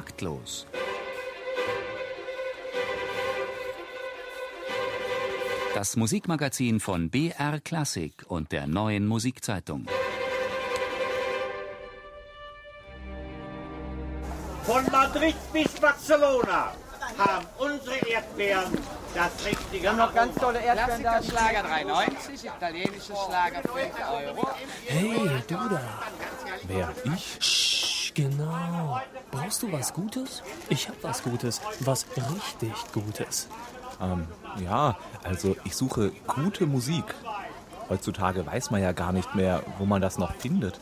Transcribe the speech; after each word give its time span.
Taktlos. 0.00 0.66
Das 5.74 5.94
Musikmagazin 5.96 6.80
von 6.80 7.10
BR 7.10 7.60
Klassik 7.60 8.24
und 8.26 8.50
der 8.50 8.66
neuen 8.66 9.06
Musikzeitung. 9.06 9.86
Von 14.64 14.86
Madrid 14.90 15.36
bis 15.52 15.68
Barcelona 15.78 16.72
haben 17.18 17.46
unsere 17.58 17.98
Erdbeeren 18.08 18.72
das 19.14 19.44
richtige. 19.44 19.82
Wir 19.82 19.90
haben 19.90 19.98
noch 19.98 20.14
ganz 20.14 20.34
tolle 20.36 20.60
Erdbeeren 20.62 21.02
da. 21.02 21.22
Schlager 21.22 21.62
3,90, 21.66 22.46
italienisches 22.56 23.18
Schlager 23.26 23.60
5 23.68 23.74
Euro. 24.10 24.48
Hey, 24.86 25.42
du 25.46 25.54
da. 25.54 25.80
Wer, 26.66 26.88
ich? 27.04 27.69
Genau. 28.22 29.00
Brauchst 29.30 29.62
du 29.62 29.72
was 29.72 29.94
Gutes? 29.94 30.42
Ich 30.68 30.88
hab 30.88 31.02
was 31.02 31.22
Gutes. 31.22 31.60
Was 31.80 32.06
richtig 32.16 32.72
Gutes. 32.92 33.48
Ähm, 34.00 34.26
ja, 34.62 34.96
also 35.24 35.56
ich 35.64 35.74
suche 35.74 36.12
gute 36.26 36.66
Musik. 36.66 37.04
Heutzutage 37.88 38.44
weiß 38.46 38.70
man 38.70 38.82
ja 38.82 38.92
gar 38.92 39.12
nicht 39.12 39.34
mehr, 39.34 39.62
wo 39.78 39.86
man 39.86 40.02
das 40.02 40.18
noch 40.18 40.34
findet. 40.34 40.78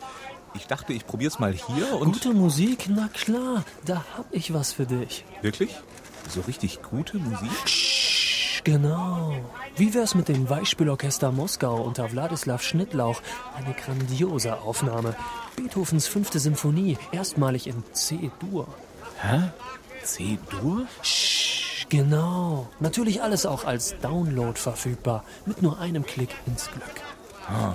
Ich 0.55 0.67
dachte, 0.67 0.93
ich 0.93 1.07
probier's 1.07 1.39
mal 1.39 1.53
hier 1.53 2.01
und. 2.01 2.13
Gute 2.13 2.33
Musik? 2.33 2.87
Na 2.89 3.09
klar, 3.09 3.65
da 3.85 4.05
hab 4.17 4.27
ich 4.33 4.53
was 4.53 4.73
für 4.73 4.87
dich. 4.87 5.25
Wirklich? 5.43 5.77
So 6.29 6.41
richtig 6.43 6.83
gute 6.83 7.19
Musik? 7.19 7.51
Sch, 7.67 8.08
genau. 8.71 9.35
Wie 9.77 9.95
wär's 9.95 10.15
mit 10.15 10.29
dem 10.29 10.51
Weichspülorchester 10.51 11.33
Moskau 11.33 11.81
unter 11.83 12.13
Wladislaw 12.13 12.59
Schnittlauch? 12.63 13.23
Eine 13.57 13.75
grandiose 13.75 14.59
Aufnahme. 14.61 15.15
Beethovens 15.57 16.07
fünfte 16.07 16.39
Symphonie, 16.39 16.99
erstmalig 17.13 17.67
in 17.67 17.83
C-Dur. 17.93 18.67
Hä? 19.21 19.51
C-Dur? 20.03 20.87
Genau. 21.89 22.69
Natürlich 22.81 23.23
alles 23.23 23.47
auch 23.47 23.65
als 23.65 23.97
Download 24.01 24.59
verfügbar. 24.59 25.25
Mit 25.47 25.63
nur 25.63 25.79
einem 25.79 26.05
Klick 26.05 26.35
ins 26.47 26.71
Glück. 26.71 27.03
Ah. 27.49 27.75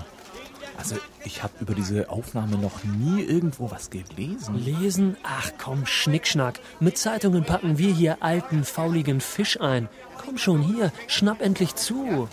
Also 0.77 0.95
ich 1.23 1.43
habe 1.43 1.53
über 1.59 1.73
diese 1.73 2.09
Aufnahme 2.09 2.57
noch 2.57 2.83
nie 2.83 3.21
irgendwo 3.21 3.71
was 3.71 3.89
gelesen. 3.89 4.55
Lesen? 4.55 5.17
Ach 5.23 5.51
komm, 5.57 5.85
Schnickschnack. 5.85 6.59
Mit 6.79 6.97
Zeitungen 6.97 7.45
packen 7.45 7.77
wir 7.77 7.93
hier 7.93 8.21
alten, 8.21 8.63
fauligen 8.63 9.21
Fisch 9.21 9.59
ein. 9.61 9.87
Komm 10.23 10.37
schon 10.37 10.61
hier, 10.61 10.91
schnapp 11.07 11.41
endlich 11.41 11.75
zu. 11.75 12.27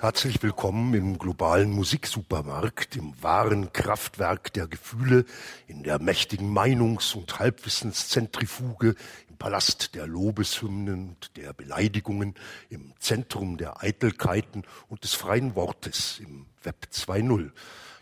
Herzlich 0.00 0.42
willkommen 0.42 0.92
im 0.92 1.18
globalen 1.18 1.70
Musiksupermarkt, 1.70 2.96
im 2.96 3.14
wahren 3.22 3.72
Kraftwerk 3.72 4.52
der 4.52 4.66
Gefühle, 4.66 5.24
in 5.66 5.82
der 5.82 5.98
mächtigen 5.98 6.52
Meinungs- 6.52 7.14
und 7.14 7.38
Halbwissenszentrifuge, 7.38 8.96
Palast 9.36 9.94
der 9.94 10.06
Lobeshymnen 10.06 11.10
und 11.10 11.36
der 11.36 11.52
Beleidigungen, 11.52 12.34
im 12.70 12.92
Zentrum 12.98 13.56
der 13.56 13.82
Eitelkeiten 13.82 14.64
und 14.88 15.04
des 15.04 15.14
freien 15.14 15.54
Wortes, 15.54 16.20
im 16.20 16.46
Web 16.62 16.88
2.0. 16.92 17.50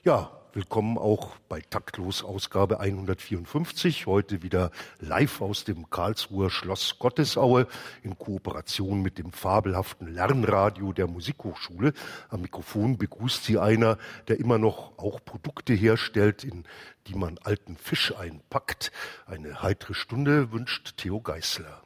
Ja, 0.05 0.41
willkommen 0.55 0.98
auch 0.98 1.36
bei 1.48 1.62
Taktlos 1.62 2.22
Ausgabe 2.22 2.78
154. 2.78 4.06
Heute 4.06 4.42
wieder 4.42 4.70
live 5.00 5.41
aus 5.41 5.64
dem 5.64 5.89
Karlsruher 5.89 6.50
Schloss 6.50 6.98
Gottesaue 6.98 7.67
in 8.03 8.19
Kooperation 8.19 9.00
mit 9.00 9.17
dem 9.17 9.33
fabelhaften 9.33 10.12
Lernradio 10.12 10.92
der 10.92 11.06
Musikhochschule. 11.06 11.95
Am 12.28 12.42
Mikrofon 12.42 12.98
begrüßt 12.98 13.45
sie 13.45 13.58
einer, 13.58 13.97
der 14.28 14.41
immer 14.41 14.58
noch 14.58 14.98
auch 14.98 15.25
Produkte 15.25 15.73
herstellt, 15.73 16.45
in 16.45 16.64
die 17.06 17.14
man 17.14 17.39
alten 17.39 17.77
Fisch 17.77 18.14
einpackt. 18.14 18.92
Eine 19.25 19.62
heitere 19.62 19.95
Stunde 19.95 20.53
wünscht 20.53 20.98
Theo 20.98 21.20
Geißler. 21.20 21.83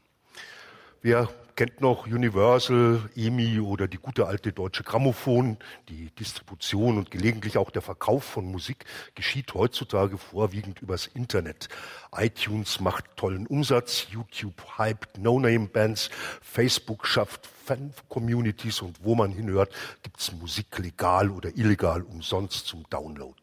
Wer 1.02 1.28
kennt 1.56 1.80
noch 1.80 2.06
Universal, 2.06 3.08
EMI 3.16 3.60
oder 3.60 3.88
die 3.88 3.96
gute 3.96 4.26
alte 4.26 4.52
deutsche 4.52 4.82
Grammophon. 4.82 5.56
Die 5.88 6.10
Distribution 6.10 6.98
und 6.98 7.10
gelegentlich 7.10 7.56
auch 7.56 7.70
der 7.70 7.80
Verkauf 7.80 8.24
von 8.24 8.44
Musik 8.44 8.84
geschieht 9.14 9.54
heutzutage 9.54 10.18
vorwiegend 10.18 10.82
übers 10.82 11.06
Internet. 11.06 11.68
iTunes 12.14 12.80
macht 12.80 13.04
tollen 13.16 13.46
Umsatz, 13.46 14.06
YouTube 14.10 14.78
hypt 14.78 15.18
No-Name-Bands, 15.18 16.10
Facebook 16.42 17.06
schafft 17.06 17.48
Fan-Communities 17.66 18.80
und 18.82 19.02
wo 19.02 19.14
man 19.14 19.32
hinhört, 19.32 19.74
gibt's 20.02 20.32
Musik 20.32 20.78
legal 20.78 21.30
oder 21.30 21.56
illegal 21.56 22.02
umsonst 22.02 22.66
zum 22.66 22.84
Download. 22.90 23.36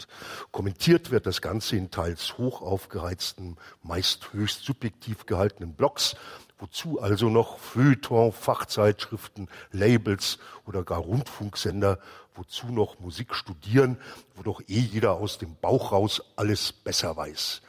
Kommentiert 0.52 1.12
wird 1.12 1.26
das 1.26 1.42
Ganze 1.42 1.76
in 1.76 1.92
teils 1.92 2.38
hoch 2.38 2.62
aufgeheizten, 2.62 3.58
meist 3.82 4.32
höchst 4.32 4.64
subjektiv 4.64 5.26
gehaltenen 5.26 5.74
Blogs 5.74 6.16
Wozu 6.60 7.02
also 7.02 7.30
noch 7.30 7.58
Feuilleton, 7.58 8.32
Fachzeitschriften, 8.32 9.50
Labels 9.72 10.40
oder 10.66 10.84
gar 10.84 11.00
Rundfunksender? 11.00 12.00
Wozu 12.36 12.68
noch 12.68 13.00
Musik 13.00 13.36
studieren, 13.36 13.98
wo 14.36 14.44
doch 14.44 14.62
eh 14.62 14.80
jeder 14.80 15.14
aus 15.14 15.38
dem 15.38 15.56
Bauch 15.56 15.92
raus 15.92 16.22
alles 16.36 16.72
besser 16.72 17.16
weiß? 17.16 17.62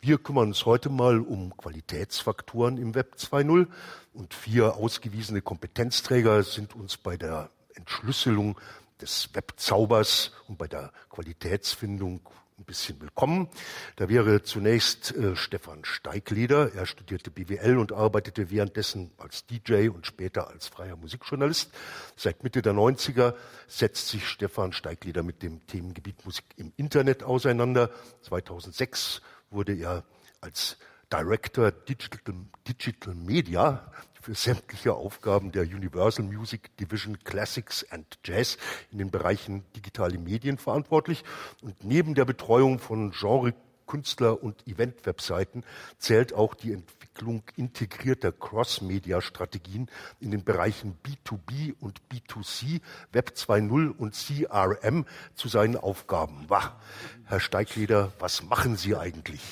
Wir 0.00 0.18
kümmern 0.18 0.48
uns 0.48 0.64
heute 0.64 0.90
mal 0.90 1.18
um 1.18 1.56
Qualitätsfaktoren 1.56 2.78
im 2.78 2.94
Web 2.94 3.16
2.0 3.18 3.66
und 4.14 4.32
vier 4.32 4.76
ausgewiesene 4.76 5.42
Kompetenzträger 5.42 6.42
sind 6.44 6.76
uns 6.76 6.96
bei 6.96 7.16
der 7.16 7.50
Entschlüsselung 7.74 8.58
des 9.00 9.30
Webzaubers 9.32 10.32
und 10.46 10.56
bei 10.56 10.68
der 10.68 10.92
Qualitätsfindung 11.10 12.20
ein 12.58 12.64
bisschen 12.64 13.00
willkommen. 13.00 13.48
Da 13.96 14.08
wäre 14.08 14.42
zunächst 14.42 15.14
äh, 15.14 15.36
Stefan 15.36 15.84
Steigleder. 15.84 16.74
Er 16.74 16.86
studierte 16.86 17.30
BWL 17.30 17.78
und 17.78 17.92
arbeitete 17.92 18.50
währenddessen 18.50 19.12
als 19.16 19.46
DJ 19.46 19.88
und 19.88 20.06
später 20.06 20.48
als 20.48 20.66
freier 20.66 20.96
Musikjournalist. 20.96 21.70
Seit 22.16 22.42
Mitte 22.42 22.60
der 22.60 22.72
90er 22.72 23.34
setzt 23.68 24.08
sich 24.08 24.26
Stefan 24.26 24.72
Steigleder 24.72 25.22
mit 25.22 25.42
dem 25.42 25.66
Themengebiet 25.66 26.24
Musik 26.24 26.44
im 26.56 26.72
Internet 26.76 27.22
auseinander. 27.22 27.90
2006 28.22 29.22
wurde 29.50 29.74
er 29.74 30.04
als 30.40 30.78
Director 31.12 31.70
Digital, 31.70 32.34
Digital 32.66 33.14
Media 33.14 33.92
sämtliche 34.34 34.94
Aufgaben 34.94 35.52
der 35.52 35.62
Universal 35.62 36.24
Music 36.24 36.76
Division 36.76 37.18
Classics 37.24 37.86
and 37.90 38.18
Jazz 38.24 38.58
in 38.90 38.98
den 38.98 39.10
Bereichen 39.10 39.64
digitale 39.74 40.18
Medien 40.18 40.58
verantwortlich. 40.58 41.24
Und 41.62 41.84
neben 41.84 42.14
der 42.14 42.24
Betreuung 42.24 42.78
von 42.78 43.12
Genre 43.12 43.54
Künstler- 43.86 44.42
und 44.42 44.66
Event-Webseiten 44.66 45.64
zählt 45.98 46.34
auch 46.34 46.54
die 46.54 46.72
Entwicklung 46.72 47.07
integrierter 47.56 48.32
Cross-Media-Strategien 48.32 49.88
in 50.20 50.30
den 50.30 50.44
Bereichen 50.44 50.98
B2B 51.04 51.74
und 51.80 52.00
B2C, 52.10 52.80
Web 53.12 53.32
2.0 53.34 53.90
und 53.96 54.14
CRM 54.14 55.06
zu 55.34 55.48
seinen 55.48 55.76
Aufgaben. 55.76 56.44
Wah. 56.48 56.80
Herr 57.24 57.40
Steigleder, 57.40 58.10
was 58.20 58.42
machen 58.42 58.76
Sie 58.76 58.96
eigentlich? 58.96 59.42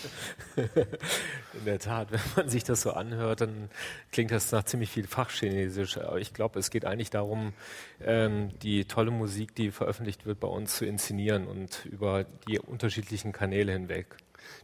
In 0.56 1.64
der 1.66 1.78
Tat, 1.78 2.10
wenn 2.10 2.20
man 2.34 2.48
sich 2.48 2.64
das 2.64 2.80
so 2.80 2.92
anhört, 2.92 3.42
dann 3.42 3.68
klingt 4.12 4.30
das 4.30 4.50
nach 4.50 4.64
ziemlich 4.64 4.88
viel 4.88 5.06
Fachchinesisch. 5.06 5.98
Aber 5.98 6.18
ich 6.18 6.32
glaube, 6.32 6.58
es 6.58 6.70
geht 6.70 6.86
eigentlich 6.86 7.10
darum, 7.10 7.52
ähm, 8.00 8.58
die 8.60 8.86
tolle 8.86 9.10
Musik, 9.10 9.54
die 9.54 9.70
veröffentlicht 9.70 10.24
wird, 10.24 10.40
bei 10.40 10.48
uns 10.48 10.76
zu 10.76 10.86
inszenieren 10.86 11.46
und 11.46 11.84
über 11.84 12.24
die 12.48 12.58
unterschiedlichen 12.58 13.32
Kanäle 13.32 13.72
hinweg. 13.72 14.16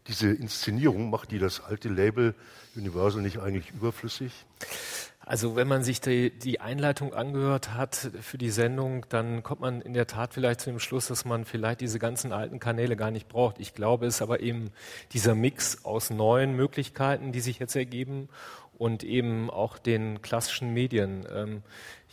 Diese 0.09 0.31
Inszenierung 0.31 1.10
macht 1.10 1.31
die 1.31 1.38
das 1.38 1.62
alte 1.62 1.88
Label 1.88 2.34
Universal 2.75 3.22
nicht 3.22 3.38
eigentlich 3.38 3.70
überflüssig? 3.70 4.32
Also 5.25 5.54
wenn 5.54 5.69
man 5.69 5.84
sich 5.84 6.00
die, 6.00 6.37
die, 6.37 6.60
Einleitung 6.60 7.15
angehört 7.15 7.75
hat 7.75 8.10
für 8.21 8.38
die 8.38 8.50
Sendung, 8.50 9.06
dann 9.09 9.44
kommt 9.44 9.60
man 9.60 9.81
in 9.81 9.94
der 9.94 10.09
Tat 10.09 10.34
vielleicht 10.34 10.60
zu 10.60 10.71
dem 10.71 10.81
Schluss, 10.81 11.06
dass 11.06 11.25
man 11.25 11.44
vielleicht 11.44 11.81
diese 11.81 12.00
ganzen 12.00 12.32
alten 12.32 12.59
Kanäle 12.59 12.97
gar 12.97 13.12
nicht 13.12 13.28
braucht. 13.28 13.60
Ich 13.60 13.72
glaube, 13.72 14.06
es 14.06 14.16
ist 14.16 14.22
aber 14.22 14.41
eben 14.41 14.71
dieser 15.12 15.36
Mix 15.36 15.84
aus 15.84 16.10
neuen 16.10 16.57
Möglichkeiten, 16.57 17.30
die 17.30 17.41
sich 17.41 17.60
jetzt 17.60 17.77
ergeben 17.77 18.28
und 18.78 19.04
eben 19.04 19.48
auch 19.48 19.78
den 19.78 20.22
klassischen 20.22 20.74
Medien. 20.74 21.24
Ähm, 21.33 21.62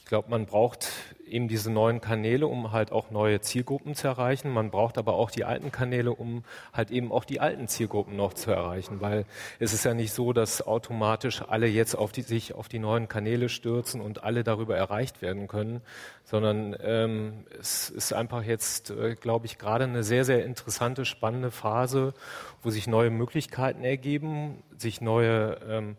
glaube, 0.10 0.32
man 0.32 0.48
braucht 0.48 0.88
eben 1.24 1.48
diese 1.48 1.72
neuen 1.72 2.02
Kanäle, 2.02 2.48
um 2.48 2.72
halt 2.72 2.92
auch 2.92 3.12
neue 3.12 3.42
Zielgruppen 3.42 3.94
zu 3.94 4.08
erreichen. 4.08 4.50
Man 4.52 4.72
braucht 4.72 4.98
aber 4.98 5.14
auch 5.14 5.30
die 5.30 5.46
alten 5.46 5.72
Kanäle, 5.72 6.12
um 6.12 6.44
halt 6.74 6.90
eben 6.90 7.12
auch 7.12 7.24
die 7.24 7.40
alten 7.40 7.68
Zielgruppen 7.68 8.16
noch 8.16 8.34
zu 8.34 8.50
erreichen, 8.50 9.02
weil 9.02 9.26
es 9.60 9.72
ist 9.72 9.86
ja 9.86 9.94
nicht 9.94 10.12
so, 10.12 10.34
dass 10.34 10.66
automatisch 10.66 11.44
alle 11.48 11.68
jetzt 11.68 11.94
auf 11.94 12.12
die, 12.12 12.24
sich 12.24 12.56
auf 12.56 12.68
die 12.68 12.80
neuen 12.80 13.08
Kanäle 13.08 13.50
stürzen 13.50 14.02
und 14.02 14.24
alle 14.24 14.44
darüber 14.44 14.76
erreicht 14.76 15.22
werden 15.22 15.48
können, 15.48 15.82
sondern 16.24 16.76
ähm, 16.82 17.46
es 17.60 17.92
ist 17.92 18.12
einfach 18.12 18.42
jetzt, 18.42 18.90
äh, 18.90 19.14
glaube 19.14 19.46
ich, 19.46 19.60
gerade 19.60 19.84
eine 19.84 20.04
sehr, 20.04 20.26
sehr 20.26 20.44
interessante, 20.44 21.06
spannende 21.06 21.52
Phase, 21.52 22.16
wo 22.64 22.72
sich 22.72 22.88
neue 22.88 23.12
Möglichkeiten 23.12 23.84
ergeben, 23.84 24.64
sich 24.76 25.02
neue 25.02 25.60
ähm, 25.70 25.98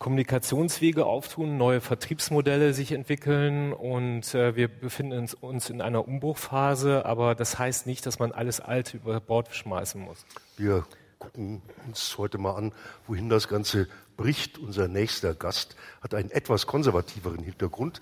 Kommunikationswege 0.00 1.04
auftun, 1.04 1.58
neue 1.58 1.82
Vertriebsmodelle 1.82 2.72
sich 2.72 2.92
entwickeln 2.92 3.74
und 3.74 4.34
äh, 4.34 4.56
wir 4.56 4.66
befinden 4.68 5.18
uns, 5.18 5.34
uns, 5.34 5.68
in 5.68 5.82
einer 5.82 6.08
Umbruchphase, 6.08 7.04
aber 7.04 7.34
das 7.34 7.58
heißt 7.58 7.86
nicht, 7.86 8.06
dass 8.06 8.18
man 8.18 8.32
alles 8.32 8.60
Alte 8.60 8.96
über 8.96 9.20
Bord 9.20 9.54
schmeißen 9.54 10.00
muss. 10.00 10.24
Wir 10.56 10.86
gucken 11.18 11.60
uns 11.86 12.16
heute 12.16 12.38
mal 12.38 12.54
an, 12.54 12.72
wohin 13.06 13.28
das 13.28 13.46
Ganze 13.46 13.88
bricht. 14.16 14.56
Unser 14.56 14.88
nächster 14.88 15.34
Gast 15.34 15.76
hat 16.00 16.14
einen 16.14 16.30
etwas 16.30 16.66
konservativeren 16.66 17.42
Hintergrund. 17.42 18.00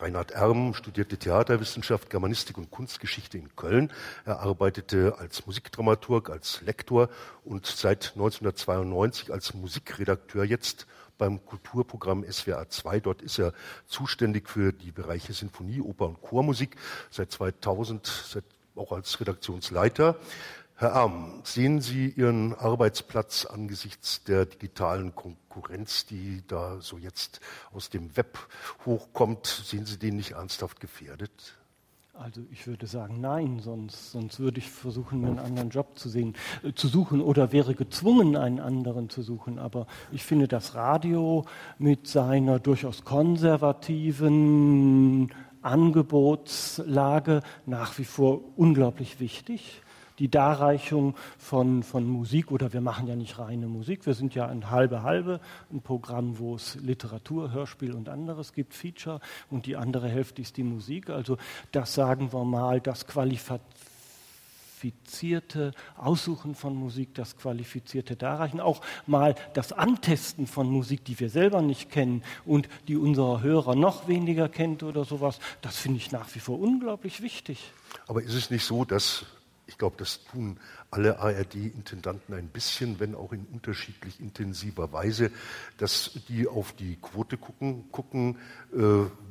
Reinhard 0.00 0.32
Erm 0.32 0.74
studierte 0.74 1.16
Theaterwissenschaft, 1.16 2.10
Germanistik 2.10 2.58
und 2.58 2.70
Kunstgeschichte 2.70 3.38
in 3.38 3.54
Köln. 3.54 3.92
Er 4.24 4.40
arbeitete 4.40 5.16
als 5.18 5.46
Musikdramaturg, 5.46 6.30
als 6.30 6.60
Lektor 6.62 7.08
und 7.44 7.66
seit 7.66 8.12
1992 8.14 9.32
als 9.32 9.54
Musikredakteur 9.54 10.44
jetzt 10.44 10.86
beim 11.16 11.44
Kulturprogramm 11.46 12.24
SWA 12.30 12.68
2. 12.68 13.00
Dort 13.00 13.22
ist 13.22 13.38
er 13.38 13.52
zuständig 13.86 14.48
für 14.48 14.72
die 14.72 14.90
Bereiche 14.90 15.32
Sinfonie, 15.32 15.80
Oper 15.80 16.06
und 16.06 16.20
Chormusik. 16.20 16.76
Seit 17.10 17.30
2000 17.30 18.06
seit 18.06 18.44
auch 18.76 18.90
als 18.90 19.20
Redaktionsleiter. 19.20 20.16
Herr 20.76 20.94
Arm, 20.94 21.40
sehen 21.44 21.80
Sie 21.80 22.08
Ihren 22.08 22.52
Arbeitsplatz 22.52 23.46
angesichts 23.46 24.24
der 24.24 24.44
digitalen 24.44 25.14
Konkurrenz, 25.14 26.04
die 26.04 26.42
da 26.48 26.80
so 26.80 26.98
jetzt 26.98 27.40
aus 27.72 27.90
dem 27.90 28.16
Web 28.16 28.40
hochkommt, 28.84 29.46
sehen 29.46 29.86
Sie 29.86 30.00
den 30.00 30.16
nicht 30.16 30.32
ernsthaft 30.32 30.80
gefährdet? 30.80 31.30
Also 32.12 32.40
ich 32.50 32.66
würde 32.66 32.88
sagen 32.88 33.20
nein, 33.20 33.60
sonst, 33.60 34.10
sonst 34.10 34.40
würde 34.40 34.58
ich 34.58 34.68
versuchen, 34.68 35.24
einen 35.24 35.38
anderen 35.38 35.70
Job 35.70 35.96
zu, 35.96 36.08
sehen, 36.08 36.34
äh, 36.64 36.72
zu 36.72 36.88
suchen 36.88 37.20
oder 37.20 37.52
wäre 37.52 37.76
gezwungen, 37.76 38.34
einen 38.34 38.58
anderen 38.58 39.10
zu 39.10 39.22
suchen. 39.22 39.60
Aber 39.60 39.86
ich 40.10 40.24
finde 40.24 40.48
das 40.48 40.74
Radio 40.74 41.44
mit 41.78 42.08
seiner 42.08 42.58
durchaus 42.58 43.04
konservativen 43.04 45.32
Angebotslage 45.62 47.42
nach 47.64 47.96
wie 47.96 48.04
vor 48.04 48.40
unglaublich 48.56 49.20
wichtig 49.20 49.83
die 50.18 50.30
Darreichung 50.30 51.14
von, 51.38 51.82
von 51.82 52.06
Musik, 52.06 52.52
oder 52.52 52.72
wir 52.72 52.80
machen 52.80 53.06
ja 53.06 53.16
nicht 53.16 53.38
reine 53.38 53.66
Musik, 53.66 54.06
wir 54.06 54.14
sind 54.14 54.34
ja 54.34 54.46
ein 54.46 54.70
halbe 54.70 55.02
halbe, 55.02 55.40
ein 55.72 55.82
Programm, 55.82 56.38
wo 56.38 56.54
es 56.54 56.76
Literatur, 56.76 57.52
Hörspiel 57.52 57.92
und 57.92 58.08
anderes 58.08 58.52
gibt, 58.52 58.74
Feature, 58.74 59.20
und 59.50 59.66
die 59.66 59.76
andere 59.76 60.08
Hälfte 60.08 60.42
ist 60.42 60.56
die 60.56 60.62
Musik. 60.62 61.10
Also 61.10 61.36
das 61.72 61.94
sagen 61.94 62.32
wir 62.32 62.44
mal, 62.44 62.80
das 62.80 63.06
qualifizierte 63.06 65.72
Aussuchen 65.96 66.54
von 66.54 66.76
Musik, 66.76 67.14
das 67.14 67.36
qualifizierte 67.36 68.14
Darreichen, 68.14 68.60
auch 68.60 68.82
mal 69.06 69.34
das 69.54 69.72
Antesten 69.72 70.46
von 70.46 70.70
Musik, 70.70 71.04
die 71.04 71.18
wir 71.18 71.30
selber 71.30 71.60
nicht 71.60 71.90
kennen 71.90 72.22
und 72.44 72.68
die 72.86 72.96
unser 72.96 73.42
Hörer 73.42 73.74
noch 73.74 74.06
weniger 74.06 74.48
kennt 74.48 74.84
oder 74.84 75.04
sowas, 75.04 75.40
das 75.60 75.76
finde 75.76 75.98
ich 75.98 76.12
nach 76.12 76.32
wie 76.34 76.40
vor 76.40 76.60
unglaublich 76.60 77.20
wichtig. 77.20 77.72
Aber 78.06 78.22
ist 78.22 78.34
es 78.34 78.50
nicht 78.50 78.64
so, 78.64 78.84
dass 78.84 79.26
ich 79.66 79.78
glaube, 79.78 79.96
das 79.98 80.24
tun 80.24 80.58
alle 80.90 81.18
ARD-Intendanten 81.18 82.34
ein 82.34 82.48
bisschen, 82.48 83.00
wenn 83.00 83.14
auch 83.14 83.32
in 83.32 83.46
unterschiedlich 83.46 84.20
intensiver 84.20 84.92
Weise, 84.92 85.30
dass 85.78 86.12
die 86.28 86.46
auf 86.46 86.72
die 86.72 86.96
Quote 86.96 87.36
gucken, 87.36 87.90
gucken, 87.90 88.38
äh, 88.72 88.78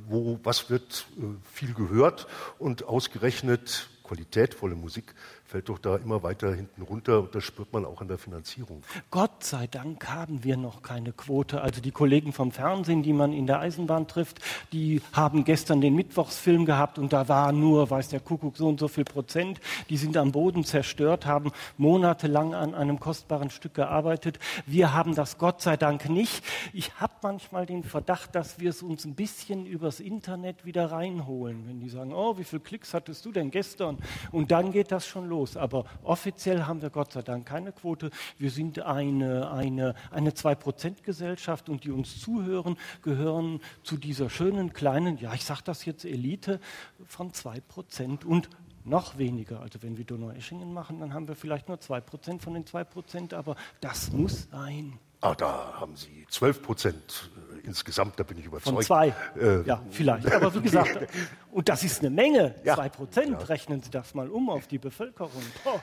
wo 0.08 0.40
was 0.44 0.70
wird 0.70 1.06
äh, 1.18 1.22
viel 1.44 1.74
gehört 1.74 2.28
und 2.60 2.84
ausgerechnet 2.84 3.90
qualitätvolle 4.04 4.76
Musik 4.76 5.16
fällt 5.54 5.70
doch 5.70 5.78
da 5.78 5.98
immer 5.98 6.24
weiter 6.24 6.56
hinten 6.56 6.82
runter 6.82 7.20
und 7.20 7.36
das 7.36 7.44
spürt 7.44 7.72
man 7.74 7.86
auch 7.86 8.02
an 8.02 8.08
der 8.08 8.18
Finanzierung. 8.18 8.82
Gott 9.12 9.44
sei 9.44 9.68
Dank 9.68 10.10
haben 10.10 10.44
wir 10.44 10.58
noch 10.58 10.82
keine 10.82 11.12
Quote. 11.12 11.62
Also 11.62 11.80
die 11.80 11.92
Kollegen 11.92 12.34
vom 12.34 12.52
Fernsehen, 12.52 13.04
die 13.04 13.14
man 13.14 13.34
in 13.34 13.46
der 13.46 13.60
Eisenbahn 13.60 14.08
trifft, 14.08 14.40
die 14.72 15.00
haben 15.12 15.44
gestern 15.44 15.80
den 15.80 15.94
Mittwochsfilm 15.94 16.66
gehabt 16.66 16.98
und 16.98 17.14
da 17.14 17.30
war 17.30 17.52
nur, 17.52 17.88
weiß 17.88 18.10
der 18.10 18.20
Kuckuck, 18.20 18.58
so 18.58 18.68
und 18.68 18.80
so 18.80 18.88
viel 18.88 19.04
Prozent. 19.04 19.62
Die 19.92 19.98
sind 19.98 20.18
am 20.18 20.32
Boden 20.32 20.64
zerstört, 20.64 21.28
haben 21.28 21.52
monatelang 21.78 22.56
an 22.56 22.74
einem 22.74 23.00
kostbaren 23.00 23.52
Stück 23.52 23.76
gearbeitet. 23.76 24.40
Wir 24.66 24.92
haben 24.96 25.14
das 25.14 25.38
Gott 25.38 25.62
sei 25.62 25.78
Dank 25.78 26.10
nicht. 26.10 26.44
Ich 26.74 27.00
habe 27.00 27.14
manchmal 27.22 27.68
den 27.68 27.84
Verdacht, 27.84 28.34
dass 28.34 28.60
wir 28.60 28.72
es 28.72 28.82
uns 28.82 29.06
ein 29.06 29.14
bisschen 29.14 29.68
übers 29.68 30.00
Internet 30.00 30.66
wieder 30.66 30.92
reinholen. 30.92 31.68
Wenn 31.68 31.80
die 31.80 31.90
sagen, 31.90 32.12
oh, 32.12 32.40
wie 32.40 32.44
viele 32.44 32.62
Klicks 32.62 32.96
hattest 32.96 33.24
du 33.24 33.32
denn 33.32 33.52
gestern? 33.52 34.00
Und 34.32 34.50
dann 34.50 34.72
geht 34.72 34.92
das 34.92 35.06
schon 35.06 35.30
los 35.30 35.43
los. 35.44 35.57
Aber 35.57 35.86
offiziell 36.04 36.63
haben 36.63 36.81
wir 36.81 36.90
Gott 36.90 37.12
sei 37.12 37.22
Dank 37.22 37.45
keine 37.45 37.72
Quote. 37.72 38.10
Wir 38.38 38.50
sind 38.50 38.80
eine, 38.80 39.51
eine, 39.51 39.95
eine 40.12 40.31
2%-Gesellschaft 40.31 41.69
und 41.69 41.84
die 41.84 41.92
uns 41.92 42.19
zuhören, 42.19 42.78
gehören 43.01 43.60
zu 43.84 43.98
dieser 43.98 44.30
schönen 44.30 44.74
kleinen, 44.74 45.18
ja, 45.18 45.34
ich 45.34 45.44
sage 45.44 45.62
das 45.66 45.86
jetzt 45.86 46.06
Elite 46.06 46.60
von 47.06 47.31
2% 47.31 48.25
und 48.25 48.50
noch 48.86 49.18
weniger. 49.18 49.62
Also 49.62 49.81
wenn 49.81 49.98
wir 49.98 50.06
Donau-Eschingen 50.06 50.74
machen, 50.74 51.00
dann 51.00 51.13
haben 51.13 51.28
wir 51.28 51.36
vielleicht 51.36 51.68
nur 51.68 51.78
2% 51.78 52.39
von 52.39 52.54
den 52.54 52.66
2%, 52.66 53.34
aber 53.34 53.56
das 53.81 54.12
muss 54.12 54.50
sein. 54.51 55.00
Ah, 55.24 55.36
da 55.36 55.75
haben 55.80 55.96
Sie 55.96 56.25
12 56.30 56.62
Prozent 56.62 57.31
äh, 57.54 57.66
insgesamt, 57.66 58.20
da 58.20 58.24
bin 58.24 58.38
ich 58.38 58.46
überzeugt. 58.46 58.75
Von 58.75 58.84
zwei, 58.84 59.16
äh, 59.40 59.62
ja, 59.62 59.81
vielleicht. 59.90 60.30
Aber 60.30 60.54
wie 60.54 60.60
gesagt, 60.60 61.08
und 61.52 61.70
das 61.70 61.86
ist 61.86 62.02
eine 62.02 62.10
Menge, 62.10 62.56
ja, 62.66 62.75
zwei 62.75 62.90
Prozent, 62.90 63.31
ja. 63.31 63.38
rechnen 63.46 63.81
Sie 63.81 63.90
das 63.90 64.14
mal 64.16 64.28
um 64.30 64.50
auf 64.50 64.68
die 64.68 64.80
Bevölkerung. 64.80 65.42
Oh, 65.64 65.80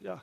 ja. 0.00 0.22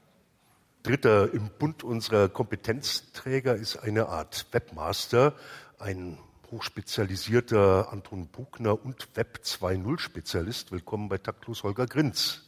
Dritter 0.82 1.32
im 1.32 1.52
Bund 1.60 1.84
unserer 1.84 2.28
Kompetenzträger 2.28 3.56
ist 3.56 3.78
eine 3.78 4.08
Art 4.08 4.48
Webmaster, 4.52 5.34
ein 5.78 6.18
hochspezialisierter 6.50 7.92
Anton 7.92 8.30
Buchner 8.30 8.84
und 8.84 9.10
Web 9.14 9.42
2.0 9.44 10.00
Spezialist. 10.00 10.72
Willkommen 10.72 11.08
bei 11.08 11.20
Taktlos 11.20 11.62
Holger 11.62 11.86
Grinz. 11.86 12.42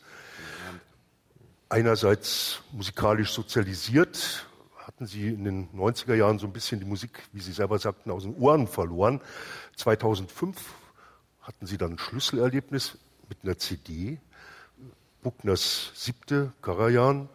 Einerseits 1.70 2.64
musikalisch 2.72 3.32
sozialisiert, 3.34 4.48
hatten 4.98 5.06
Sie 5.06 5.28
in 5.28 5.44
den 5.44 5.70
90er 5.76 6.16
Jahren 6.16 6.40
so 6.40 6.48
ein 6.48 6.54
bisschen 6.54 6.80
die 6.80 6.86
Musik, 6.88 7.22
wie 7.32 7.40
Sie 7.40 7.52
selber 7.52 7.78
sagten, 7.78 8.10
aus 8.10 8.24
den 8.24 8.34
Ohren 8.34 8.66
verloren. 8.66 9.22
2005 9.76 10.74
hatten 11.40 11.68
Sie 11.68 11.78
dann 11.78 11.92
ein 11.92 12.00
Schlüsselerlebnis 12.00 12.98
mit 13.30 13.38
einer 13.44 13.60
CD, 13.60 14.18
Buckners 15.22 15.92
siebte 15.94 16.52
Karajan, 16.64 17.30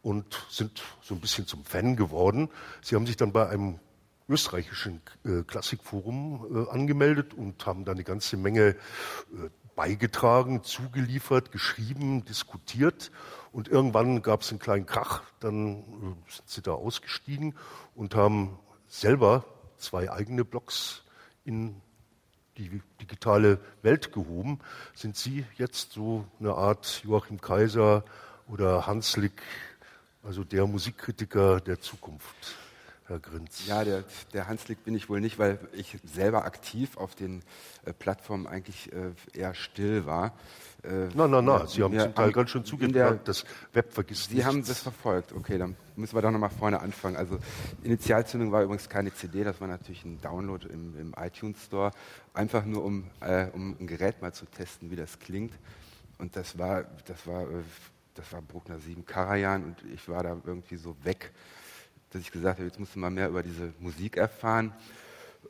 und 0.00 0.46
sind 0.48 0.82
so 1.02 1.14
ein 1.14 1.20
bisschen 1.20 1.46
zum 1.46 1.66
Fan 1.66 1.96
geworden. 1.96 2.48
Sie 2.80 2.94
haben 2.94 3.06
sich 3.06 3.18
dann 3.18 3.30
bei 3.30 3.46
einem 3.46 3.78
österreichischen 4.30 5.02
äh, 5.26 5.42
Klassikforum 5.42 6.66
äh, 6.66 6.70
angemeldet 6.70 7.34
und 7.34 7.66
haben 7.66 7.84
da 7.84 7.92
eine 7.92 8.04
ganze 8.04 8.38
Menge 8.38 8.68
äh, 8.68 8.74
beigetragen, 9.74 10.62
zugeliefert, 10.62 11.52
geschrieben, 11.52 12.24
diskutiert. 12.24 13.10
Und 13.52 13.68
irgendwann 13.68 14.22
gab 14.22 14.42
es 14.42 14.50
einen 14.50 14.58
kleinen 14.58 14.86
Krach, 14.86 15.22
dann 15.40 15.80
äh, 15.80 16.32
sind 16.32 16.48
sie 16.48 16.62
da 16.62 16.72
ausgestiegen 16.72 17.54
und 17.94 18.14
haben 18.14 18.58
selber 18.88 19.44
zwei 19.78 20.10
eigene 20.10 20.44
Blogs 20.44 21.02
in 21.44 21.80
die 22.56 22.82
digitale 23.00 23.58
Welt 23.82 24.12
gehoben. 24.12 24.60
Sind 24.94 25.16
Sie 25.16 25.44
jetzt 25.56 25.92
so 25.92 26.26
eine 26.38 26.54
Art 26.54 27.02
Joachim 27.04 27.40
Kaiser 27.40 28.04
oder 28.48 28.86
Hanslick, 28.86 29.42
also 30.22 30.44
der 30.44 30.66
Musikkritiker 30.66 31.60
der 31.60 31.80
Zukunft? 31.80 32.56
Herr 33.12 33.20
Grinz? 33.20 33.66
Ja, 33.66 33.84
der, 33.84 34.04
der 34.32 34.48
Hanslick 34.48 34.84
bin 34.84 34.94
ich 34.94 35.10
wohl 35.10 35.20
nicht, 35.20 35.38
weil 35.38 35.58
ich 35.74 35.98
selber 36.02 36.46
aktiv 36.46 36.96
auf 36.96 37.14
den 37.14 37.42
äh, 37.84 37.92
Plattformen 37.92 38.46
eigentlich 38.46 38.90
äh, 38.90 39.10
eher 39.38 39.54
still 39.54 40.06
war. 40.06 40.32
Äh, 40.82 41.08
na, 41.14 41.28
na, 41.28 41.42
na, 41.42 41.66
Sie 41.66 41.82
haben 41.82 41.98
zum 41.98 42.14
Teil 42.14 42.32
ganz 42.32 42.48
schön 42.48 42.64
zugetragen, 42.64 43.20
das 43.24 43.44
Web 43.74 43.92
vergisst 43.92 44.30
Sie 44.30 44.36
nichts. 44.36 44.48
haben 44.48 44.64
das 44.64 44.80
verfolgt, 44.80 45.34
okay, 45.34 45.58
dann 45.58 45.76
müssen 45.94 46.16
wir 46.16 46.22
doch 46.22 46.30
nochmal 46.30 46.48
vorne 46.48 46.80
anfangen. 46.80 47.16
Also 47.16 47.38
Initialzündung 47.82 48.50
war 48.50 48.62
übrigens 48.62 48.88
keine 48.88 49.12
CD, 49.12 49.44
das 49.44 49.60
war 49.60 49.68
natürlich 49.68 50.04
ein 50.06 50.18
Download 50.22 50.66
im, 50.66 50.98
im 50.98 51.14
iTunes 51.22 51.62
Store, 51.66 51.90
einfach 52.32 52.64
nur 52.64 52.82
um, 52.82 53.10
äh, 53.20 53.48
um 53.52 53.76
ein 53.78 53.86
Gerät 53.86 54.22
mal 54.22 54.32
zu 54.32 54.46
testen, 54.46 54.90
wie 54.90 54.96
das 54.96 55.18
klingt. 55.18 55.52
Und 56.16 56.34
das 56.34 56.58
war, 56.58 56.84
das 57.04 57.26
war, 57.26 57.42
äh, 57.42 57.62
das 58.14 58.32
war 58.32 58.40
Bruckner 58.40 58.78
7 58.78 59.04
Karajan 59.04 59.64
und 59.64 59.76
ich 59.92 60.08
war 60.08 60.22
da 60.22 60.34
irgendwie 60.46 60.76
so 60.76 60.96
weg 61.04 61.30
dass 62.12 62.20
ich 62.20 62.30
gesagt 62.30 62.58
habe, 62.58 62.68
jetzt 62.68 62.78
musst 62.78 62.94
du 62.94 62.98
mal 62.98 63.10
mehr 63.10 63.28
über 63.28 63.42
diese 63.42 63.72
Musik 63.80 64.16
erfahren. 64.16 64.72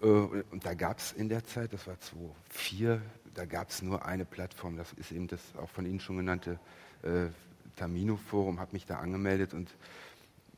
Äh, 0.00 0.06
und 0.06 0.64
da 0.64 0.74
gab 0.74 0.98
es 0.98 1.12
in 1.12 1.28
der 1.28 1.44
Zeit, 1.44 1.72
das 1.72 1.86
war 1.86 1.98
2004, 2.00 3.02
da 3.34 3.44
gab 3.44 3.70
es 3.70 3.82
nur 3.82 4.04
eine 4.04 4.24
Plattform, 4.24 4.76
das 4.76 4.92
ist 4.94 5.12
eben 5.12 5.26
das 5.26 5.40
auch 5.60 5.68
von 5.70 5.86
Ihnen 5.86 6.00
schon 6.00 6.18
genannte 6.18 6.58
äh, 7.02 7.26
Tamino-Forum, 7.76 8.60
habe 8.60 8.72
mich 8.72 8.86
da 8.86 8.98
angemeldet 8.98 9.54
und 9.54 9.70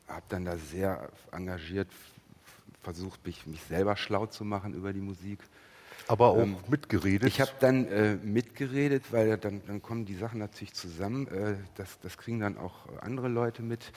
habe 0.09 0.25
dann 0.29 0.45
da 0.45 0.57
sehr 0.57 1.09
engagiert 1.33 1.89
versucht, 2.83 3.25
mich, 3.27 3.47
mich 3.47 3.63
selber 3.63 3.97
schlau 3.97 4.27
zu 4.27 4.45
machen 4.45 4.75
über 4.75 4.93
die 4.93 5.01
Musik. 5.01 5.39
Aber 6.07 6.29
auch 6.29 6.43
ähm, 6.43 6.57
mitgeredet? 6.69 7.27
Ich 7.27 7.41
habe 7.41 7.53
dann 7.61 7.87
äh, 7.87 8.17
mitgeredet, 8.17 9.05
weil 9.11 9.39
dann, 9.39 9.63
dann, 9.67 9.81
kommen 9.81 10.05
die 10.05 10.15
Sachen 10.15 10.39
natürlich 10.39 10.75
zusammen. 10.75 11.27
Äh, 11.29 11.57
das, 11.77 11.99
das, 12.01 12.19
kriegen 12.19 12.41
dann 12.41 12.59
auch 12.59 12.75
andere 13.01 13.29
Leute 13.29 13.63
mit 13.63 13.91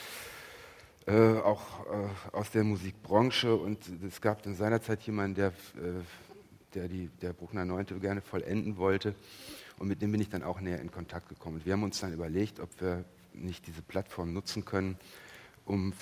äh, 1.07 1.39
auch 1.39 1.85
äh, 1.87 2.35
aus 2.35 2.51
der 2.51 2.63
Musikbranche. 2.63 3.55
Und 3.55 3.79
es 4.05 4.21
gab 4.21 4.45
in 4.45 4.55
seiner 4.55 4.81
Zeit 4.81 5.01
jemanden, 5.03 5.35
der, 5.35 5.47
äh, 5.47 6.03
der 6.73 6.87
die, 6.87 7.09
der 7.21 7.33
Bruckner 7.33 7.65
Neunte 7.65 7.95
gerne 7.95 8.21
vollenden 8.21 8.77
wollte. 8.77 9.15
Und 9.79 9.87
mit 9.87 10.01
dem 10.01 10.11
bin 10.11 10.21
ich 10.21 10.29
dann 10.29 10.43
auch 10.43 10.59
näher 10.59 10.81
in 10.81 10.91
Kontakt 10.91 11.29
gekommen. 11.29 11.57
Und 11.57 11.65
wir 11.65 11.73
haben 11.73 11.83
uns 11.83 11.99
dann 11.99 12.13
überlegt, 12.13 12.59
ob 12.59 12.69
wir 12.81 13.05
nicht 13.33 13.67
diese 13.67 13.81
Plattform 13.81 14.33
nutzen 14.33 14.65
können, 14.65 14.97
um 15.65 15.93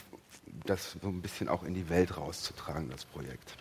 das 0.66 0.98
so 1.02 1.08
ein 1.08 1.22
bisschen 1.22 1.50
auch 1.50 1.64
in 1.64 1.74
die 1.74 1.90
Welt 1.90 2.18
rauszutragen, 2.18 2.90
das 2.90 3.06
Projekt. 3.06 3.58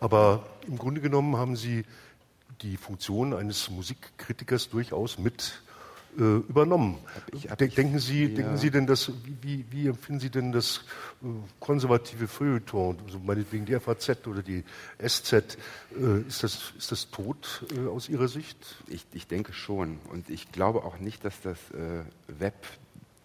Aber 0.00 0.46
im 0.66 0.78
Grunde 0.78 1.00
genommen 1.00 1.36
haben 1.36 1.56
Sie 1.56 1.84
die 2.62 2.76
Funktion 2.76 3.34
eines 3.34 3.68
Musikkritikers 3.70 4.70
durchaus 4.70 5.18
mit 5.18 5.60
äh, 6.18 6.36
übernommen. 6.48 6.96
Denken, 7.58 7.98
Sie, 7.98 8.24
ja. 8.24 8.34
denken 8.34 8.56
Sie 8.56 8.70
denn, 8.70 8.86
dass, 8.86 9.10
wie, 9.42 9.64
wie, 9.70 9.88
empfinden 9.88 10.20
Sie 10.20 10.30
denn 10.30 10.52
das 10.52 10.84
äh, 11.22 11.26
konservative 11.60 12.26
Feuilleton, 12.26 12.98
also 13.04 13.18
meinetwegen 13.18 13.66
die 13.66 13.78
FAZ 13.78 14.26
oder 14.26 14.42
die 14.42 14.64
SZ, 14.98 15.32
äh, 15.32 16.20
ist, 16.26 16.42
das, 16.42 16.72
ist 16.78 16.92
das 16.92 17.10
tot 17.10 17.64
äh, 17.74 17.88
aus 17.88 18.08
Ihrer 18.08 18.28
Sicht? 18.28 18.56
Ich, 18.88 19.06
ich, 19.12 19.26
denke 19.26 19.52
schon. 19.52 19.98
Und 20.10 20.30
ich 20.30 20.52
glaube 20.52 20.84
auch 20.84 20.98
nicht, 20.98 21.24
dass 21.24 21.40
das 21.42 21.58
äh, 21.72 22.04
Web 22.28 22.54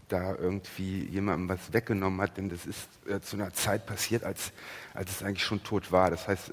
da 0.10 0.36
irgendwie 0.36 1.05
jemandem 1.05 1.48
was 1.48 1.71
weggenommen 1.71 2.19
hat, 2.19 2.36
denn 2.36 2.50
das 2.50 2.65
ist 2.65 2.88
äh, 3.07 3.21
zu 3.21 3.38
einer 3.38 3.53
Zeit 3.53 3.86
passiert, 3.86 4.24
als, 4.25 4.51
als 4.93 5.12
es 5.12 5.24
eigentlich 5.24 5.45
schon 5.45 5.63
tot 5.63 5.91
war. 5.91 6.10
Das 6.10 6.27
heißt, 6.27 6.51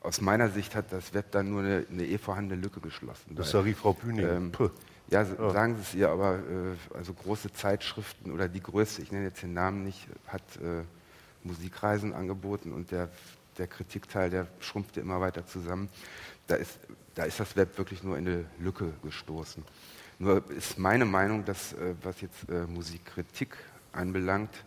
aus 0.00 0.20
meiner 0.20 0.50
Sicht 0.50 0.74
hat 0.74 0.92
das 0.92 1.14
Web 1.14 1.30
dann 1.30 1.48
nur 1.48 1.60
eine, 1.60 1.86
eine 1.90 2.04
eh 2.04 2.18
vorhandene 2.18 2.60
Lücke 2.60 2.80
geschlossen. 2.80 3.34
Das 3.34 3.54
ich 3.54 3.76
Frau 3.76 3.94
Bühning. 3.94 4.26
Ähm, 4.26 4.52
ja, 5.12 5.26
sagen 5.26 5.76
Sie 5.76 5.82
es 5.82 5.94
ihr, 5.94 6.08
aber 6.08 6.38
äh, 6.38 6.96
also 6.96 7.12
große 7.12 7.52
Zeitschriften 7.52 8.32
oder 8.32 8.48
die 8.48 8.62
größte, 8.62 9.02
ich 9.02 9.12
nenne 9.12 9.26
jetzt 9.26 9.42
den 9.42 9.52
Namen 9.52 9.84
nicht, 9.84 10.08
hat 10.26 10.42
äh, 10.56 10.84
Musikreisen 11.44 12.14
angeboten 12.14 12.72
und 12.72 12.90
der, 12.90 13.10
der 13.58 13.66
Kritikteil, 13.66 14.30
der 14.30 14.46
schrumpfte 14.60 15.00
immer 15.00 15.20
weiter 15.20 15.46
zusammen. 15.46 15.90
Da 16.46 16.54
ist, 16.54 16.78
da 17.14 17.24
ist 17.24 17.38
das 17.38 17.56
Web 17.56 17.76
wirklich 17.76 18.02
nur 18.02 18.16
in 18.16 18.26
eine 18.26 18.44
Lücke 18.58 18.90
gestoßen. 19.02 19.62
Nur 20.18 20.50
ist 20.50 20.78
meine 20.78 21.04
Meinung, 21.04 21.44
dass 21.44 21.74
äh, 21.74 21.94
was 22.02 22.22
jetzt 22.22 22.48
äh, 22.48 22.66
Musikkritik 22.66 23.58
anbelangt, 23.92 24.64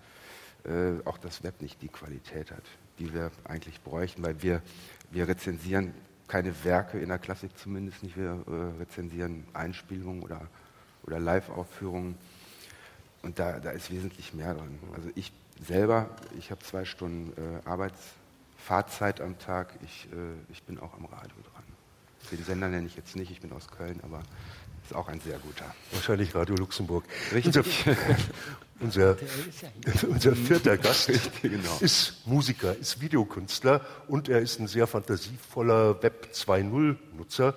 äh, 0.63 1.03
auch 1.05 1.17
das 1.17 1.43
Web 1.43 1.59
nicht 1.59 1.81
die 1.81 1.87
Qualität 1.87 2.51
hat, 2.51 2.63
die 2.99 3.11
wir 3.15 3.31
eigentlich 3.45 3.81
bräuchten, 3.81 4.23
weil 4.23 4.39
wir, 4.43 4.61
wir 5.09 5.27
rezensieren 5.27 5.95
keine 6.27 6.53
Werke 6.63 7.00
in 7.00 7.10
der 7.10 7.20
Klassik 7.20 7.58
zumindest 7.58 8.03
nicht. 8.03 8.17
Wir 8.17 8.44
äh, 8.48 8.79
rezensieren 8.79 9.46
Einspielungen 9.53 10.24
oder, 10.24 10.41
oder 11.03 11.20
Live-Aufführungen. 11.20 12.17
Und 13.22 13.39
da, 13.39 13.60
da 13.60 13.72
ist 13.72 13.91
wesentlich 13.91 14.34
mehr 14.34 14.53
drin. 14.53 14.79
Also 14.96 15.10
ich 15.15 15.32
selber, 15.63 16.10
ich 16.38 16.51
habe 16.51 16.62
zwei 16.62 16.86
Stunden 16.86 17.34
äh, 17.39 17.67
Arbeitsfahrzeit 17.67 19.22
am 19.22 19.38
Tag. 19.39 19.74
Ich, 19.84 20.08
äh, 20.12 20.51
ich 20.51 20.63
bin 20.63 20.79
auch 20.79 20.94
am 20.96 21.05
Radio 21.05 21.36
dran. 21.53 21.63
Den 22.32 22.44
Sender 22.44 22.70
nenne 22.70 22.88
ich 22.88 22.96
jetzt 22.96 23.15
nicht, 23.15 23.32
ich 23.32 23.41
bin 23.41 23.51
aus 23.51 23.67
Köln, 23.67 24.00
aber 24.03 24.24
ist 24.86 24.96
auch 24.96 25.08
ein 25.08 25.20
sehr 25.20 25.39
guter. 25.39 25.65
Wahrscheinlich 25.92 26.36
Radio 26.36 26.56
Luxemburg. 26.56 27.06
Richtig. 27.34 27.86
Unser, 28.80 29.18
unser, 29.84 30.08
unser 30.08 30.36
vierter 30.36 30.77
Gast 30.77 31.10
Richtig, 31.10 31.42
genau. 31.42 31.77
ist 31.80 32.27
Musiker, 32.27 32.75
ist 32.75 33.01
Videokünstler 33.01 33.82
und 34.08 34.30
er 34.30 34.42
ist 34.42 34.60
ein 34.60 34.68
sehr 34.68 34.86
fantasievoller 34.86 36.01
Web 36.04 36.30
2.0-Nutzer. 36.34 37.56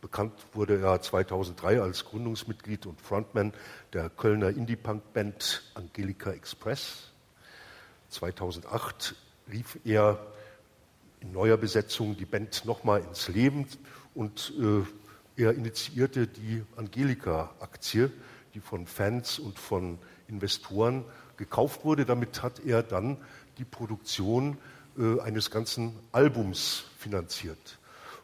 Bekannt 0.00 0.34
wurde 0.52 0.80
er 0.80 1.00
2003 1.00 1.80
als 1.80 2.04
Gründungsmitglied 2.04 2.86
und 2.86 3.00
Frontman 3.00 3.52
der 3.92 4.10
Kölner 4.10 4.50
Indie-Punk-Band 4.50 5.62
Angelika 5.74 6.30
Express. 6.30 7.10
2008 8.10 9.16
rief 9.50 9.78
er 9.84 10.24
in 11.20 11.32
neuer 11.32 11.56
Besetzung 11.56 12.16
die 12.16 12.26
Band 12.26 12.64
nochmal 12.64 13.00
ins 13.00 13.28
Leben 13.28 13.66
und 14.14 14.52
äh, 14.60 14.84
er 15.36 15.52
initiierte 15.54 16.26
die 16.26 16.64
Angelika-Aktie, 16.76 18.12
die 18.54 18.60
von 18.60 18.86
Fans 18.86 19.38
und 19.38 19.58
von 19.58 19.98
Investoren 20.28 21.04
gekauft 21.36 21.84
wurde. 21.84 22.04
Damit 22.04 22.42
hat 22.42 22.60
er 22.60 22.82
dann 22.82 23.18
die 23.58 23.64
Produktion 23.64 24.58
äh, 24.96 25.20
eines 25.20 25.50
ganzen 25.50 25.98
Albums 26.12 26.84
finanziert. 26.98 27.78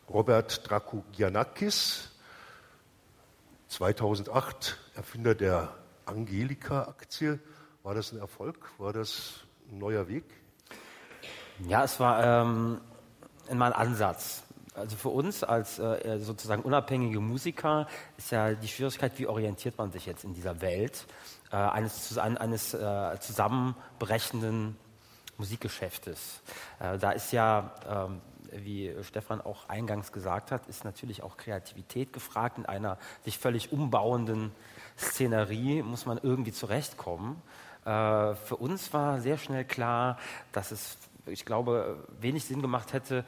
Robert 0.09 0.69
Drakogianakis, 0.69 2.11
2008 3.69 4.79
Erfinder 4.95 5.35
der 5.35 5.75
Angelika-Aktie. 6.05 7.39
War 7.83 7.95
das 7.95 8.13
ein 8.13 8.19
Erfolg? 8.19 8.57
War 8.79 8.93
das 8.93 9.41
ein 9.71 9.79
neuer 9.79 10.09
Weg? 10.09 10.25
Ja, 11.69 11.85
es 11.85 12.01
war 12.01 12.43
ähm, 12.43 12.81
mein 13.53 13.73
Ansatz. 13.73 14.43
Also 14.81 14.97
für 14.97 15.11
uns 15.11 15.45
als 15.45 15.79
äh, 15.79 16.19
sozusagen 16.19 16.63
unabhängige 16.63 17.21
Musiker 17.21 17.87
ist 18.17 18.33
ja 18.33 18.55
die 18.55 18.69
Schwierigkeit, 18.69 19.13
wie 19.19 19.27
orientiert 19.27 19.79
man 19.79 19.93
sich 19.93 20.07
jetzt 20.07 20.25
in 20.25 20.35
dieser 20.35 20.61
Welt 20.61 21.07
äh, 21.53 21.57
eines, 21.57 22.17
eines 22.19 22.75
äh, 22.75 23.21
zusammenbrechenden 23.21 24.77
Musikgeschäftes. 25.37 26.41
Äh, 26.79 26.99
da 26.99 27.13
ist 27.13 27.33
ja, 27.33 27.75
ähm, 27.89 28.21
wie 28.53 28.95
Stefan 29.03 29.41
auch 29.41 29.69
eingangs 29.69 30.13
gesagt 30.13 30.51
hat, 30.51 30.67
ist 30.67 30.85
natürlich 30.85 31.23
auch 31.23 31.37
Kreativität 31.37 32.13
gefragt. 32.13 32.59
In 32.59 32.67
einer 32.67 32.99
sich 33.25 33.39
völlig 33.39 33.73
umbauenden 33.73 34.53
Szenerie 34.99 35.83
muss 35.83 36.07
man 36.07 36.19
irgendwie 36.23 36.53
zurechtkommen. 36.53 37.43
Äh, 37.85 38.35
für 38.35 38.57
uns 38.57 38.93
war 38.93 39.21
sehr 39.21 39.39
schnell 39.39 39.65
klar, 39.65 40.19
dass 40.53 40.71
es, 40.71 40.99
ich 41.27 41.45
glaube, 41.45 42.07
wenig 42.21 42.45
Sinn 42.45 42.63
gemacht 42.63 42.93
hätte, 42.93 43.25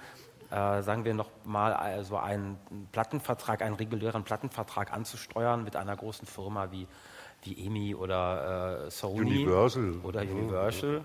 äh, 0.53 0.83
sagen 0.83 1.07
wir 1.07 1.15
noch 1.15 1.31
mal, 1.45 1.73
also 1.73 2.19
einen 2.19 2.59
Plattenvertrag, 2.93 3.63
einen 3.63 3.75
regulären 3.75 4.23
Plattenvertrag 4.23 4.93
anzusteuern 4.93 5.65
mit 5.65 5.77
einer 5.77 5.97
großen 5.97 6.27
Firma 6.27 6.71
wie, 6.71 6.87
wie 7.43 7.67
EMI 7.67 7.95
oder 7.95 8.85
äh, 8.87 8.91
Sony. 8.91 9.21
Universal. 9.21 9.95
Oder 10.03 10.21
Universal. 10.21 11.05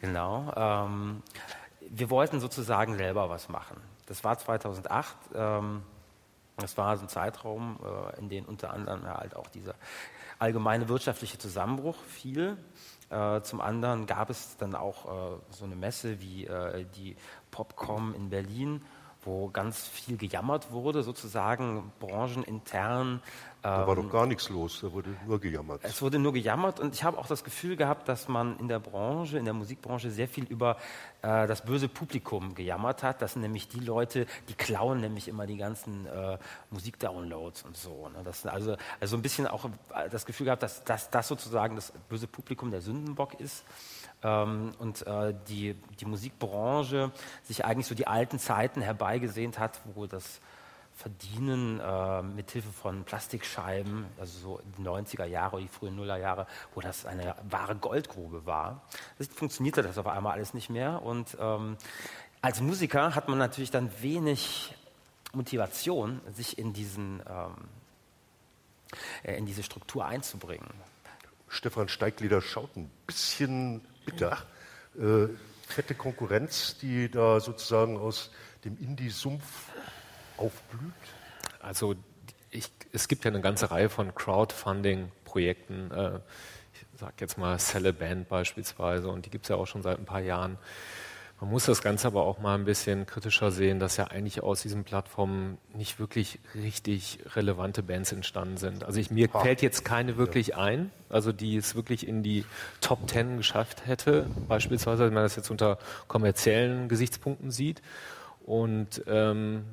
genau. 0.00 0.52
Ähm, 0.54 1.22
wir 1.80 2.10
wollten 2.10 2.38
sozusagen 2.38 2.96
selber 2.96 3.28
was 3.28 3.48
machen. 3.48 3.76
Das 4.06 4.22
war 4.22 4.38
2008. 4.38 5.16
Ähm, 5.34 5.82
das 6.56 6.76
war 6.76 6.96
so 6.96 7.04
ein 7.04 7.08
Zeitraum, 7.08 7.80
äh, 7.82 8.20
in 8.20 8.28
dem 8.28 8.44
unter 8.44 8.72
anderem 8.72 9.04
halt 9.04 9.34
auch 9.34 9.48
dieser 9.48 9.74
allgemeine 10.38 10.88
wirtschaftliche 10.88 11.38
Zusammenbruch 11.38 11.96
fiel. 11.96 12.56
Äh, 13.10 13.40
zum 13.42 13.60
anderen 13.60 14.06
gab 14.06 14.30
es 14.30 14.56
dann 14.56 14.76
auch 14.76 15.34
äh, 15.34 15.38
so 15.50 15.64
eine 15.64 15.74
Messe 15.74 16.20
wie 16.20 16.46
äh, 16.46 16.86
die 16.94 17.16
Popcom 17.50 18.14
in 18.14 18.30
Berlin, 18.30 18.82
wo 19.24 19.48
ganz 19.50 19.86
viel 19.86 20.16
gejammert 20.16 20.72
wurde, 20.72 21.02
sozusagen 21.02 21.92
branchenintern. 22.00 23.22
Da 23.62 23.86
war 23.86 23.94
doch 23.94 24.04
ähm, 24.04 24.10
gar 24.10 24.26
nichts 24.26 24.48
los, 24.48 24.80
da 24.80 24.90
wurde 24.90 25.14
nur 25.26 25.38
gejammert. 25.38 25.80
Es 25.84 26.00
wurde 26.00 26.18
nur 26.18 26.32
gejammert 26.32 26.80
und 26.80 26.94
ich 26.94 27.04
habe 27.04 27.18
auch 27.18 27.26
das 27.26 27.44
Gefühl 27.44 27.76
gehabt, 27.76 28.08
dass 28.08 28.28
man 28.28 28.58
in 28.58 28.68
der 28.68 28.78
Branche, 28.78 29.36
in 29.36 29.44
der 29.44 29.52
Musikbranche 29.52 30.10
sehr 30.10 30.28
viel 30.28 30.44
über 30.44 30.78
äh, 31.20 31.46
das 31.46 31.62
böse 31.62 31.88
Publikum 31.88 32.54
gejammert 32.54 33.02
hat. 33.02 33.20
Das 33.20 33.34
sind 33.34 33.42
nämlich 33.42 33.68
die 33.68 33.80
Leute, 33.80 34.26
die 34.48 34.54
klauen 34.54 35.00
nämlich 35.00 35.28
immer 35.28 35.46
die 35.46 35.58
ganzen 35.58 36.06
äh, 36.06 36.38
Musikdownloads 36.70 37.64
und 37.64 37.76
so. 37.76 38.08
Ne? 38.08 38.22
Das, 38.24 38.46
also, 38.46 38.76
also 38.98 39.16
ein 39.16 39.22
bisschen 39.22 39.46
auch 39.46 39.66
äh, 39.66 40.08
das 40.08 40.24
Gefühl 40.24 40.46
gehabt, 40.46 40.62
dass, 40.62 40.82
dass 40.84 41.10
das 41.10 41.28
sozusagen 41.28 41.76
das 41.76 41.92
böse 42.08 42.26
Publikum 42.26 42.70
der 42.70 42.80
Sündenbock 42.80 43.38
ist. 43.38 43.64
Ähm, 44.22 44.72
und 44.78 45.06
äh, 45.06 45.34
die, 45.48 45.74
die 45.98 46.04
Musikbranche 46.04 47.10
sich 47.44 47.64
eigentlich 47.64 47.86
so 47.86 47.94
die 47.94 48.06
alten 48.06 48.38
Zeiten 48.38 48.82
herbeigesehnt 48.82 49.58
hat, 49.58 49.80
wo 49.94 50.06
das 50.06 50.40
Verdienen 51.00 51.80
äh, 51.80 52.22
mit 52.22 52.50
Hilfe 52.50 52.70
von 52.70 53.04
Plastikscheiben, 53.04 54.04
also 54.18 54.38
so 54.38 54.60
die 54.76 54.82
90er 54.82 55.24
Jahre, 55.24 55.58
die 55.58 55.68
frühen 55.68 55.96
Nullerjahre, 55.96 56.46
wo 56.74 56.82
das 56.82 57.06
eine 57.06 57.34
wahre 57.48 57.74
Goldgrube 57.74 58.44
war. 58.44 58.82
Das 59.16 59.28
funktionierte 59.28 59.82
das 59.82 59.96
auf 59.96 60.06
einmal 60.06 60.34
alles 60.34 60.52
nicht 60.52 60.68
mehr. 60.68 61.00
Und 61.02 61.38
ähm, 61.40 61.78
als 62.42 62.60
Musiker 62.60 63.14
hat 63.14 63.28
man 63.28 63.38
natürlich 63.38 63.70
dann 63.70 63.90
wenig 64.02 64.74
Motivation, 65.32 66.20
sich 66.34 66.58
in, 66.58 66.74
diesen, 66.74 67.22
ähm, 67.26 67.54
äh, 69.22 69.38
in 69.38 69.46
diese 69.46 69.62
Struktur 69.62 70.04
einzubringen. 70.04 70.68
Stefan 71.48 71.88
Steiglieder 71.88 72.42
schaut 72.42 72.76
ein 72.76 72.90
bisschen 73.06 73.80
bitter. 74.10 74.38
Äh, 74.98 75.28
fette 75.66 75.94
Konkurrenz, 75.94 76.76
die 76.78 77.10
da 77.10 77.40
sozusagen 77.40 77.96
aus 77.96 78.30
dem 78.64 78.76
Indie-Sumpf 78.78 79.44
aufblüht? 80.36 80.92
Also 81.60 81.94
ich, 82.50 82.70
es 82.92 83.08
gibt 83.08 83.24
ja 83.24 83.30
eine 83.30 83.40
ganze 83.40 83.70
Reihe 83.70 83.88
von 83.88 84.14
Crowdfunding-Projekten. 84.14 85.90
Äh, 85.90 86.20
ich 86.72 86.98
sage 86.98 87.14
jetzt 87.20 87.38
mal 87.38 87.58
Celle 87.58 87.92
Band 87.92 88.28
beispielsweise 88.28 89.08
und 89.08 89.26
die 89.26 89.30
gibt 89.30 89.44
es 89.44 89.48
ja 89.50 89.56
auch 89.56 89.66
schon 89.66 89.82
seit 89.82 89.98
ein 89.98 90.04
paar 90.04 90.20
Jahren. 90.20 90.58
Man 91.40 91.50
muss 91.50 91.64
das 91.64 91.80
Ganze 91.80 92.06
aber 92.06 92.24
auch 92.24 92.38
mal 92.38 92.54
ein 92.54 92.66
bisschen 92.66 93.06
kritischer 93.06 93.50
sehen, 93.50 93.80
dass 93.80 93.96
ja 93.96 94.04
eigentlich 94.08 94.42
aus 94.42 94.60
diesen 94.60 94.84
Plattformen 94.84 95.56
nicht 95.74 95.98
wirklich 95.98 96.38
richtig 96.54 97.18
relevante 97.34 97.82
Bands 97.82 98.12
entstanden 98.12 98.58
sind. 98.58 98.84
Also 98.84 99.00
ich, 99.00 99.10
mir 99.10 99.28
ha. 99.32 99.40
fällt 99.40 99.62
jetzt 99.62 99.82
keine 99.82 100.18
wirklich 100.18 100.48
ja. 100.48 100.58
ein, 100.58 100.90
also 101.08 101.32
die 101.32 101.56
es 101.56 101.74
wirklich 101.74 102.06
in 102.06 102.22
die 102.22 102.44
Top 102.82 103.06
Ten 103.06 103.38
geschafft 103.38 103.86
hätte, 103.86 104.26
beispielsweise, 104.48 105.06
wenn 105.06 105.14
man 105.14 105.22
das 105.22 105.36
jetzt 105.36 105.50
unter 105.50 105.78
kommerziellen 106.08 106.88
Gesichtspunkten 106.88 107.50
sieht. 107.50 107.80
Und 108.44 109.02
ähm, 109.06 109.64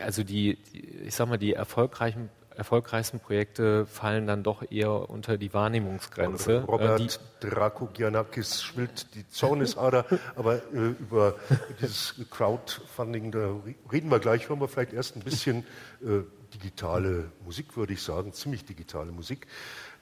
also 0.00 0.22
die, 0.22 0.56
die, 0.72 0.86
ich 1.06 1.16
sag 1.16 1.28
mal, 1.28 1.36
die 1.36 1.54
erfolgreichen 1.54 2.30
erfolgreichsten 2.56 3.20
Projekte 3.20 3.86
fallen 3.86 4.26
dann 4.26 4.42
doch 4.42 4.70
eher 4.70 5.10
unter 5.10 5.38
die 5.38 5.52
Wahrnehmungsgrenze. 5.52 6.62
Robert 6.64 7.00
äh, 7.00 7.48
Drakogianakis 7.48 8.62
schwillt 8.62 9.14
die 9.14 9.28
Zornesader, 9.28 10.06
aber 10.36 10.56
äh, 10.72 10.94
über 10.98 11.36
dieses 11.80 12.14
Crowdfunding, 12.30 13.32
da 13.32 13.56
reden 13.90 14.10
wir 14.10 14.18
gleich, 14.18 14.48
hören 14.48 14.60
wir 14.60 14.68
vielleicht 14.68 14.92
erst 14.92 15.16
ein 15.16 15.22
bisschen 15.22 15.64
äh, 16.02 16.22
digitale 16.54 17.32
Musik, 17.44 17.76
würde 17.76 17.94
ich 17.94 18.02
sagen, 18.02 18.32
ziemlich 18.32 18.64
digitale 18.64 19.12
Musik. 19.12 19.46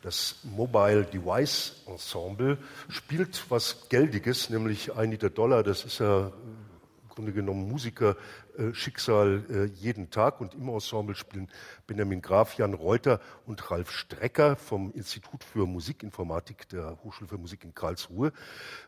Das 0.02 0.36
Mobile 0.44 1.04
Device 1.04 1.82
Ensemble 1.86 2.58
spielt 2.88 3.50
was 3.50 3.88
Geldiges, 3.88 4.50
nämlich 4.50 4.94
ein 4.94 5.10
Liter 5.10 5.30
Dollar. 5.30 5.62
Das 5.62 5.84
ist 5.84 5.98
ja 5.98 6.28
im 6.28 7.08
Grunde 7.10 7.32
genommen 7.32 7.68
Musikerschicksal 7.68 8.16
äh, 8.60 9.64
jeden 9.64 10.10
Tag. 10.10 10.40
Und 10.40 10.54
im 10.54 10.68
Ensemble 10.68 11.14
spielen 11.14 11.48
Benjamin 11.86 12.22
Graf, 12.22 12.56
Jan 12.56 12.74
Reuter 12.74 13.20
und 13.46 13.70
Ralf 13.70 13.90
Strecker 13.90 14.56
vom 14.56 14.92
Institut 14.92 15.42
für 15.44 15.66
Musikinformatik 15.66 16.68
der 16.68 16.98
Hochschule 17.02 17.28
für 17.28 17.38
Musik 17.38 17.64
in 17.64 17.74
Karlsruhe. 17.74 18.32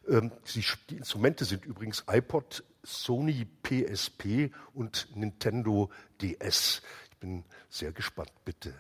Ähm, 0.09 0.31
die 0.55 0.97
Instrumente 0.97 1.45
sind 1.45 1.65
übrigens 1.65 2.05
iPod, 2.11 2.65
Sony 2.83 3.47
PSP 3.63 4.51
und 4.75 5.09
Nintendo 5.15 5.91
DS. 6.21 6.83
Ich 7.11 7.17
bin 7.19 7.45
sehr 7.69 7.93
gespannt. 7.93 8.33
Bitte. 8.45 8.75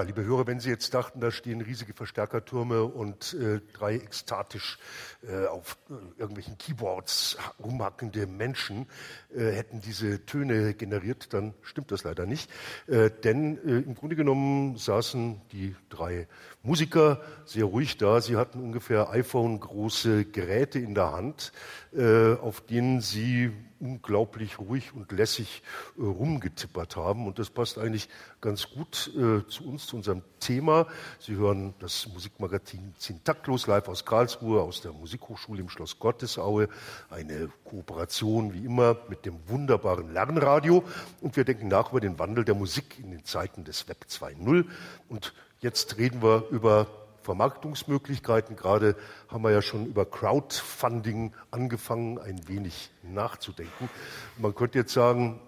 Ja, 0.00 0.06
liebe 0.06 0.24
Hörer, 0.24 0.46
wenn 0.46 0.60
Sie 0.60 0.70
jetzt 0.70 0.94
dachten, 0.94 1.20
da 1.20 1.30
stehen 1.30 1.60
riesige 1.60 1.92
Verstärkertürme 1.92 2.84
und 2.84 3.34
äh, 3.34 3.60
drei 3.74 3.96
ekstatisch 3.96 4.78
äh, 5.22 5.44
auf 5.44 5.76
äh, 5.90 6.18
irgendwelchen 6.18 6.56
Keyboards 6.56 7.36
rumhackende 7.62 8.26
Menschen 8.26 8.86
äh, 9.36 9.50
hätten 9.50 9.82
diese 9.82 10.24
Töne 10.24 10.72
generiert, 10.72 11.34
dann 11.34 11.52
stimmt 11.60 11.92
das 11.92 12.04
leider 12.04 12.24
nicht. 12.24 12.50
Äh, 12.86 13.10
denn 13.10 13.58
äh, 13.58 13.80
im 13.80 13.94
Grunde 13.94 14.16
genommen 14.16 14.78
saßen 14.78 15.42
die 15.52 15.76
drei 15.90 16.28
Musiker 16.62 17.20
sehr 17.44 17.66
ruhig 17.66 17.98
da. 17.98 18.22
Sie 18.22 18.36
hatten 18.36 18.58
ungefähr 18.58 19.10
iPhone-große 19.10 20.24
Geräte 20.24 20.78
in 20.78 20.94
der 20.94 21.12
Hand, 21.12 21.52
auf 21.92 22.60
denen 22.62 23.00
sie 23.00 23.52
unglaublich 23.80 24.58
ruhig 24.58 24.92
und 24.94 25.10
lässig 25.10 25.62
äh, 25.98 26.02
rumgetippert 26.02 26.96
haben. 26.96 27.26
Und 27.26 27.38
das 27.38 27.50
passt 27.50 27.78
eigentlich 27.78 28.08
ganz 28.40 28.68
gut 28.70 29.10
äh, 29.16 29.46
zu 29.48 29.66
uns, 29.66 29.86
zu 29.86 29.96
unserem 29.96 30.22
Thema. 30.38 30.86
Sie 31.18 31.34
hören 31.34 31.74
das 31.78 32.08
Musikmagazin 32.12 32.94
Zintaktlos 32.98 33.66
live 33.66 33.88
aus 33.88 34.04
Karlsruhe, 34.04 34.60
aus 34.60 34.82
der 34.82 34.92
Musikhochschule 34.92 35.60
im 35.60 35.68
Schloss 35.68 35.98
Gottesaue. 35.98 36.68
Eine 37.08 37.50
Kooperation 37.64 38.52
wie 38.54 38.64
immer 38.64 38.96
mit 39.08 39.24
dem 39.26 39.36
wunderbaren 39.48 40.12
Lernradio. 40.12 40.84
Und 41.20 41.36
wir 41.36 41.44
denken 41.44 41.68
nach 41.68 41.90
über 41.90 42.00
den 42.00 42.18
Wandel 42.18 42.44
der 42.44 42.54
Musik 42.54 42.98
in 42.98 43.10
den 43.10 43.24
Zeiten 43.24 43.64
des 43.64 43.88
Web 43.88 44.06
2.0. 44.08 44.66
Und 45.08 45.32
jetzt 45.60 45.96
reden 45.96 46.22
wir 46.22 46.44
über 46.50 46.86
Vermarktungsmöglichkeiten. 47.30 48.56
Gerade 48.56 48.96
haben 49.28 49.44
wir 49.44 49.52
ja 49.52 49.62
schon 49.62 49.86
über 49.86 50.04
Crowdfunding 50.04 51.32
angefangen, 51.52 52.18
ein 52.18 52.48
wenig 52.48 52.90
nachzudenken. 53.04 53.88
Man 54.36 54.52
könnte 54.52 54.78
jetzt 54.78 54.92
sagen, 54.92 55.40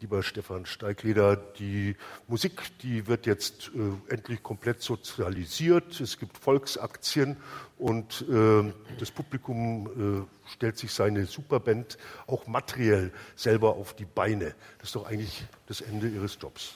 lieber 0.00 0.22
Stefan 0.22 0.66
Steigleder, 0.66 1.36
die 1.36 1.96
Musik, 2.28 2.60
die 2.82 3.06
wird 3.06 3.24
jetzt 3.24 3.70
äh, 3.74 4.12
endlich 4.12 4.42
komplett 4.42 4.82
sozialisiert. 4.82 5.98
Es 5.98 6.18
gibt 6.18 6.36
Volksaktien 6.36 7.38
und 7.78 8.26
äh, 8.28 8.70
das 8.98 9.10
Publikum 9.10 10.26
äh, 10.26 10.52
stellt 10.52 10.76
sich 10.76 10.92
seine 10.92 11.24
Superband 11.24 11.96
auch 12.26 12.46
materiell 12.46 13.12
selber 13.34 13.76
auf 13.76 13.94
die 13.94 14.04
Beine. 14.04 14.54
Das 14.76 14.88
ist 14.88 14.96
doch 14.96 15.06
eigentlich 15.06 15.42
das 15.68 15.80
Ende 15.80 16.06
Ihres 16.08 16.36
Jobs. 16.38 16.74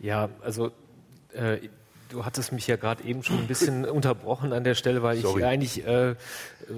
Ja, 0.00 0.30
also 0.42 0.72
äh, 1.32 1.68
Du 2.08 2.24
hattest 2.24 2.52
mich 2.52 2.66
ja 2.66 2.76
gerade 2.76 3.02
eben 3.04 3.22
schon 3.22 3.38
ein 3.38 3.46
bisschen 3.46 3.84
unterbrochen 3.88 4.52
an 4.52 4.64
der 4.64 4.74
Stelle, 4.74 5.02
weil 5.02 5.16
Sorry. 5.16 5.40
ich 5.40 5.46
eigentlich 5.46 5.86
äh, 5.86 6.14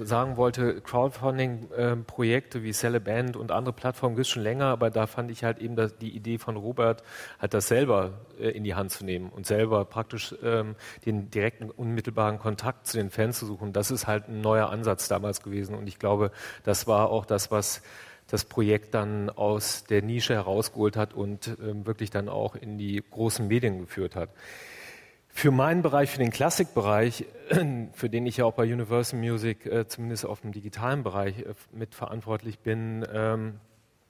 sagen 0.03 0.37
wollte, 0.37 0.81
Crowdfunding-Projekte 0.81 2.59
äh, 2.59 2.63
wie 2.63 2.73
Celeband 2.73 3.35
und 3.35 3.51
andere 3.51 3.73
Plattformen 3.73 4.15
gibt 4.15 4.25
es 4.25 4.31
schon 4.31 4.43
länger, 4.43 4.65
aber 4.65 4.89
da 4.89 5.07
fand 5.07 5.31
ich 5.31 5.43
halt 5.43 5.59
eben 5.59 5.75
dass 5.75 5.97
die 5.97 6.09
Idee 6.15 6.37
von 6.37 6.55
Robert, 6.55 7.03
halt 7.39 7.53
das 7.53 7.67
selber 7.67 8.13
äh, 8.39 8.49
in 8.49 8.63
die 8.63 8.75
Hand 8.75 8.91
zu 8.91 9.05
nehmen 9.05 9.29
und 9.29 9.45
selber 9.45 9.85
praktisch 9.85 10.35
ähm, 10.43 10.75
den 11.05 11.29
direkten, 11.29 11.69
unmittelbaren 11.69 12.39
Kontakt 12.39 12.87
zu 12.87 12.97
den 12.97 13.09
Fans 13.09 13.39
zu 13.39 13.45
suchen. 13.45 13.73
Das 13.73 13.91
ist 13.91 14.07
halt 14.07 14.27
ein 14.27 14.41
neuer 14.41 14.69
Ansatz 14.69 15.07
damals 15.07 15.41
gewesen 15.41 15.75
und 15.75 15.87
ich 15.87 15.99
glaube, 15.99 16.31
das 16.63 16.87
war 16.87 17.09
auch 17.09 17.25
das, 17.25 17.51
was 17.51 17.81
das 18.27 18.43
Projekt 18.43 18.93
dann 18.93 19.29
aus 19.29 19.85
der 19.85 20.01
Nische 20.01 20.33
herausgeholt 20.33 20.97
hat 20.97 21.13
und 21.13 21.57
ähm, 21.61 21.85
wirklich 21.85 22.09
dann 22.09 22.29
auch 22.29 22.55
in 22.55 22.77
die 22.77 23.03
großen 23.09 23.47
Medien 23.47 23.79
geführt 23.79 24.15
hat. 24.15 24.29
Für 25.37 25.51
meinen 25.51 25.83
Bereich, 25.83 26.09
für 26.09 26.17
den 26.17 26.31
Klassikbereich, 26.31 27.23
für 27.93 28.09
den 28.09 28.25
ich 28.25 28.37
ja 28.37 28.45
auch 28.45 28.53
bei 28.53 28.63
Universal 28.63 29.19
Music 29.19 29.67
äh, 29.67 29.87
zumindest 29.87 30.25
auf 30.25 30.41
dem 30.41 30.51
digitalen 30.51 31.03
Bereich 31.03 31.37
äh, 31.41 31.53
mitverantwortlich 31.71 32.57
bin, 32.57 33.05
ähm, 33.13 33.59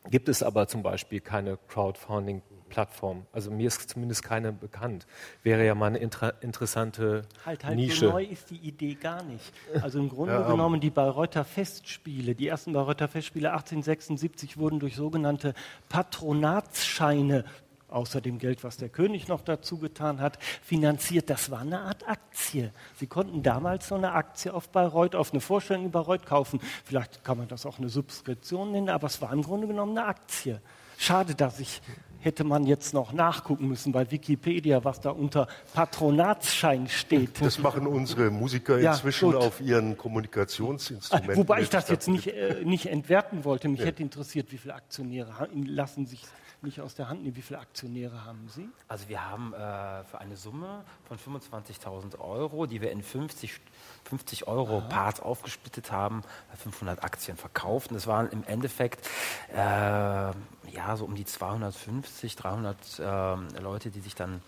gibt 0.09 0.29
es 0.29 0.41
aber 0.41 0.69
zum 0.69 0.83
Beispiel 0.83 1.19
keine 1.19 1.57
Crowdfunding 1.67 2.43
Plattform. 2.69 3.25
Also 3.33 3.51
mir 3.51 3.67
ist 3.67 3.89
zumindest 3.89 4.23
keine 4.23 4.53
bekannt. 4.53 5.05
Wäre 5.43 5.65
ja 5.65 5.75
mal 5.75 5.87
eine 5.87 5.97
inter 5.97 6.41
interessante 6.41 7.23
halt, 7.45 7.65
halt 7.65 7.75
Nische. 7.75 8.05
So 8.05 8.11
neu 8.11 8.23
ist 8.23 8.49
die 8.49 8.65
Idee 8.65 8.93
gar 8.93 9.21
nicht. 9.23 9.51
Also 9.81 9.99
im 9.99 10.07
Grunde 10.07 10.33
ja, 10.33 10.49
genommen 10.49 10.79
die 10.79 10.91
Bayreuther 10.91 11.43
Festspiele, 11.43 12.35
die 12.35 12.47
ersten 12.47 12.71
Bayreuther 12.71 13.09
Festspiele 13.09 13.51
1876 13.51 14.57
wurden 14.57 14.79
durch 14.79 14.95
sogenannte 14.95 15.53
Patronatsscheine 15.89 17.43
außer 17.89 18.21
dem 18.21 18.37
Geld, 18.39 18.63
was 18.63 18.77
der 18.77 18.89
König 18.89 19.27
noch 19.27 19.41
dazu 19.41 19.77
getan 19.77 20.19
hat, 20.21 20.37
finanziert. 20.61 21.29
Das 21.29 21.49
war 21.51 21.59
eine 21.61 21.79
Art 21.81 22.07
Aktie. 22.07 22.71
Sie 22.95 23.07
konnten 23.07 23.43
damals 23.43 23.87
so 23.87 23.95
eine 23.95 24.13
Aktie 24.13 24.53
auf 24.53 24.69
Bayreuth, 24.69 25.15
auf 25.15 25.31
eine 25.31 25.41
Vorstellung 25.41 25.85
über 25.85 26.01
Bayreuth 26.03 26.25
kaufen. 26.25 26.59
Vielleicht 26.83 27.23
kann 27.23 27.37
man 27.37 27.47
das 27.47 27.65
auch 27.65 27.79
eine 27.79 27.89
Subskription 27.89 28.71
nennen, 28.71 28.89
aber 28.89 29.07
es 29.07 29.21
war 29.21 29.31
im 29.33 29.41
Grunde 29.41 29.67
genommen 29.67 29.97
eine 29.97 30.07
Aktie. 30.07 30.61
Schade, 30.97 31.35
dass 31.35 31.59
ich 31.59 31.81
hätte 32.19 32.43
man 32.43 32.65
jetzt 32.65 32.93
noch 32.93 33.13
nachgucken 33.13 33.67
müssen 33.67 33.91
bei 33.93 34.09
Wikipedia, 34.11 34.83
was 34.83 34.99
da 34.99 35.11
unter 35.11 35.47
Patronatsschein 35.73 36.87
steht. 36.89 37.39
Das 37.41 37.59
machen 37.59 37.87
unsere 37.87 38.31
Musiker 38.31 38.79
Ja, 38.79 38.91
inzwischen 38.93 39.31
gut. 39.31 39.35
auf 39.41 39.61
ihren 39.61 39.97
Kommunikationsinstrumenten. 39.97 41.37
Wobei 41.37 41.61
ich 41.61 41.69
das 41.69 41.89
jetzt 41.89 42.07
nicht, 42.07 42.27
äh, 42.27 42.63
nicht 42.63 42.87
entwerten 42.87 43.45
wollte. 43.45 43.67
Mich 43.69 43.81
Ja. 43.81 43.85
hätte 43.87 44.01
interessiert, 44.03 44.51
wie 44.51 44.57
viele 44.57 44.73
Aktionäre 44.73 45.47
lassen 45.65 46.05
sich 46.05 46.23
nicht 46.61 46.81
aus 46.81 46.95
der 46.95 47.09
Hand 47.09 47.23
nehmen. 47.23 47.35
Wie 47.35 47.41
viele 47.41 47.59
Aktionäre 47.59 48.25
haben 48.25 48.47
Sie? 48.49 48.67
Also 48.87 49.07
wir 49.09 49.29
haben 49.29 49.53
äh, 49.53 50.03
für 50.05 50.19
eine 50.19 50.37
Summe 50.37 50.83
von 51.07 51.17
25.000 51.17 52.19
Euro, 52.19 52.65
die 52.65 52.81
wir 52.81 52.91
in 52.91 53.03
50, 53.03 53.59
50 54.05 54.47
Euro 54.47 54.81
Parts 54.81 55.19
aufgesplittet 55.19 55.91
haben, 55.91 56.23
500 56.55 57.03
Aktien 57.03 57.37
verkauft. 57.37 57.91
Und 57.91 57.97
es 57.97 58.07
waren 58.07 58.29
im 58.29 58.43
Endeffekt 58.43 59.07
äh, 59.53 59.57
ja 59.57 60.95
so 60.95 61.05
um 61.05 61.15
die 61.15 61.25
250, 61.25 62.35
300 62.35 62.77
ähm, 62.99 63.47
Leute, 63.61 63.91
die 63.91 64.01
sich 64.01 64.15
dann 64.15 64.41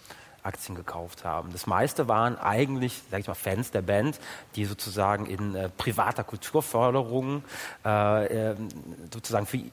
Aktien 0.50 0.76
gekauft 0.76 1.24
haben. 1.24 1.52
Das 1.52 1.68
meiste 1.68 2.08
waren 2.08 2.36
eigentlich, 2.38 3.02
sag 3.12 3.20
ich 3.20 3.28
mal, 3.28 3.36
Fans 3.36 3.70
der 3.70 3.84
Band, 3.84 4.20
die 4.56 4.66
sozusagen 4.66 5.28
in 5.28 5.56
äh, 5.56 5.70
privater 5.70 6.24
Kulturförderung 6.24 7.44
äh, 7.86 8.26
ähm, 8.26 8.68
sozusagen 9.14 9.46
für, 9.46 9.58
äh, 9.58 9.70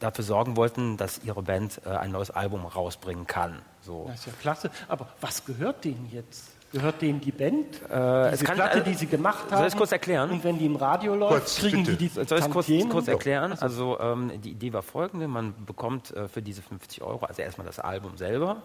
dafür 0.00 0.24
sorgen 0.24 0.56
wollten, 0.56 0.98
dass 0.98 1.24
ihre 1.24 1.42
Band 1.42 1.80
äh, 1.86 1.88
ein 1.88 2.12
neues 2.12 2.30
Album 2.30 2.66
rausbringen 2.66 3.26
kann. 3.26 3.62
So. 3.80 4.04
Das 4.08 4.20
ist 4.20 4.26
ja 4.26 4.32
klasse. 4.40 4.70
Aber 4.88 5.08
was 5.20 5.44
gehört 5.44 5.84
denen 5.84 6.08
jetzt? 6.12 6.53
Gehört 6.74 7.00
denen 7.02 7.20
die 7.20 7.30
Band? 7.30 7.76
Äh, 7.88 8.30
Diese 8.32 8.34
es 8.34 8.44
kann- 8.44 8.56
Platte, 8.56 8.80
äh, 8.80 8.82
die 8.82 8.94
sie 8.94 9.06
gemacht 9.06 9.44
haben? 9.44 9.58
soll 9.58 9.66
ich 9.68 9.72
es 9.72 9.76
kurz 9.78 9.92
erklären? 9.92 10.28
Und 10.32 10.42
wenn 10.42 10.58
die 10.58 10.66
im 10.66 10.74
Radio 10.74 11.14
läuft, 11.14 11.32
Kurz, 11.32 11.56
kriegen 11.58 11.84
bitte. 11.84 11.96
die 11.96 12.08
die 12.08 12.14
Soll 12.14 12.24
ich 12.24 12.44
es 12.44 12.50
kurz, 12.50 12.66
kurz 12.90 13.06
erklären? 13.06 13.52
Also 13.60 14.00
ähm, 14.00 14.32
die 14.42 14.50
Idee 14.50 14.72
war 14.72 14.82
folgende, 14.82 15.28
man 15.28 15.54
bekommt 15.64 16.10
äh, 16.16 16.26
für 16.26 16.42
diese 16.42 16.62
50 16.62 17.00
Euro, 17.02 17.24
also 17.26 17.42
erstmal 17.42 17.64
das 17.64 17.78
Album 17.78 18.16
selber, 18.16 18.56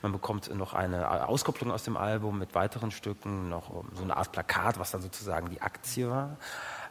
man 0.00 0.12
bekommt 0.12 0.54
noch 0.54 0.74
eine 0.74 1.28
Auskopplung 1.28 1.72
aus 1.72 1.82
dem 1.82 1.96
Album 1.96 2.38
mit 2.38 2.54
weiteren 2.54 2.92
Stücken, 2.92 3.48
noch 3.48 3.68
ähm, 3.70 3.88
so 3.96 4.04
eine 4.04 4.16
Art 4.16 4.30
Plakat, 4.30 4.78
was 4.78 4.92
dann 4.92 5.02
sozusagen 5.02 5.50
die 5.50 5.60
Aktie 5.60 6.08
war, 6.08 6.36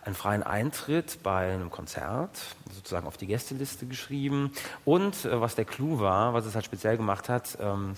einen 0.04 0.14
freien 0.16 0.44
Eintritt 0.44 1.24
bei 1.24 1.54
einem 1.54 1.72
Konzert, 1.72 2.38
sozusagen 2.74 3.08
auf 3.08 3.16
die 3.16 3.28
Gästeliste 3.28 3.86
geschrieben 3.86 4.52
und 4.84 5.24
äh, 5.24 5.40
was 5.40 5.56
der 5.56 5.64
Clou 5.64 6.02
war, 6.02 6.34
was 6.34 6.46
es 6.46 6.54
halt 6.54 6.66
speziell 6.66 6.98
gemacht 6.98 7.30
hat, 7.30 7.58
ähm, 7.62 7.94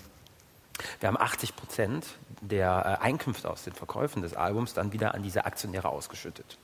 wir 0.99 1.07
haben 1.07 1.17
80 1.17 1.55
Prozent 1.55 2.05
der 2.41 2.99
äh, 3.01 3.03
Einkünfte 3.05 3.49
aus 3.49 3.63
den 3.63 3.73
Verkäufen 3.73 4.21
des 4.21 4.35
Albums 4.35 4.73
dann 4.73 4.93
wieder 4.93 5.13
an 5.15 5.23
diese 5.23 5.45
Aktionäre 5.45 5.89
ausgeschüttet. 5.89 6.57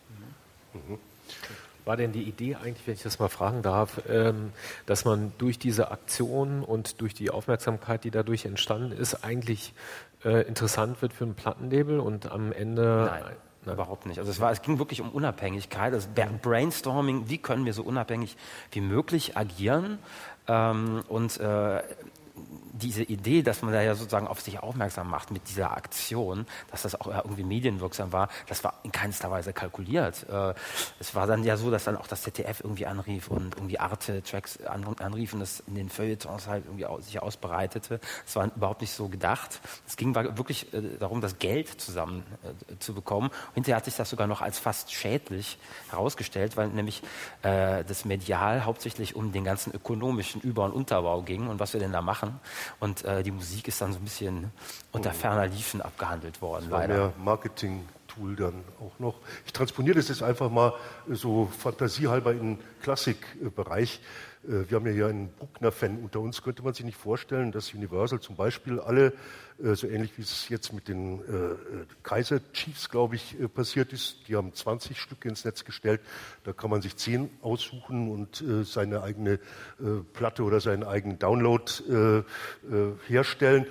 War 1.85 1.97
denn 1.97 2.13
die 2.13 2.23
Idee 2.23 2.55
eigentlich, 2.55 2.87
wenn 2.87 2.93
ich 2.93 3.03
das 3.03 3.19
mal 3.19 3.27
fragen 3.27 3.61
darf, 3.61 4.01
ähm, 4.07 4.53
dass 4.85 5.03
man 5.03 5.33
durch 5.37 5.59
diese 5.59 5.91
Aktion 5.91 6.63
und 6.63 7.01
durch 7.01 7.13
die 7.13 7.29
Aufmerksamkeit, 7.29 8.03
die 8.05 8.11
dadurch 8.11 8.45
entstanden 8.45 8.91
ist, 8.93 9.23
eigentlich 9.23 9.73
äh, 10.23 10.47
interessant 10.47 11.01
wird 11.01 11.11
für 11.11 11.25
ein 11.25 11.33
Plattenlabel 11.33 11.99
und 11.99 12.31
am 12.31 12.53
Ende. 12.53 13.11
Nein, 13.65 13.73
überhaupt 13.73 14.05
nicht. 14.05 14.19
Also 14.19 14.31
es, 14.31 14.39
war, 14.39 14.51
es 14.51 14.61
ging 14.61 14.79
wirklich 14.79 15.01
um 15.01 15.09
Unabhängigkeit, 15.09 15.93
also 15.93 16.07
Ber- 16.13 16.27
Brainstorming, 16.41 17.29
wie 17.29 17.37
können 17.37 17.65
wir 17.65 17.73
so 17.73 17.83
unabhängig 17.83 18.37
wie 18.71 18.81
möglich 18.81 19.37
agieren 19.37 19.99
ähm, 20.47 21.01
und 21.07 21.39
äh, 21.39 21.81
diese 22.73 23.03
Idee, 23.03 23.43
dass 23.43 23.61
man 23.61 23.71
da 23.71 23.81
ja 23.81 23.93
sozusagen 23.93 24.27
auf 24.27 24.41
sich 24.41 24.59
aufmerksam 24.59 25.07
macht 25.07 25.29
mit 25.29 25.47
dieser 25.47 25.71
Aktion, 25.71 26.47
dass 26.71 26.81
das 26.81 26.99
auch 26.99 27.07
irgendwie 27.07 27.43
medienwirksam 27.43 28.11
war, 28.11 28.29
das 28.47 28.63
war 28.63 28.79
in 28.81 28.91
keinster 28.91 29.29
Weise 29.29 29.53
kalkuliert. 29.53 30.25
Äh, 30.27 30.55
es 30.99 31.13
war 31.13 31.27
dann 31.27 31.43
ja 31.43 31.55
so, 31.55 31.69
dass 31.69 31.83
dann 31.83 31.97
auch 31.97 32.07
das 32.07 32.23
ZDF 32.23 32.61
irgendwie 32.61 32.87
anrief 32.87 33.27
und 33.27 33.55
irgendwie 33.55 33.79
Arte-Tracks 33.79 34.63
an, 34.65 34.83
anrief 34.99 35.33
und 35.33 35.41
das 35.41 35.61
in 35.67 35.75
den 35.75 35.89
Feuilletons 35.89 36.47
halt 36.47 36.65
irgendwie 36.65 37.03
sich 37.03 37.21
ausbreitete. 37.21 37.99
Es 38.25 38.35
war 38.35 38.49
überhaupt 38.55 38.81
nicht 38.81 38.93
so 38.93 39.07
gedacht. 39.07 39.61
Es 39.87 39.95
ging 39.95 40.15
wirklich 40.15 40.73
äh, 40.73 40.97
darum, 40.99 41.21
das 41.21 41.37
Geld 41.37 41.79
zusammen 41.79 42.23
äh, 42.43 42.79
zu 42.79 42.95
bekommen. 42.95 43.29
Hinterher 43.53 43.77
hat 43.77 43.85
sich 43.85 43.95
das 43.95 44.09
sogar 44.09 44.25
noch 44.25 44.41
als 44.41 44.57
fast 44.57 44.91
schädlich 44.91 45.59
herausgestellt, 45.89 46.57
weil 46.57 46.69
nämlich 46.69 47.01
das 47.41 48.05
medial 48.05 48.65
hauptsächlich 48.65 49.15
um 49.15 49.31
den 49.31 49.43
ganzen 49.43 49.73
ökonomischen 49.73 50.41
Über- 50.41 50.65
und 50.65 50.71
Unterbau 50.71 51.21
ging 51.21 51.47
und 51.47 51.59
was 51.59 51.73
wir 51.73 51.79
denn 51.79 51.91
da 51.91 52.01
machen. 52.01 52.39
Und 52.79 53.03
äh, 53.05 53.23
die 53.23 53.31
Musik 53.31 53.67
ist 53.67 53.81
dann 53.81 53.91
so 53.93 53.99
ein 53.99 54.03
bisschen 54.03 54.51
unter 54.91 55.11
ferner 55.13 55.47
Liefen 55.47 55.81
abgehandelt 55.81 56.41
worden, 56.41 56.63
Das 56.65 56.71
war 56.71 56.79
leider. 56.81 56.93
mehr 56.95 57.13
Marketing-Tool 57.23 58.35
dann 58.35 58.63
auch 58.79 58.97
noch. 58.99 59.15
Ich 59.45 59.53
transponiere 59.53 59.95
das 59.97 60.09
jetzt 60.09 60.23
einfach 60.23 60.49
mal 60.49 60.73
so 61.09 61.49
fantasiehalber 61.59 62.31
in 62.31 62.57
den 62.57 62.59
Klassikbereich. 62.81 63.95
Äh, 63.95 64.32
Wir 64.45 64.75
haben 64.75 64.85
ja 64.85 64.91
hier 64.91 65.07
einen 65.07 65.29
Bruckner-Fan 65.29 65.99
unter 66.03 66.19
uns. 66.19 66.41
Könnte 66.41 66.63
man 66.63 66.73
sich 66.73 66.85
nicht 66.85 66.97
vorstellen, 66.97 67.53
dass 67.53 67.73
Universal 67.73 68.19
zum 68.19 68.35
Beispiel 68.35 68.81
alle, 68.81 69.13
äh, 69.63 69.73
so 69.73 69.87
ähnlich 69.87 70.17
wie 70.17 70.21
es 70.21 70.49
jetzt 70.49 70.73
mit 70.73 70.89
den 70.89 71.21
äh, 71.21 71.33
äh, 71.33 71.57
Kaiser 72.03 72.41
Chiefs, 72.51 72.89
glaube 72.89 73.15
ich, 73.15 73.39
äh, 73.39 73.47
passiert 73.47 73.93
ist, 73.93 74.27
die 74.27 74.35
haben 74.35 74.53
20 74.53 74.99
Stücke 74.99 75.29
ins 75.29 75.45
Netz 75.45 75.63
gestellt. 75.63 76.01
Da 76.43 76.51
kann 76.51 76.69
man 76.69 76.81
sich 76.81 76.97
10 76.97 77.29
aussuchen 77.41 78.11
und 78.11 78.41
äh, 78.41 78.65
seine 78.65 79.01
eigene 79.01 79.33
äh, 79.33 79.39
Platte 80.11 80.43
oder 80.43 80.59
seinen 80.59 80.83
eigenen 80.83 81.19
Download 81.19 81.63
äh, 81.89 82.17
äh, 82.17 82.23
herstellen 83.07 83.65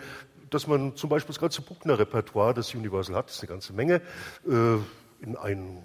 dass 0.48 0.66
man 0.66 0.96
zum 0.96 1.08
Beispiel 1.08 1.32
das 1.32 1.40
ganze 1.40 1.62
Bruckner-Repertoire, 1.62 2.52
das 2.52 2.74
Universal 2.74 3.16
hat, 3.16 3.28
das 3.28 3.36
ist 3.36 3.40
eine 3.40 3.48
ganze 3.48 3.72
Menge, 3.72 4.02
äh, 4.46 4.76
in 5.24 5.34
ein, 5.40 5.82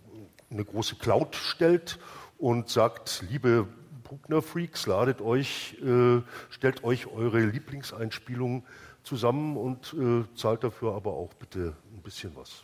eine 0.51 0.65
große 0.65 0.95
Cloud 0.95 1.37
stellt 1.37 1.99
und 2.37 2.67
sagt, 2.67 3.23
liebe 3.29 3.69
Bruckner-Freaks, 4.07 4.87
ladet 4.87 5.21
euch, 5.21 5.75
äh, 5.83 6.21
stellt 6.49 6.83
euch 6.83 7.07
eure 7.07 7.39
Lieblingseinspielungen 7.39 8.63
zusammen 9.03 9.57
und 9.57 9.93
äh, 9.93 10.23
zahlt 10.35 10.63
dafür 10.63 10.95
aber 10.95 11.11
auch 11.11 11.33
bitte 11.33 11.75
ein 11.93 12.01
bisschen 12.01 12.31
was. 12.35 12.63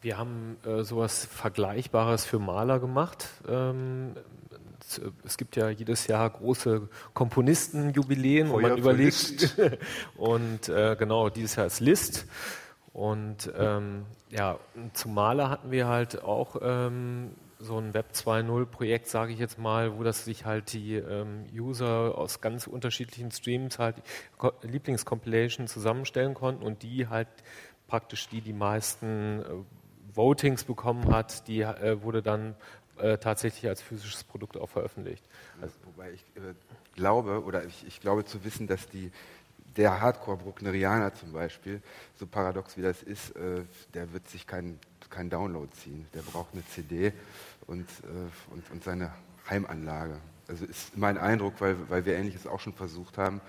Wir 0.00 0.16
haben 0.16 0.56
äh, 0.64 0.84
sowas 0.84 1.24
Vergleichbares 1.24 2.24
für 2.24 2.38
Maler 2.38 2.78
gemacht. 2.78 3.28
Ähm, 3.48 4.14
es, 5.24 5.36
gibt 5.36 5.56
ja 5.56 5.68
jedes 5.70 6.06
Jahr 6.06 6.30
große 6.30 6.88
Komponistenjubiläen, 7.14 8.48
wo 8.50 8.60
man 8.60 8.78
überlegt. 8.78 9.56
und 10.16 10.68
äh, 10.68 10.96
genau, 10.96 11.28
dieses 11.28 11.56
Jahr 11.56 11.66
ist 11.66 11.80
List. 11.80 12.26
Und 12.92 13.52
ähm, 13.56 14.06
ja, 14.30 14.58
zum 14.92 15.14
Maler 15.14 15.50
hatten 15.50 15.70
wir 15.70 15.88
halt 15.88 16.22
auch 16.22 16.56
ähm, 16.62 17.32
so 17.60 17.78
ein 17.78 17.94
Web 17.94 18.10
2.0 18.12 18.66
Projekt, 18.66 19.08
sage 19.08 19.32
ich 19.32 19.38
jetzt 19.38 19.58
mal, 19.58 19.98
wo 19.98 20.02
das 20.02 20.24
sich 20.24 20.44
halt 20.44 20.72
die 20.72 20.94
ähm, 20.94 21.46
User 21.52 22.16
aus 22.16 22.40
ganz 22.40 22.66
unterschiedlichen 22.66 23.30
Streams 23.30 23.78
halt 23.78 23.96
Lieblingscompilation 24.62 25.66
zusammenstellen 25.66 26.34
konnten 26.34 26.62
und 26.62 26.82
die 26.82 27.08
halt 27.08 27.28
praktisch 27.88 28.28
die 28.28 28.40
die 28.40 28.52
meisten 28.52 29.40
äh, 29.40 29.44
Votings 30.14 30.64
bekommen 30.64 31.12
hat, 31.12 31.48
die 31.48 31.62
äh, 31.62 32.02
wurde 32.02 32.22
dann 32.22 32.54
äh, 32.98 33.18
tatsächlich 33.18 33.68
als 33.68 33.82
physisches 33.82 34.24
Produkt 34.24 34.56
auch 34.56 34.68
veröffentlicht. 34.68 35.24
Also, 35.60 35.74
wobei 35.84 36.12
ich 36.12 36.20
äh, 36.36 36.54
glaube, 36.94 37.42
oder 37.44 37.64
ich, 37.64 37.86
ich 37.86 38.00
glaube 38.00 38.24
zu 38.24 38.44
wissen, 38.44 38.66
dass 38.66 38.88
die, 38.88 39.10
der 39.76 40.00
Hardcore-Brucknerianer 40.00 41.14
zum 41.14 41.32
Beispiel, 41.32 41.80
so 42.16 42.26
paradox 42.26 42.76
wie 42.76 42.82
das 42.82 43.02
ist, 43.02 43.36
äh, 43.36 43.62
der 43.94 44.12
wird 44.12 44.28
sich 44.28 44.46
keinen 44.46 44.80
kein 45.10 45.30
Download 45.30 45.68
ziehen. 45.72 46.06
Der 46.14 46.22
braucht 46.22 46.52
eine 46.52 46.66
CD 46.66 47.12
und, 47.66 47.88
äh, 48.02 48.52
und, 48.52 48.70
und 48.70 48.84
seine 48.84 49.12
Heimanlage. 49.48 50.18
Also 50.48 50.64
ist 50.64 50.96
mein 50.96 51.18
Eindruck, 51.18 51.60
weil, 51.60 51.76
weil 51.88 52.04
wir 52.04 52.16
Ähnliches 52.16 52.46
auch 52.46 52.60
schon 52.60 52.72
versucht 52.72 53.18
haben, 53.18 53.40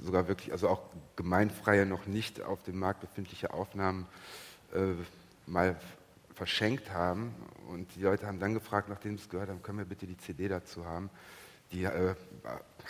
sogar 0.00 0.28
wirklich, 0.28 0.52
also 0.52 0.68
auch 0.68 0.82
gemeinfreie, 1.16 1.86
noch 1.86 2.06
nicht 2.06 2.42
auf 2.42 2.62
dem 2.62 2.78
Markt 2.78 3.00
befindliche 3.00 3.52
Aufnahmen 3.52 4.06
äh, 4.74 4.94
mal 5.46 5.76
verschenkt 6.34 6.90
haben. 6.90 7.34
Und 7.68 7.94
die 7.96 8.02
Leute 8.02 8.26
haben 8.26 8.40
dann 8.40 8.54
gefragt, 8.54 8.88
nachdem 8.88 9.16
sie 9.16 9.24
es 9.24 9.28
gehört 9.30 9.48
haben, 9.48 9.62
können 9.62 9.78
wir 9.78 9.84
bitte 9.84 10.06
die 10.06 10.18
CD 10.18 10.48
dazu 10.48 10.84
haben. 10.84 11.10
Die 11.72 11.84
äh, 11.84 12.14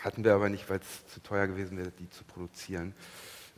hatten 0.02 0.24
wir 0.24 0.34
aber 0.34 0.48
nicht, 0.48 0.68
weil 0.68 0.80
es 0.80 1.06
zu 1.06 1.22
teuer 1.22 1.46
gewesen 1.46 1.78
wäre, 1.78 1.90
die 1.90 2.10
zu 2.10 2.24
produzieren. 2.24 2.94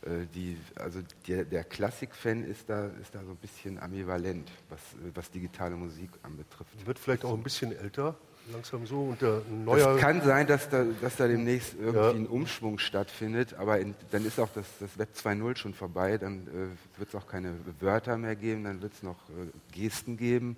Äh, 0.07 0.27
die, 0.35 0.57
also 0.77 1.01
der, 1.27 1.45
der 1.45 1.65
Klassik-Fan 1.65 2.45
ist 2.45 2.69
da, 2.71 2.87
ist 3.01 3.15
da 3.15 3.23
so 3.25 3.31
ein 3.33 3.37
bisschen 3.37 3.79
ambivalent, 3.79 4.51
was, 4.69 4.81
was 5.15 5.31
digitale 5.31 5.75
Musik 5.75 6.11
anbetrifft. 6.23 6.87
Wird 6.87 6.99
vielleicht 6.99 7.25
auch 7.25 7.35
ein 7.35 7.43
bisschen 7.43 7.73
älter, 7.77 8.15
langsam 8.53 8.87
so. 8.87 9.01
Und 9.03 9.21
der 9.21 9.43
neuer 9.51 9.97
Es 9.97 10.01
kann 10.01 10.23
sein, 10.23 10.47
dass 10.47 10.69
da, 10.69 10.85
dass 11.01 11.17
da 11.17 11.27
demnächst 11.27 11.75
irgendwie 11.75 11.99
Ja. 11.99 12.11
ein 12.11 12.27
Umschwung 12.29 12.79
stattfindet, 12.79 13.55
aber 13.55 13.81
in, 13.81 13.95
dann 14.13 14.25
ist 14.25 14.39
auch 14.39 14.51
das, 14.55 14.67
das 14.79 14.97
Web 14.97 15.09
2.0 15.17 15.57
schon 15.57 15.75
vorbei, 15.75 16.19
dann 16.19 16.47
äh, 16.47 16.99
wird 16.99 17.09
es 17.09 17.15
auch 17.17 17.27
keine 17.27 17.55
Wörter 17.81 18.17
mehr 18.17 18.37
geben, 18.37 18.63
dann 18.65 18.81
wird 18.83 18.93
es 18.93 19.03
noch 19.03 19.19
äh, 19.31 19.51
Gesten 19.73 20.17
geben, 20.17 20.57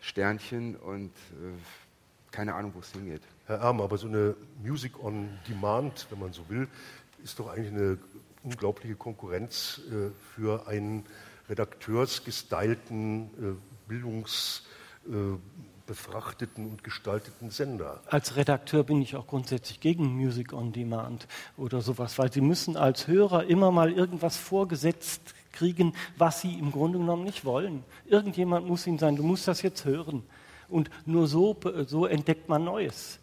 Sternchen 0.00 0.74
und 0.76 1.10
äh, 1.10 1.52
keine 2.32 2.54
Ahnung, 2.54 2.72
wo 2.74 2.80
es 2.80 2.90
hingeht. 2.92 3.22
Herr 3.46 3.58
Erm, 3.60 3.80
aber 3.80 3.96
so 3.96 4.08
eine 4.08 4.34
Music 4.62 5.02
on 5.02 5.28
Demand, 5.48 6.06
wenn 6.10 6.18
man 6.18 6.32
so 6.32 6.42
will, 6.48 6.66
ist 7.24 7.38
doch 7.38 7.48
eigentlich 7.48 7.72
eine 7.72 7.98
unglaubliche 8.48 8.96
Konkurrenz 8.96 9.80
äh, 9.90 10.10
für 10.34 10.66
einen 10.66 11.04
redakteursgestylten 11.48 13.24
äh, 13.24 13.28
Bildungspodcast, 13.88 16.42
äh, 16.42 16.46
und 16.56 16.84
gestalteten 16.84 17.50
Sender. 17.50 18.00
Als 18.06 18.36
Redakteur 18.36 18.84
bin 18.84 19.02
ich 19.02 19.16
auch 19.16 19.26
grundsätzlich 19.26 19.80
gegen 19.80 20.16
Music 20.16 20.52
on 20.52 20.72
Demand 20.72 21.26
oder 21.56 21.80
sowas, 21.80 22.18
weil 22.18 22.32
Sie 22.32 22.40
müssen 22.40 22.76
als 22.76 23.06
Hörer 23.06 23.44
immer 23.44 23.70
mal 23.70 23.92
irgendwas 23.92 24.36
vorgesetzt 24.36 25.34
kriegen, 25.52 25.94
was 26.16 26.40
Sie 26.40 26.58
im 26.58 26.72
Grunde 26.72 26.98
genommen 26.98 27.24
nicht 27.24 27.44
wollen. 27.44 27.84
Irgendjemand 28.06 28.66
muss 28.66 28.86
Ihnen 28.86 28.98
sagen, 28.98 29.16
du 29.16 29.22
musst 29.22 29.48
das 29.48 29.62
jetzt 29.62 29.84
hören. 29.84 30.22
Und 30.68 30.90
nur 31.06 31.26
so, 31.26 31.56
so 31.86 32.04
entdeckt 32.04 32.48
man 32.48 32.64
Neues. 32.64 33.18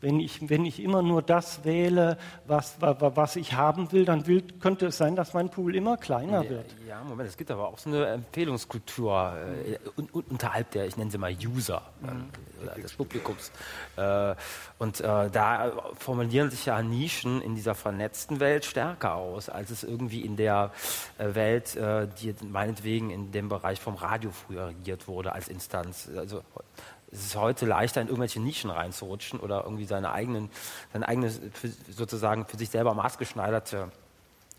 Wenn 0.00 0.20
ich, 0.20 0.48
wenn 0.48 0.64
ich 0.64 0.80
immer 0.80 1.02
nur 1.02 1.22
das 1.22 1.64
wähle, 1.64 2.18
was, 2.46 2.76
was 2.80 3.34
ich 3.34 3.54
haben 3.54 3.90
will, 3.90 4.04
dann 4.04 4.28
will, 4.28 4.44
könnte 4.60 4.86
es 4.86 4.96
sein, 4.96 5.16
dass 5.16 5.34
mein 5.34 5.48
Pool 5.48 5.74
immer 5.74 5.96
kleiner 5.96 6.48
wird. 6.48 6.66
Ja, 6.86 7.02
Moment, 7.02 7.28
es 7.28 7.36
gibt 7.36 7.50
aber 7.50 7.66
auch 7.66 7.78
so 7.78 7.90
eine 7.90 8.06
Empfehlungskultur 8.06 9.34
äh, 9.66 9.78
un, 10.00 10.08
unterhalb 10.28 10.70
der, 10.70 10.86
ich 10.86 10.96
nenne 10.96 11.10
sie 11.10 11.18
mal 11.18 11.34
User, 11.34 11.82
äh, 12.76 12.80
des 12.80 12.92
Publikums. 12.92 13.50
Äh, 13.96 14.36
und 14.78 15.00
äh, 15.00 15.30
da 15.30 15.72
formulieren 15.98 16.50
sich 16.50 16.66
ja 16.66 16.80
Nischen 16.80 17.42
in 17.42 17.56
dieser 17.56 17.74
vernetzten 17.74 18.38
Welt 18.38 18.64
stärker 18.64 19.16
aus, 19.16 19.48
als 19.48 19.70
es 19.70 19.82
irgendwie 19.82 20.20
in 20.20 20.36
der 20.36 20.70
äh, 21.18 21.34
Welt, 21.34 21.74
äh, 21.74 22.06
die 22.20 22.34
meinetwegen 22.44 23.10
in 23.10 23.32
dem 23.32 23.48
Bereich 23.48 23.80
vom 23.80 23.96
Radio 23.96 24.30
früher 24.30 24.68
regiert 24.68 25.08
wurde 25.08 25.32
als 25.32 25.48
Instanz. 25.48 26.08
Also 26.16 26.42
es 27.10 27.26
ist 27.26 27.36
heute 27.36 27.66
leichter, 27.66 28.00
in 28.00 28.08
irgendwelche 28.08 28.40
Nischen 28.40 28.70
reinzurutschen 28.70 29.40
oder 29.40 29.64
irgendwie 29.64 29.84
seine 29.84 30.12
eigenen, 30.12 30.50
seine 30.92 31.08
eigene 31.08 31.32
sozusagen 31.90 32.44
für 32.46 32.58
sich 32.58 32.70
selber 32.70 32.94
maßgeschneiderte 32.94 33.90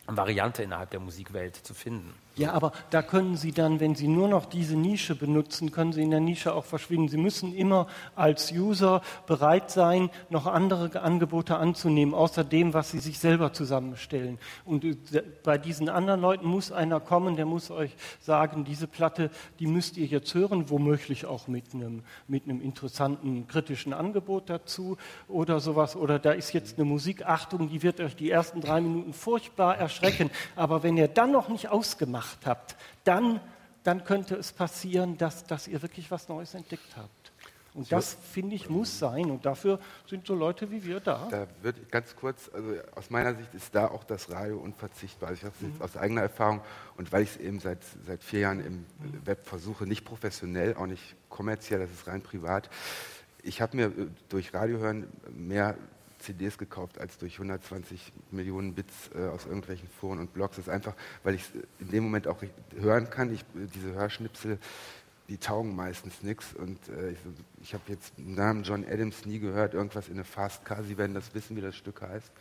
Variante 0.08 0.64
innerhalb 0.64 0.90
der 0.90 1.00
Musikwelt 1.00 1.56
zu 1.56 1.74
finden. 1.74 2.14
Ja, 2.40 2.54
aber 2.54 2.72
da 2.90 3.02
können 3.02 3.36
Sie 3.36 3.52
dann, 3.52 3.82
wenn 3.82 3.96
Sie 3.96 4.08
nur 4.08 4.30
noch 4.30 4.46
diese 4.46 4.78
Nische 4.78 5.14
benutzen, 5.14 5.72
können 5.72 5.92
Sie 5.92 6.02
in 6.02 6.10
der 6.10 6.22
Nische 6.22 6.54
auch 6.54 6.64
verschwinden. 6.64 7.10
Sie 7.10 7.18
müssen 7.18 7.54
immer 7.54 7.88
als 8.16 8.54
User 8.54 9.02
bereit 9.28 9.70
sein, 9.72 10.10
noch 10.30 10.46
andere 10.46 11.02
Angebote 11.02 11.58
anzunehmen, 11.58 12.14
außer 12.14 12.46
dem, 12.46 12.74
was 12.74 12.92
Sie 12.92 13.00
sich 13.00 13.20
selber 13.20 13.52
zusammenstellen. 13.52 14.40
Und 14.64 14.86
äh, 14.86 14.96
bei 15.44 15.58
diesen 15.58 15.90
anderen 15.90 16.22
Leuten 16.22 16.48
muss 16.48 16.72
einer 16.72 17.02
kommen, 17.02 17.36
der 17.36 17.46
muss 17.46 17.72
euch 17.72 17.94
sagen, 18.22 18.64
diese 18.64 18.88
Platte, 18.88 19.32
die 19.60 19.68
müsst 19.68 19.98
ihr 19.98 20.06
jetzt 20.06 20.34
hören, 20.34 20.70
womöglich 20.70 21.26
auch 21.26 21.50
mit 21.50 21.74
einem, 21.74 22.04
mit 22.30 22.46
einem 22.46 22.62
interessanten, 22.62 23.50
kritischen 23.50 23.92
Angebot 23.92 24.50
dazu 24.50 24.96
oder 25.28 25.60
sowas. 25.60 25.98
Oder 25.98 26.20
da 26.20 26.32
ist 26.32 26.54
jetzt 26.54 26.78
eine 26.78 26.86
Musik, 26.86 27.26
Achtung, 27.26 27.68
die 27.68 27.84
wird 27.84 28.00
euch 28.00 28.16
die 28.16 28.32
ersten 28.32 28.62
drei 28.62 28.80
Minuten 28.80 29.12
furchtbar 29.12 29.76
erschrecken. 29.78 30.30
Aber 30.56 30.84
wenn 30.84 30.96
ihr 30.96 31.10
dann 31.10 31.34
noch 31.34 31.50
nicht 31.50 31.68
ausgemacht 31.68 32.29
gemacht 32.30 32.46
habt, 32.46 32.76
dann, 33.04 33.40
dann 33.84 34.04
könnte 34.04 34.36
es 34.36 34.52
passieren, 34.52 35.18
dass, 35.18 35.44
dass 35.46 35.68
ihr 35.68 35.82
wirklich 35.82 36.10
was 36.12 36.28
Neues 36.30 36.54
entdeckt 36.54 36.96
habt. 36.96 37.32
Und 37.76 37.88
so. 37.88 37.96
das, 37.96 38.18
finde 38.34 38.56
ich, 38.56 38.68
muss 38.68 38.98
sein. 38.98 39.30
Und 39.30 39.46
dafür 39.46 39.80
sind 40.08 40.26
so 40.26 40.34
Leute 40.34 40.72
wie 40.72 40.84
wir 40.84 41.00
da. 41.00 41.28
Da 41.30 41.48
wird 41.62 41.92
ganz 41.92 42.16
kurz, 42.16 42.50
also 42.52 42.74
aus 42.96 43.10
meiner 43.12 43.36
Sicht 43.36 43.54
ist 43.54 43.76
da 43.76 43.88
auch 43.88 44.04
das 44.04 44.32
Radio 44.32 44.58
unverzichtbar. 44.58 45.34
Ich 45.34 45.44
habe 45.44 45.54
es 45.62 45.68
mhm. 45.68 45.82
aus 45.82 45.96
eigener 45.96 46.22
Erfahrung 46.22 46.62
und 46.98 47.12
weil 47.12 47.24
ich 47.24 47.30
es 47.30 47.38
eben 47.38 47.60
seit, 47.60 47.80
seit 48.08 48.24
vier 48.24 48.40
Jahren 48.42 48.60
im 48.60 48.74
mhm. 48.74 49.26
Web 49.26 49.46
versuche, 49.46 49.86
nicht 49.86 50.04
professionell, 50.04 50.76
auch 50.76 50.88
nicht 50.88 51.16
kommerziell, 51.30 51.80
das 51.80 51.92
ist 51.92 52.08
rein 52.08 52.22
privat. 52.22 52.70
Ich 53.44 53.62
habe 53.62 53.78
mir 53.78 53.86
äh, 53.86 54.08
durch 54.30 54.54
Radiohören 54.54 55.08
mehr 55.32 55.78
CDs 56.20 56.58
gekauft 56.58 57.00
als 57.00 57.18
durch 57.18 57.34
120 57.34 58.12
Millionen 58.32 58.74
Bits 58.74 59.10
äh, 59.16 59.28
aus 59.28 59.46
irgendwelchen 59.46 59.88
Foren 59.88 60.20
und 60.20 60.34
Blogs. 60.34 60.58
Das 60.58 60.68
ist 60.68 60.74
einfach, 60.74 60.96
weil 61.24 61.36
ich 61.36 61.46
in 61.80 61.90
dem 61.90 62.04
Moment 62.04 62.28
auch 62.28 62.42
hören 62.78 63.10
kann. 63.10 63.34
Ich, 63.34 63.44
diese 63.74 63.94
Hörschnipsel, 63.94 64.60
die 65.30 65.38
taugen 65.38 65.76
meistens 65.76 66.22
nichts. 66.24 66.54
Und 66.54 66.78
äh, 66.90 67.12
ich, 67.12 67.20
ich 67.62 67.74
habe 67.74 67.84
jetzt 67.88 68.18
den 68.18 68.36
Namen 68.36 68.64
John 68.64 68.86
Adams 68.86 69.26
nie 69.26 69.40
gehört, 69.40 69.74
irgendwas 69.74 70.08
in 70.08 70.16
eine 70.16 70.26
Fast 70.26 70.66
Car. 70.66 70.84
Sie 70.84 70.98
werden 70.98 71.14
das 71.14 71.34
wissen, 71.34 71.56
wie 71.56 71.62
das 71.62 71.76
Stück 71.76 72.02
heißt. 72.02 72.32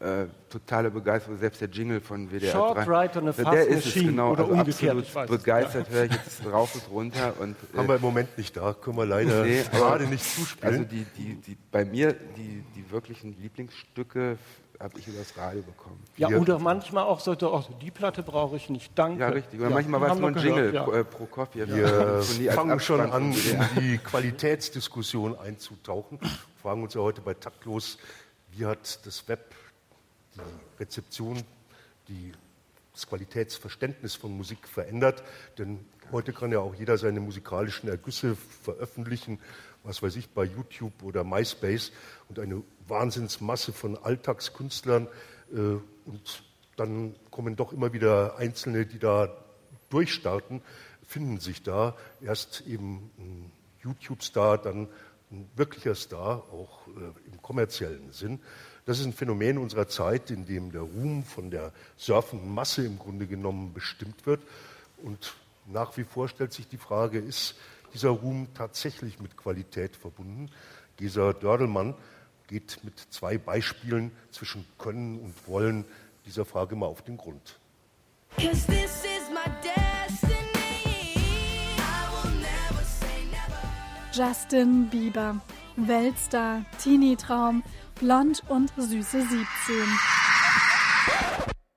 Äh, 0.00 0.28
totale 0.48 0.90
Begeisterung, 0.90 1.36
selbst 1.36 1.60
der 1.60 1.68
Jingle 1.68 2.00
von 2.00 2.30
WDR 2.30 2.52
Short 2.52 2.78
3. 2.78 2.82
Ride 2.84 3.18
on 3.18 3.28
a 3.28 3.32
Fast 3.34 3.52
der 3.52 3.66
ist 3.66 3.84
es, 3.84 3.92
genau. 3.92 4.32
oder 4.32 4.44
also 4.44 4.54
umgekehrt. 4.54 4.96
Absolut 4.96 5.28
begeistert 5.28 5.90
höre 5.90 6.04
ich 6.04 6.12
jetzt 6.12 6.46
rauf 6.50 6.74
und 6.74 6.90
runter. 6.90 7.34
Und, 7.38 7.50
äh, 7.50 7.76
Haben 7.76 7.88
wir 7.88 7.96
im 7.96 8.00
Moment 8.00 8.38
nicht 8.38 8.56
da, 8.56 8.72
können 8.72 8.96
wir 8.96 9.04
leider 9.04 9.44
nee, 9.44 9.62
gerade 9.70 10.06
nicht 10.06 10.24
zuspielen. 10.24 10.72
Also 10.72 10.84
die, 10.84 11.04
die, 11.18 11.34
die, 11.34 11.56
bei 11.70 11.84
mir, 11.84 12.14
die, 12.14 12.64
die 12.74 12.90
wirklichen 12.90 13.38
Lieblingsstücke 13.42 14.38
habe 14.80 14.98
ich 14.98 15.06
über 15.06 15.18
das 15.18 15.36
Radio 15.36 15.60
bekommen. 15.60 16.02
Ja, 16.16 16.28
Hier. 16.28 16.40
oder 16.40 16.58
manchmal 16.58 17.04
auch 17.04 17.20
sollte 17.20 17.48
auch 17.48 17.68
die 17.80 17.90
Platte 17.90 18.22
brauche 18.22 18.56
ich 18.56 18.70
nicht, 18.70 18.92
danke. 18.94 19.20
Ja, 19.20 19.28
richtig. 19.28 19.60
Oder 19.60 19.68
ja, 19.68 19.74
manchmal 19.74 20.00
war 20.00 20.12
es 20.12 20.18
nur 20.18 20.28
ein 20.30 20.38
Jingle 20.38 20.72
ja. 20.72 20.90
Äh, 20.90 21.04
pro 21.04 21.26
Kopie. 21.26 21.68
Wir 21.68 22.22
ja. 22.40 22.52
fangen 22.52 22.80
schon 22.80 23.00
an, 23.00 23.34
in 23.34 23.60
die 23.78 23.98
Qualitätsdiskussion 23.98 25.38
einzutauchen. 25.38 26.18
Wir 26.22 26.30
fragen 26.62 26.82
uns 26.82 26.94
ja 26.94 27.02
heute 27.02 27.20
bei 27.20 27.34
Taktlos, 27.34 27.98
wie 28.52 28.64
hat 28.64 29.04
das 29.04 29.28
Web 29.28 29.54
Rezeption, 30.78 31.42
die, 32.08 32.32
das 32.92 33.06
Qualitätsverständnis 33.06 34.14
von 34.14 34.36
Musik 34.36 34.66
verändert. 34.66 35.22
Denn 35.58 35.80
heute 36.12 36.32
kann 36.32 36.52
ja 36.52 36.60
auch 36.60 36.74
jeder 36.74 36.98
seine 36.98 37.20
musikalischen 37.20 37.88
Ergüsse 37.88 38.36
veröffentlichen, 38.62 39.38
was 39.82 40.02
weiß 40.02 40.16
ich, 40.16 40.28
bei 40.30 40.44
YouTube 40.44 41.02
oder 41.02 41.24
MySpace 41.24 41.92
und 42.28 42.38
eine 42.38 42.62
Wahnsinnsmasse 42.88 43.72
von 43.72 43.96
Alltagskünstlern. 43.96 45.08
Äh, 45.52 45.56
und 45.56 46.44
dann 46.76 47.14
kommen 47.30 47.56
doch 47.56 47.72
immer 47.72 47.92
wieder 47.92 48.36
Einzelne, 48.36 48.86
die 48.86 48.98
da 48.98 49.36
durchstarten, 49.90 50.62
finden 51.06 51.38
sich 51.38 51.62
da. 51.62 51.96
Erst 52.22 52.64
eben 52.66 53.10
ein 53.18 53.52
YouTube-Star, 53.82 54.58
dann 54.58 54.88
ein 55.30 55.48
wirklicher 55.56 55.94
Star, 55.94 56.44
auch 56.52 56.86
äh, 56.88 57.30
im 57.30 57.42
kommerziellen 57.42 58.12
Sinn. 58.12 58.40
Das 58.86 58.98
ist 58.98 59.06
ein 59.06 59.12
Phänomen 59.12 59.58
unserer 59.58 59.88
Zeit, 59.88 60.30
in 60.30 60.46
dem 60.46 60.72
der 60.72 60.82
Ruhm 60.82 61.24
von 61.24 61.50
der 61.50 61.72
surfenden 61.96 62.52
Masse 62.52 62.84
im 62.84 62.98
Grunde 62.98 63.26
genommen 63.26 63.72
bestimmt 63.72 64.26
wird. 64.26 64.40
Und 65.02 65.34
nach 65.66 65.96
wie 65.96 66.04
vor 66.04 66.28
stellt 66.28 66.52
sich 66.52 66.68
die 66.68 66.78
Frage, 66.78 67.18
ist 67.18 67.54
dieser 67.94 68.10
Ruhm 68.10 68.48
tatsächlich 68.54 69.20
mit 69.20 69.36
Qualität 69.36 69.96
verbunden? 69.96 70.50
Dieser 70.98 71.34
Dördelmann 71.34 71.94
geht 72.46 72.80
mit 72.82 72.98
zwei 73.10 73.38
Beispielen 73.38 74.10
zwischen 74.32 74.66
Können 74.78 75.20
und 75.20 75.34
Wollen 75.46 75.84
dieser 76.26 76.44
Frage 76.44 76.76
mal 76.76 76.86
auf 76.86 77.02
den 77.02 77.16
Grund. 77.16 77.58
Justin 84.12 84.88
Bieber, 84.90 85.40
Weltstar, 85.76 86.64
Teenie-Traum, 86.82 87.62
blond 88.00 88.42
und 88.48 88.72
süße 88.76 89.20
17. 89.20 89.40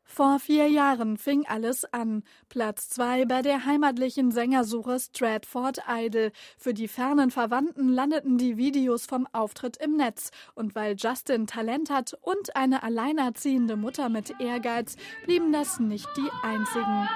Vor 0.06 0.40
vier 0.40 0.70
Jahren 0.70 1.18
fing 1.18 1.46
alles 1.48 1.86
an. 1.92 2.24
Platz 2.48 2.88
zwei 2.90 3.26
bei 3.26 3.42
der 3.42 3.66
heimatlichen 3.66 4.32
Sängersuche 4.32 5.00
Stratford 5.00 5.80
Idol. 5.90 6.32
Für 6.58 6.74
die 6.74 6.88
fernen 6.88 7.30
Verwandten 7.30 7.90
landeten 7.90 8.38
die 8.38 8.56
Videos 8.56 9.06
vom 9.06 9.28
Auftritt 9.34 9.76
im 9.78 9.98
Netz. 9.98 10.30
Und 10.56 10.76
weil 10.76 10.96
Justin 10.98 11.46
Talent 11.46 11.90
hat 11.90 12.14
und 12.22 12.56
eine 12.56 12.84
alleinerziehende 12.84 13.76
Mutter 13.76 14.08
mit 14.08 14.40
Ehrgeiz, 14.40 14.96
blieben 15.26 15.52
das 15.52 15.80
nicht 15.80 16.08
die 16.16 16.30
einzigen. 16.42 17.10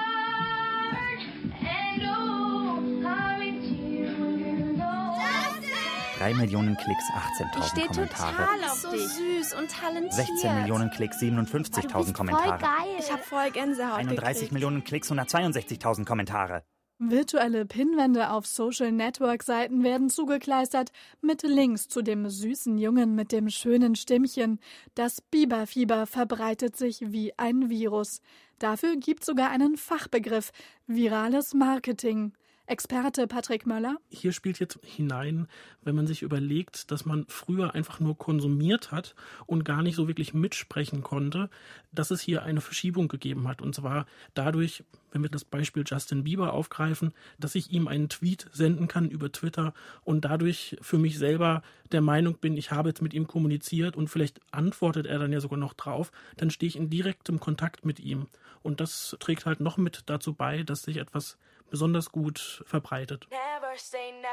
Drei 6.18 6.34
Millionen 6.34 6.76
Klicks, 6.76 7.04
18.000 7.12 7.62
steht 7.68 7.86
Kommentare. 7.86 8.36
total 8.36 8.64
auf 8.64 8.78
so 8.80 8.90
dich. 8.90 9.06
süß 9.06 9.54
und 9.54 9.70
talentiert. 9.70 10.14
16 10.14 10.54
Millionen 10.56 10.90
Klicks, 10.90 11.18
57.000 11.18 12.12
Kommentare. 12.12 12.48
Voll 12.48 12.58
geil. 12.58 12.96
Ich 12.98 13.12
habe 13.12 13.22
voll 13.22 13.50
Gänsehaut 13.52 13.98
31 13.98 14.34
gekriegt. 14.34 14.52
Millionen 14.52 14.82
Klicks, 14.82 15.12
162.000 15.12 16.04
Kommentare. 16.04 16.64
Virtuelle 16.98 17.64
Pinwände 17.66 18.30
auf 18.30 18.48
Social 18.48 18.90
Network 18.90 19.44
Seiten 19.44 19.84
werden 19.84 20.10
zugekleistert 20.10 20.90
mit 21.20 21.44
Links 21.44 21.86
zu 21.86 22.02
dem 22.02 22.28
süßen 22.28 22.76
Jungen 22.78 23.14
mit 23.14 23.30
dem 23.30 23.48
schönen 23.48 23.94
Stimmchen. 23.94 24.58
Das 24.96 25.20
Biberfieber 25.20 26.08
verbreitet 26.08 26.76
sich 26.76 27.12
wie 27.12 27.32
ein 27.38 27.70
Virus. 27.70 28.20
Dafür 28.58 28.96
gibt 28.96 29.24
sogar 29.24 29.50
einen 29.50 29.76
Fachbegriff 29.76 30.50
virales 30.88 31.54
Marketing. 31.54 32.32
Experte 32.68 33.26
Patrick 33.26 33.64
Möller. 33.66 33.96
Hier 34.10 34.32
spielt 34.32 34.58
jetzt 34.58 34.78
hinein, 34.84 35.48
wenn 35.84 35.96
man 35.96 36.06
sich 36.06 36.20
überlegt, 36.20 36.90
dass 36.90 37.06
man 37.06 37.24
früher 37.26 37.74
einfach 37.74 37.98
nur 37.98 38.18
konsumiert 38.18 38.92
hat 38.92 39.14
und 39.46 39.64
gar 39.64 39.82
nicht 39.82 39.96
so 39.96 40.06
wirklich 40.06 40.34
mitsprechen 40.34 41.02
konnte, 41.02 41.48
dass 41.92 42.10
es 42.10 42.20
hier 42.20 42.42
eine 42.42 42.60
Verschiebung 42.60 43.08
gegeben 43.08 43.48
hat. 43.48 43.62
Und 43.62 43.74
zwar 43.74 44.04
dadurch, 44.34 44.84
wenn 45.12 45.22
wir 45.22 45.30
das 45.30 45.46
Beispiel 45.46 45.82
Justin 45.86 46.24
Bieber 46.24 46.52
aufgreifen, 46.52 47.14
dass 47.38 47.54
ich 47.54 47.70
ihm 47.72 47.88
einen 47.88 48.10
Tweet 48.10 48.46
senden 48.52 48.86
kann 48.86 49.08
über 49.08 49.32
Twitter 49.32 49.72
und 50.04 50.26
dadurch 50.26 50.76
für 50.82 50.98
mich 50.98 51.16
selber 51.16 51.62
der 51.90 52.02
Meinung 52.02 52.36
bin, 52.36 52.58
ich 52.58 52.70
habe 52.70 52.90
jetzt 52.90 53.00
mit 53.00 53.14
ihm 53.14 53.26
kommuniziert 53.26 53.96
und 53.96 54.08
vielleicht 54.08 54.42
antwortet 54.50 55.06
er 55.06 55.18
dann 55.18 55.32
ja 55.32 55.40
sogar 55.40 55.58
noch 55.58 55.72
drauf, 55.72 56.12
dann 56.36 56.50
stehe 56.50 56.68
ich 56.68 56.76
in 56.76 56.90
direktem 56.90 57.40
Kontakt 57.40 57.86
mit 57.86 57.98
ihm. 57.98 58.26
Und 58.62 58.80
das 58.80 59.16
trägt 59.20 59.46
halt 59.46 59.60
noch 59.60 59.78
mit 59.78 60.02
dazu 60.04 60.34
bei, 60.34 60.64
dass 60.64 60.82
sich 60.82 60.98
etwas 60.98 61.38
besonders 61.70 62.10
gut 62.10 62.62
verbreitet. 62.66 63.28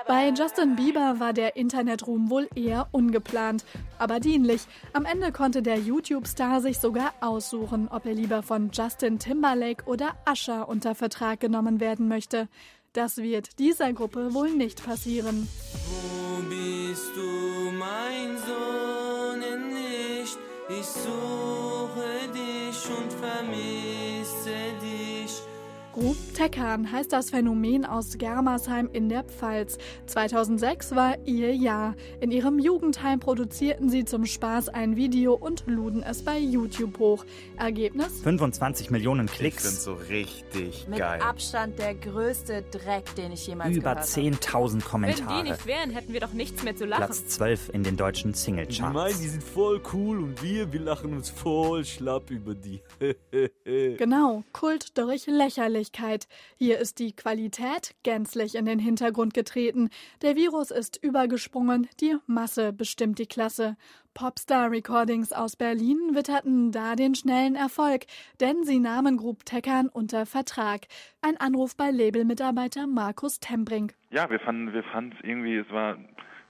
Bei 0.08 0.30
Justin 0.30 0.76
Bieber 0.76 1.19
war 1.19 1.34
der 1.34 1.56
Internetruhm 1.56 2.30
wohl 2.30 2.48
eher 2.56 2.88
ungeplant, 2.91 3.65
aber 4.00 4.19
dienlich. 4.19 4.62
Am 4.93 5.06
Ende 5.06 5.32
konnte 5.32 5.62
der 5.62 5.78
YouTube-Star 5.78 6.62
sich 6.62 6.80
sogar 6.80 7.13
aussuchen, 7.21 7.88
ob 7.89 8.06
er 8.06 8.13
lieber 8.13 8.43
von 8.43 8.71
Justin 8.71 9.19
Timberlake 9.19 9.86
oder 9.86 10.15
Usher 10.30 10.67
unter 10.67 10.95
Vertrag 10.95 11.39
genommen 11.39 11.80
werden 11.80 12.08
möchte. 12.08 12.48
Das 12.93 13.17
wird 13.17 13.60
dieser 13.60 13.91
Gruppe 13.91 14.34
wohl 14.34 14.52
nicht 14.52 14.86
passieren. 14.86 15.50
Wo 15.74 16.41
bist 16.50 17.12
du, 17.15 17.71
mein 17.71 18.38
Sohn, 18.38 19.39
nicht? 19.74 20.38
Ich 20.69 20.86
suche 20.86 22.32
dich 22.34 22.89
und 22.98 23.13
vermisse 23.13 23.62
dich. 23.62 23.74
Grub 25.95 26.17
Teckern 26.34 26.91
heißt 26.91 27.13
das 27.13 27.29
Phänomen 27.29 27.86
aus 27.86 28.17
Germersheim 28.17 28.89
in 28.91 29.08
der 29.08 29.23
Pfalz. 29.23 29.77
2006 30.08 30.93
war 30.93 31.17
ihr 31.25 31.55
Jahr. 31.55 31.95
In 32.19 32.31
ihrem 32.31 32.60
Jugendheim 32.60 33.21
produzierten 33.21 33.89
sie 33.89 34.03
zum 34.03 34.25
Spaß 34.25 34.67
ein 34.67 34.97
Video 34.97 35.36
und 35.36 35.63
luden 35.67 36.03
es 36.03 36.21
bei 36.21 36.38
YouTube 36.38 36.99
hoch. 36.99 37.23
Ergebnis? 37.55 38.19
25 38.23 38.91
Millionen 38.91 39.27
Klicks. 39.27 39.63
Das 39.63 39.71
sind 39.71 39.81
so 39.84 39.93
richtig 39.93 40.86
Mit 40.89 40.99
geil. 40.99 41.21
Abstand 41.21 41.79
der 41.79 41.95
größte 41.95 42.63
Dreck, 42.63 43.15
den 43.15 43.31
ich 43.31 43.47
jemals 43.47 43.73
Über 43.73 43.95
gehört 43.95 43.99
habe. 43.99 44.21
10.000 44.21 44.73
Wenn 44.73 44.81
Kommentare. 44.81 45.43
die 45.43 45.49
nicht 45.49 45.65
wären, 45.65 45.91
hätten 45.91 46.12
wir 46.12 46.19
doch 46.19 46.34
nichts 46.34 46.62
mehr 46.63 46.75
zu 46.75 46.84
lachen. 46.84 47.05
Platz 47.05 47.25
12 47.27 47.69
in 47.69 47.84
den 47.84 47.95
deutschen 47.95 48.34
Die 48.34 48.38
Singlecharts. 48.38 48.93
meinen, 48.93 49.17
die 49.21 49.29
sind 49.29 49.41
voll 49.41 49.81
cool 49.93 50.19
und 50.19 50.43
wir, 50.43 50.73
wir 50.73 50.81
lachen 50.81 51.13
uns 51.13 51.29
voll 51.29 51.86
schlapp 51.86 52.31
über 52.31 52.53
die. 52.53 52.81
Genau, 53.97 54.43
Kult 54.53 54.97
durch 54.97 55.27
Lächerlichkeit. 55.86 56.28
Hier 56.58 56.80
ist 56.80 57.00
die 57.00 57.15
Qualität 57.15 57.95
gänzlich 58.04 58.56
in 58.56 58.65
den 58.65 58.80
Hintergrund 58.80 59.34
getreten. 59.34 59.89
Der 60.21 60.36
Virus 60.36 60.71
ist 60.71 61.02
übergesprungen, 61.04 61.88
die 62.02 62.15
Masse 62.28 62.74
bestimmt 62.74 63.19
die 63.19 63.28
Klasse. 63.28 63.78
Popstar 64.13 64.71
Recordings 64.71 65.34
aus 65.34 65.56
Berlin 65.56 65.98
witterten 66.13 66.71
da 66.71 66.95
den 66.95 67.15
schnellen 67.15 67.56
Erfolg, 67.56 68.06
denn 68.39 68.63
sie 68.63 68.80
nahmen 68.80 69.17
Grub 69.17 69.45
Teckern 69.45 69.89
unter 69.89 70.26
Vertrag. 70.26 70.88
Ein 71.21 71.38
Anruf 71.38 71.76
bei 71.76 71.91
Labelmitarbeiter 71.91 72.88
Markus 72.88 73.39
Tembrink. 73.39 73.93
Ja, 74.12 74.30
wir 74.30 74.39
fanden, 74.39 74.74
wir 74.74 74.84
es 74.84 75.24
irgendwie, 75.24 75.58
es 75.58 75.69
war 75.69 75.98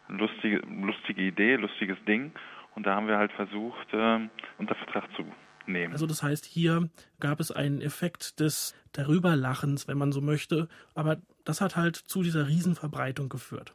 eine 0.08 0.17
lustige, 0.17 0.58
lustige 0.58 1.21
Idee, 1.24 1.56
lustiges 1.56 1.98
Ding. 2.08 2.32
Und 2.76 2.86
da 2.86 2.95
haben 2.95 3.08
wir 3.08 3.17
halt 3.17 3.32
versucht, 3.32 3.88
ähm, 3.93 4.30
unter 4.60 4.76
Vertrag 4.76 5.06
zu 5.15 5.24
nehmen. 5.67 5.93
Also 5.93 6.06
das 6.06 6.23
heißt, 6.23 6.45
hier 6.45 6.89
gab 7.19 7.39
es 7.39 7.51
einen 7.51 7.82
Effekt 7.82 8.39
des 8.39 8.73
Darüberlachens, 8.91 9.88
wenn 9.88 9.97
man 9.97 10.12
so 10.12 10.21
möchte, 10.21 10.67
aber 10.93 11.17
das 11.43 11.62
hat 11.62 11.75
halt 11.75 11.95
zu 11.95 12.23
dieser 12.23 12.47
Riesenverbreitung 12.47 13.30
geführt. 13.30 13.73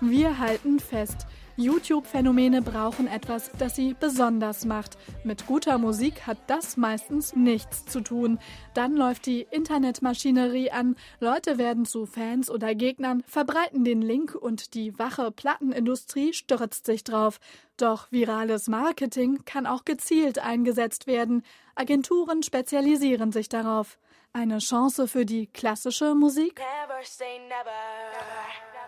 Wir 0.00 0.38
halten 0.38 0.80
fest. 0.80 1.26
YouTube-Phänomene 1.56 2.62
brauchen 2.62 3.06
etwas, 3.06 3.50
das 3.58 3.76
sie 3.76 3.94
besonders 3.94 4.64
macht. 4.64 4.98
Mit 5.22 5.46
guter 5.46 5.78
Musik 5.78 6.26
hat 6.26 6.38
das 6.48 6.76
meistens 6.76 7.36
nichts 7.36 7.86
zu 7.86 8.00
tun. 8.00 8.38
Dann 8.74 8.96
läuft 8.96 9.26
die 9.26 9.46
Internetmaschinerie 9.50 10.70
an, 10.70 10.96
Leute 11.20 11.56
werden 11.58 11.84
zu 11.84 12.06
Fans 12.06 12.50
oder 12.50 12.74
Gegnern, 12.74 13.22
verbreiten 13.26 13.84
den 13.84 14.02
Link 14.02 14.34
und 14.34 14.74
die 14.74 14.98
wache 14.98 15.30
Plattenindustrie 15.30 16.32
stürzt 16.32 16.86
sich 16.86 17.04
drauf. 17.04 17.38
Doch 17.76 18.10
virales 18.10 18.68
Marketing 18.68 19.44
kann 19.44 19.66
auch 19.66 19.84
gezielt 19.84 20.38
eingesetzt 20.38 21.06
werden. 21.06 21.42
Agenturen 21.74 22.42
spezialisieren 22.42 23.32
sich 23.32 23.48
darauf. 23.48 23.98
Eine 24.32 24.58
Chance 24.58 25.06
für 25.06 25.24
die 25.24 25.46
klassische 25.46 26.16
Musik? 26.16 26.60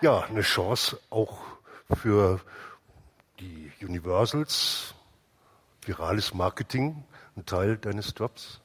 Ja, 0.01 0.25
eine 0.29 0.41
Chance 0.41 0.99
auch 1.11 1.56
für 1.95 2.41
die 3.41 3.71
Universals, 3.83 4.95
virales 5.83 6.35
Marketing, 6.35 7.05
ein 7.37 7.47
Teil 7.47 7.77
deines 7.77 8.15
Jobs? 8.17 8.61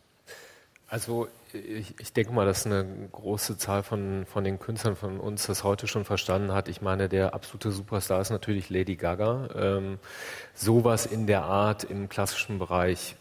Also 0.87 1.27
ich, 1.53 1.99
ich 1.99 2.13
denke 2.13 2.33
mal, 2.33 2.45
dass 2.45 2.65
eine 2.65 2.85
große 3.11 3.57
Zahl 3.57 3.83
von, 3.83 4.25
von 4.25 4.43
den 4.43 4.59
Künstlern 4.59 4.95
von 4.95 5.19
uns 5.19 5.47
das 5.47 5.63
heute 5.63 5.87
schon 5.87 6.05
verstanden 6.05 6.51
hat. 6.51 6.67
Ich 6.67 6.81
meine, 6.81 7.09
der 7.09 7.33
absolute 7.33 7.71
Superstar 7.71 8.21
ist 8.21 8.29
natürlich 8.29 8.69
Lady 8.69 8.95
Gaga. 8.95 9.49
Ähm, 9.55 9.99
sowas 10.53 11.05
in 11.05 11.27
der 11.27 11.43
Art 11.43 11.83
im 11.83 12.09
klassischen 12.09 12.59
Bereich 12.59 13.15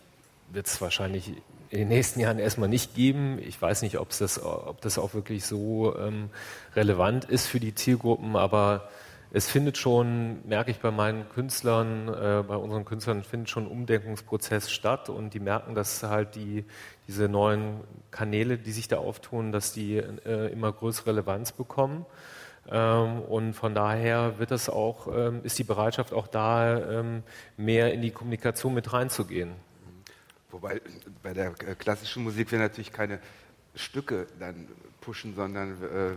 wird 0.53 0.67
es 0.67 0.81
wahrscheinlich 0.81 1.29
in 1.71 1.79
den 1.79 1.89
nächsten 1.89 2.19
Jahren 2.19 2.41
erstmal 2.41 2.69
nicht 2.69 2.95
geben. 2.95 3.39
Ich 3.39 3.61
weiß 3.61 3.83
nicht, 3.83 3.99
ob's 3.99 4.19
das, 4.19 4.43
ob 4.43 4.81
das 4.81 4.99
auch 4.99 5.15
wirklich 5.15 5.45
so 5.45 5.97
ähm, 5.97 6.31
relevant 6.75 7.25
ist 7.27 7.47
für 7.47 7.61
die 7.61 7.75
Zielgruppen, 7.75 8.35
aber 8.35 8.89
es 9.33 9.49
findet 9.49 9.79
schon, 9.79 10.47
merke 10.49 10.71
ich 10.71 10.81
bei 10.81 10.91
meinen 10.91 11.29
Künstlern, 11.29 12.09
äh, 12.09 12.43
bei 12.47 12.57
unseren 12.57 12.85
Künstlern, 12.85 13.23
findet 13.23 13.49
schon 13.49 13.65
ein 13.65 13.71
Umdenkungsprozess 13.71 14.71
statt 14.71 15.09
und 15.09 15.35
die 15.35 15.41
merken, 15.41 15.75
dass 15.75 16.03
halt 16.03 16.35
die, 16.35 16.65
diese 17.07 17.29
neuen 17.29 17.81
Kanäle, 18.11 18.59
die 18.59 18.73
sich 18.73 18.89
da 18.89 18.99
auftun, 18.99 19.53
dass 19.53 19.73
die 19.73 19.97
äh, 19.97 20.53
immer 20.53 20.73
größere 20.73 21.11
Relevanz 21.11 21.53
bekommen. 21.53 22.07
Ähm, 22.69 23.21
und 23.23 23.55
von 23.55 23.75
daher 23.75 24.39
wird 24.39 24.51
das 24.51 24.69
auch, 24.69 25.07
ähm, 25.07 25.41
ist 25.45 25.59
die 25.59 25.65
Bereitschaft 25.65 26.13
auch 26.13 26.27
da, 26.27 26.79
ähm, 27.01 27.23
mehr 27.57 27.93
in 27.93 28.03
die 28.03 28.11
Kommunikation 28.11 28.75
mit 28.75 28.93
reinzugehen. 28.93 29.53
Wobei 30.51 30.81
bei 31.23 31.33
der 31.33 31.53
äh, 31.67 31.75
klassischen 31.77 32.25
Musik 32.25 32.51
wir 32.51 32.59
natürlich 32.59 32.93
keine 32.93 33.21
Stücke 33.75 34.27
dann 34.41 34.67
pushen, 35.01 35.35
sondern 35.35 35.83
äh, 35.83 36.11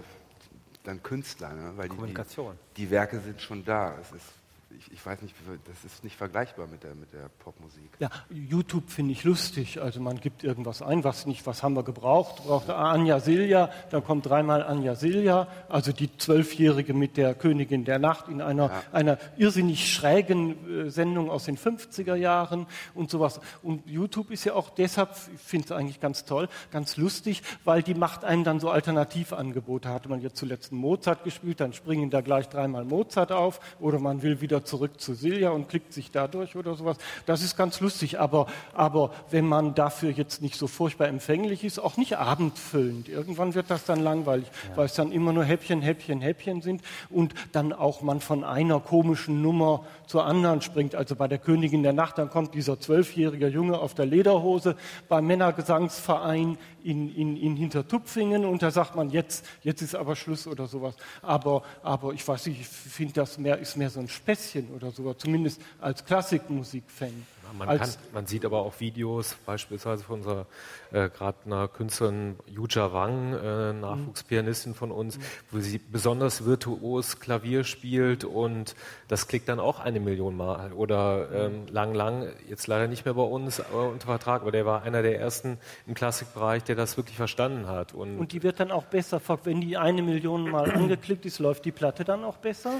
dann 0.84 1.02
Künstler, 1.02 1.54
ne? 1.54 1.74
weil 1.76 1.89
die, 1.89 1.96
Kommunikation. 1.96 2.58
Die, 2.76 2.86
die 2.86 2.91
Werke 2.91 3.19
sind 3.19 3.41
schon 3.41 3.63
da. 3.65 3.98
Es 4.02 4.12
ist, 4.12 4.34
ich, 4.78 4.92
ich 4.92 5.06
weiß 5.06 5.22
nicht, 5.22 5.36
das 5.66 5.84
ist 5.84 6.04
nicht 6.04 6.16
vergleichbar 6.16 6.68
mit 6.68 6.84
der, 6.84 6.96
mit 6.96 7.14
der 7.14 7.30
Popmusik. 7.40 7.92
Ja, 8.00 8.10
YouTube 8.30 8.90
finde 8.90 9.12
ich 9.12 9.24
lustig. 9.24 9.82
Also 9.82 10.00
man 10.02 10.20
gibt 10.20 10.44
irgendwas 10.44 10.82
ein, 10.82 11.04
was 11.04 11.26
nicht, 11.26 11.46
was 11.46 11.64
haben 11.64 11.76
wir 11.76 11.84
gebraucht? 11.84 12.44
Braucht 12.46 12.70
Anja 12.70 13.20
Silja, 13.20 13.70
dann 13.92 14.04
kommt 14.04 14.26
dreimal 14.28 14.64
Anja 14.64 14.96
Silja, 14.96 15.48
also 15.70 15.92
die 15.92 16.16
Zwölfjährige 16.18 16.94
mit 16.94 17.18
der 17.18 17.36
Königin 17.36 17.86
der 17.86 18.00
Nacht 18.00 18.28
in 18.30 18.42
einer, 18.42 18.68
Ja. 18.68 18.84
einer 18.92 19.18
irrsinnig 19.38 19.92
schrägen 19.94 20.86
äh, 20.88 20.90
Sendung 20.90 21.30
aus 21.30 21.46
den 21.46 21.58
50er 21.58 22.16
Jahren 22.16 22.66
und 22.94 23.10
sowas. 23.10 23.40
Und 23.62 23.86
YouTube 23.88 24.32
ist 24.32 24.44
ja 24.46 24.54
auch 24.54 24.70
deshalb, 24.70 25.12
ich 25.34 25.42
finde 25.42 25.66
es 25.66 25.72
eigentlich 25.72 26.00
ganz 26.00 26.26
toll, 26.26 26.48
ganz 26.72 26.98
lustig, 26.98 27.42
weil 27.64 27.84
die 27.84 27.94
macht 27.94 28.24
einem 28.26 28.44
dann 28.44 28.60
so 28.60 28.70
Alternativangebote. 28.70 29.90
Hatte 29.90 30.10
man 30.10 30.22
jetzt 30.22 30.38
zuletzt 30.38 30.72
Mozart 30.72 31.24
gespielt, 31.24 31.60
dann 31.60 31.74
springen 31.74 32.10
da 32.10 32.22
gleich 32.22 32.50
dreimal 32.50 32.86
Mozart 32.86 33.32
auf 33.32 33.60
oder 33.80 34.00
man 34.00 34.22
will 34.22 34.42
wieder 34.42 34.62
zurück 34.63 34.99
zu 34.99 35.13
Silja 35.13 35.49
und 35.52 35.69
klickt 35.69 35.93
sich 35.93 36.12
dadurch 36.12 36.56
oder 36.56 36.76
sowas. 36.76 36.97
Das 37.26 37.43
ist 37.43 37.58
ganz 37.58 37.80
lustig, 37.80 38.19
aber, 38.19 38.47
aber 38.73 39.12
wenn 39.32 39.45
man 39.47 39.76
dafür 39.76 40.12
jetzt 40.12 40.41
nicht 40.41 40.56
so 40.56 40.67
furchtbar 40.67 41.08
empfänglich 41.08 41.63
ist, 41.63 41.80
auch 41.80 41.97
nicht 41.97 42.17
abendfüllend. 42.17 43.10
Irgendwann 43.10 43.56
wird 43.56 43.69
das 43.69 43.86
dann 43.86 43.99
langweilig, 43.99 44.47
weil 44.76 44.86
es 44.86 44.93
dann 44.93 45.12
immer 45.12 45.34
nur 45.34 45.43
Häppchen, 45.43 45.82
Häppchen, 45.82 46.21
Häppchen 46.21 46.62
sind 46.62 46.82
und 47.10 47.34
dann 47.52 47.73
auch 47.73 48.02
man 48.02 48.19
von 48.19 48.43
einer 48.43 48.80
komischen 48.80 49.41
Nummer 49.41 49.86
zur 50.08 50.26
anderen 50.26 50.62
springt. 50.62 50.95
Also 50.95 51.15
bei 51.15 51.28
der 51.28 51.39
Königin 51.39 51.84
der 51.84 51.93
Nacht, 51.93 52.17
dann 52.17 52.30
kommt 52.30 52.54
dieser 52.54 52.80
zwölfjährige 52.80 53.47
Junge 53.47 53.80
auf 53.80 53.93
der 53.93 54.06
Lederhose 54.06 54.76
beim 55.10 55.28
Männergesangsverein 55.28 56.58
in, 56.84 57.15
in, 57.15 57.38
in 57.38 57.56
Hintertupfingen 57.56 58.45
und 58.45 58.62
da 58.62 58.71
sagt 58.71 58.95
man, 58.95 59.10
jetzt, 59.10 59.45
jetzt 59.62 59.82
ist 59.82 59.95
aber 59.95 60.15
Schluss 60.15 60.47
oder 60.47 60.67
sowas. 60.67 60.95
Aber, 61.21 61.63
aber 61.82 62.13
ich 62.13 62.28
weiß 62.28 62.47
nicht, 62.47 62.62
ich 62.62 62.67
finde 62.67 63.13
das 63.13 63.38
mehr, 63.38 63.58
ist 63.58 63.78
mehr 63.78 63.89
so 63.89 63.99
ein 63.99 64.08
Späßchen 64.08 64.53
oder 64.76 64.92
sowas, 64.92 65.18
zumindest 65.18 65.62
als 65.80 66.04
Klassikmusik-Fan. 66.06 67.26
Man, 67.58 67.70
Als- 67.70 67.98
kann, 67.98 68.06
man 68.13 68.26
sieht 68.26 68.46
aber 68.46 68.60
auch 68.62 68.80
Videos, 68.80 69.36
beispielsweise 69.46 70.04
von 70.04 70.20
unserer 70.20 70.48
äh, 70.92 71.10
gerade 71.10 71.38
einer 71.46 71.68
Künstlerin 71.68 72.36
Yuja 72.48 72.94
Wang, 72.94 73.34
äh, 73.34 73.74
Nachwuchspianistin 73.74 74.74
von 74.74 74.92
uns, 74.92 75.20
wo 75.52 75.60
sie 75.60 75.78
besonders 75.78 76.46
virtuos 76.46 77.20
Klavier 77.20 77.63
spielt 77.63 78.24
und 78.24 78.76
das 79.08 79.28
klickt 79.28 79.50
dann 79.50 79.60
auch 79.60 79.80
eine 79.80 80.00
Million 80.00 80.36
Mal. 80.36 80.74
Oder 80.74 81.30
ähm, 81.32 81.68
Lang 81.70 81.94
Lang, 81.94 82.28
jetzt 82.50 82.66
leider 82.68 82.88
nicht 82.88 83.06
mehr 83.06 83.13
bei 83.13 83.22
uns 83.22 83.60
äh, 83.60 83.64
unter 83.72 84.08
Vertrag, 84.08 84.41
aber 84.41 84.51
der 84.51 84.66
war 84.66 84.82
einer 84.82 85.04
der 85.04 85.20
ersten 85.20 85.60
im 85.86 85.93
Klassikbereich, 85.93 86.64
der 86.64 86.76
das 86.76 86.97
wirklich 86.97 87.18
verstanden 87.18 87.68
hat. 87.68 87.93
Und, 87.93 88.18
Und 88.18 88.32
die 88.32 88.41
wird 88.41 88.60
dann 88.60 88.72
auch 88.72 88.86
besser, 88.86 89.22
wenn 89.43 89.62
die 89.62 89.78
eine 89.78 90.01
Million 90.01 90.49
Mal 90.49 90.72
angeklickt 90.72 91.26
ist, 91.26 91.39
läuft 91.39 91.66
die 91.66 91.72
Platte 91.72 92.04
dann 92.04 92.24
auch 92.24 92.38
besser? 92.38 92.74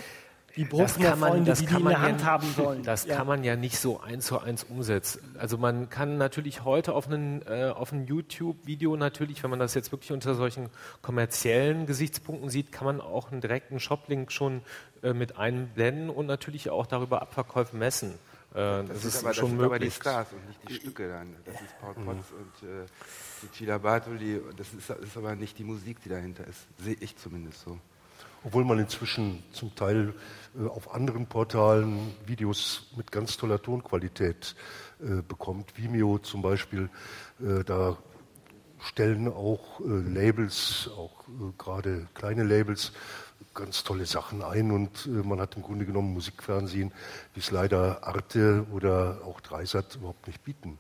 Die 0.56 0.66
Bruckner-Freunde, 0.66 1.54
die 1.54 1.66
die 1.66 1.74
in 1.74 1.86
der 1.86 2.02
Hand 2.02 2.22
ja, 2.22 2.28
haben 2.28 2.58
wollen. 2.58 2.84
Das 2.84 3.06
Ja. 3.06 3.18
kann 3.18 3.28
man 3.28 3.44
ja 3.44 3.56
nicht 3.56 3.78
so 3.80 4.00
eins 4.02 4.26
zu 4.28 4.40
eins 4.40 4.64
umsetzen. 4.64 5.36
Also 5.40 5.58
man 5.58 5.90
kann 5.90 6.18
natürlich 6.18 6.64
heute 6.64 6.94
auf 6.94 7.08
einen, 7.08 7.42
äh, 7.48 7.72
auf 7.76 7.92
ein 7.92 8.06
YouTube-Video 8.06 8.96
natürlich, 8.96 9.42
wenn 9.44 9.50
man 9.50 9.60
das 9.60 9.74
jetzt 9.74 9.92
wirklich 9.92 10.12
unter 10.12 10.36
solchen 10.36 10.70
kommerziellen 11.02 11.86
Gesichtspunkten 11.86 12.50
sieht, 12.50 12.72
kann 12.72 12.86
man 12.86 13.02
auch 13.02 13.32
einen 13.32 13.42
direkten 13.42 13.80
Shoplink 13.80 14.32
schon 14.32 14.62
äh, 15.02 15.14
mit 15.14 15.38
einblenden 15.38 16.10
und 16.10 16.26
natürlich 16.28 16.70
auch 16.70 16.86
darüber 16.86 17.22
Abverkäufe 17.22 17.76
messen. 17.76 18.12
Äh, 18.54 18.56
Das, 18.56 18.88
das, 18.88 18.98
ist, 18.98 19.06
ist, 19.06 19.20
aber, 19.22 19.30
das 19.30 19.38
schon 19.38 19.50
sind 19.50 19.58
möglich. 19.58 19.72
aber 19.72 19.80
die 19.80 19.92
Stars 19.92 20.28
und 20.34 20.48
nicht 20.48 20.70
die 20.70 20.74
Stücke 20.76 21.10
dann. 21.10 21.36
Das 21.46 21.56
ist 21.56 21.80
Paul 21.82 21.94
Potts 21.96 22.32
und 22.32 22.70
äh, 22.70 22.86
die 23.42 23.52
Cila 23.58 23.78
Bartoli. 23.80 24.40
Das 24.56 24.74
ist, 24.74 24.88
das 24.90 25.00
ist 25.00 25.18
aber 25.18 25.36
nicht 25.36 25.58
die 25.58 25.64
Musik, 25.64 25.98
die 26.04 26.10
dahinter 26.10 26.46
ist. 26.48 26.60
Sehe 26.78 26.96
ich 27.00 27.18
zumindest 27.18 27.62
so. 27.62 27.80
Obwohl 28.46 28.66
man 28.66 28.78
inzwischen 28.78 29.42
zum 29.54 29.74
Teil 29.74 30.10
äh, 30.10 30.14
auf 30.68 30.94
anderen 30.94 31.28
Portalen 31.28 32.14
Videos 32.26 32.92
mit 32.96 33.12
ganz 33.12 33.38
toller 33.38 33.62
Tonqualität 33.62 34.56
äh, 35.00 35.22
bekommt. 35.22 35.78
Vimeo 35.78 36.20
zum 36.20 36.42
Beispiel, 36.42 36.90
äh, 37.40 37.64
da 37.64 37.98
stellen 38.80 39.28
auch 39.28 39.80
äh, 39.80 39.84
Labels, 39.86 40.90
auch 40.96 41.24
äh, 41.28 41.54
gerade 41.58 42.08
kleine 42.14 42.44
Labels, 42.44 42.92
ganz 43.54 43.84
tolle 43.84 44.06
Sachen 44.06 44.42
ein 44.42 44.72
und 44.72 45.06
äh, 45.06 45.10
man 45.10 45.40
hat 45.40 45.56
im 45.56 45.62
Grunde 45.62 45.86
genommen 45.86 46.14
Musikfernsehen, 46.14 46.92
wie 47.34 47.40
es 47.40 47.52
leider 47.52 48.06
Arte 48.06 48.66
oder 48.72 49.22
auch 49.26 49.42
Dreisat 49.42 49.96
überhaupt 49.96 50.28
nicht 50.28 50.44
bieten. 50.44 50.78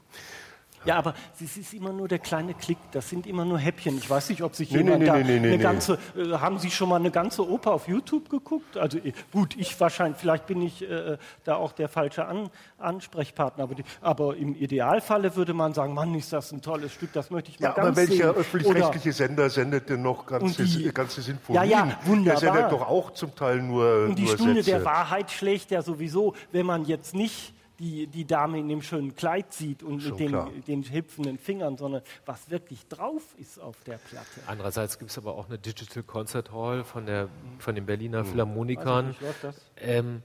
Ja, 0.86 0.98
aber 0.98 1.14
es 1.42 1.58
ist 1.58 1.74
immer 1.74 1.94
nur 1.94 2.08
der 2.08 2.20
kleine 2.20 2.54
Klick, 2.54 2.78
das 2.92 3.10
sind 3.10 3.26
immer 3.28 3.46
nur 3.46 3.58
Häppchen. 3.60 3.98
Ich 3.98 4.10
weiß 4.10 4.30
nicht, 4.30 4.42
ob 4.44 4.56
sich 4.56 4.72
Nee, 4.72 4.80
jemand 4.80 5.00
nee, 5.00 5.06
da 5.06 5.18
nee, 5.18 5.38
eine 5.38 5.58
ganze, 5.58 5.98
äh, 6.16 6.34
haben 6.34 6.60
Sie 6.60 6.70
schon 6.72 6.90
mal 6.90 6.98
eine 6.98 7.12
ganze 7.12 7.48
Oper 7.50 7.72
auf 7.74 7.88
YouTube 7.88 8.30
geguckt? 8.30 8.78
Also 8.78 8.98
äh, 8.98 9.14
gut, 9.32 9.56
ich 9.58 9.80
wahrscheinlich, 9.80 10.18
vielleicht 10.20 10.46
bin 10.48 10.62
ich 10.62 10.82
äh, 10.90 11.18
da 11.44 11.56
auch 11.56 11.72
der 11.72 11.88
falsche 11.90 12.26
An 12.26 12.50
Ansprechpartner, 12.78 13.64
aber, 13.64 13.76
die, 13.76 13.84
aber 14.02 14.36
im 14.36 14.56
Idealfalle 14.56 15.36
würde 15.36 15.54
man 15.54 15.74
sagen, 15.74 15.94
Mann, 15.94 16.14
ist 16.16 16.34
das 16.34 16.52
ein 16.52 16.62
tolles 16.62 16.92
Stück, 16.94 17.14
das 17.14 17.32
möchte 17.32 17.52
ich 17.52 17.60
mal 17.60 17.68
Ja, 17.70 17.74
ganz 17.74 17.88
aber 17.88 17.96
welcher 18.10 18.32
öffentlich-rechtliche 18.32 19.14
Sender 19.14 19.50
sendet 19.50 19.90
denn 19.90 20.02
noch 20.02 20.26
ganze, 20.26 20.64
die- 20.64 20.92
ganze 20.94 21.22
Sinfonien? 21.22 21.64
Ja, 21.70 21.86
ja, 21.86 21.98
wunderbar. 22.06 22.42
Der 22.42 22.52
sendet 22.54 22.72
doch 22.72 22.88
auch 22.88 23.12
zum 23.14 23.34
Teil 23.36 23.62
nur, 23.62 24.06
Und 24.10 24.16
die 24.20 24.24
nur 24.24 24.34
Stunde 24.34 24.56
Sätze. 24.56 24.72
der 24.72 24.86
Wahrheit 24.86 25.32
schlägt 25.32 25.72
ja 25.72 25.82
sowieso, 25.82 26.34
wenn 26.52 26.66
man 26.66 26.86
jetzt 26.86 27.16
nicht 27.16 27.53
die, 27.80 28.08
die 28.08 28.26
Dame 28.26 28.60
in 28.60 28.68
dem 28.70 28.82
schönen 28.82 29.16
Kleid 29.16 29.52
sieht 29.54 29.84
und 29.84 30.02
Schon 30.02 30.12
mit 30.12 30.20
den, 30.20 30.64
den 30.68 30.84
hüpfenden 30.94 31.38
Fingern, 31.38 31.78
sondern 31.78 32.02
was 32.26 32.50
wirklich 32.50 32.88
drauf 32.88 33.24
ist 33.38 33.60
auf 33.60 33.78
der 33.86 33.98
Platte. 33.98 34.28
Andererseits 34.48 35.00
gibt 35.00 35.12
es 35.12 35.18
aber 35.18 35.36
auch 35.36 35.48
eine 35.50 35.58
Digital 35.58 36.04
Concert 36.04 36.52
Hall 36.52 36.84
von, 36.84 37.06
der, 37.06 37.30
von 37.60 37.76
den 37.76 37.86
Berliner 37.86 38.20
Hm. 38.20 38.26
Philharmonikern. 38.28 39.08
Nicht, 39.10 39.22
das? 39.42 39.56
Ähm, 39.78 40.22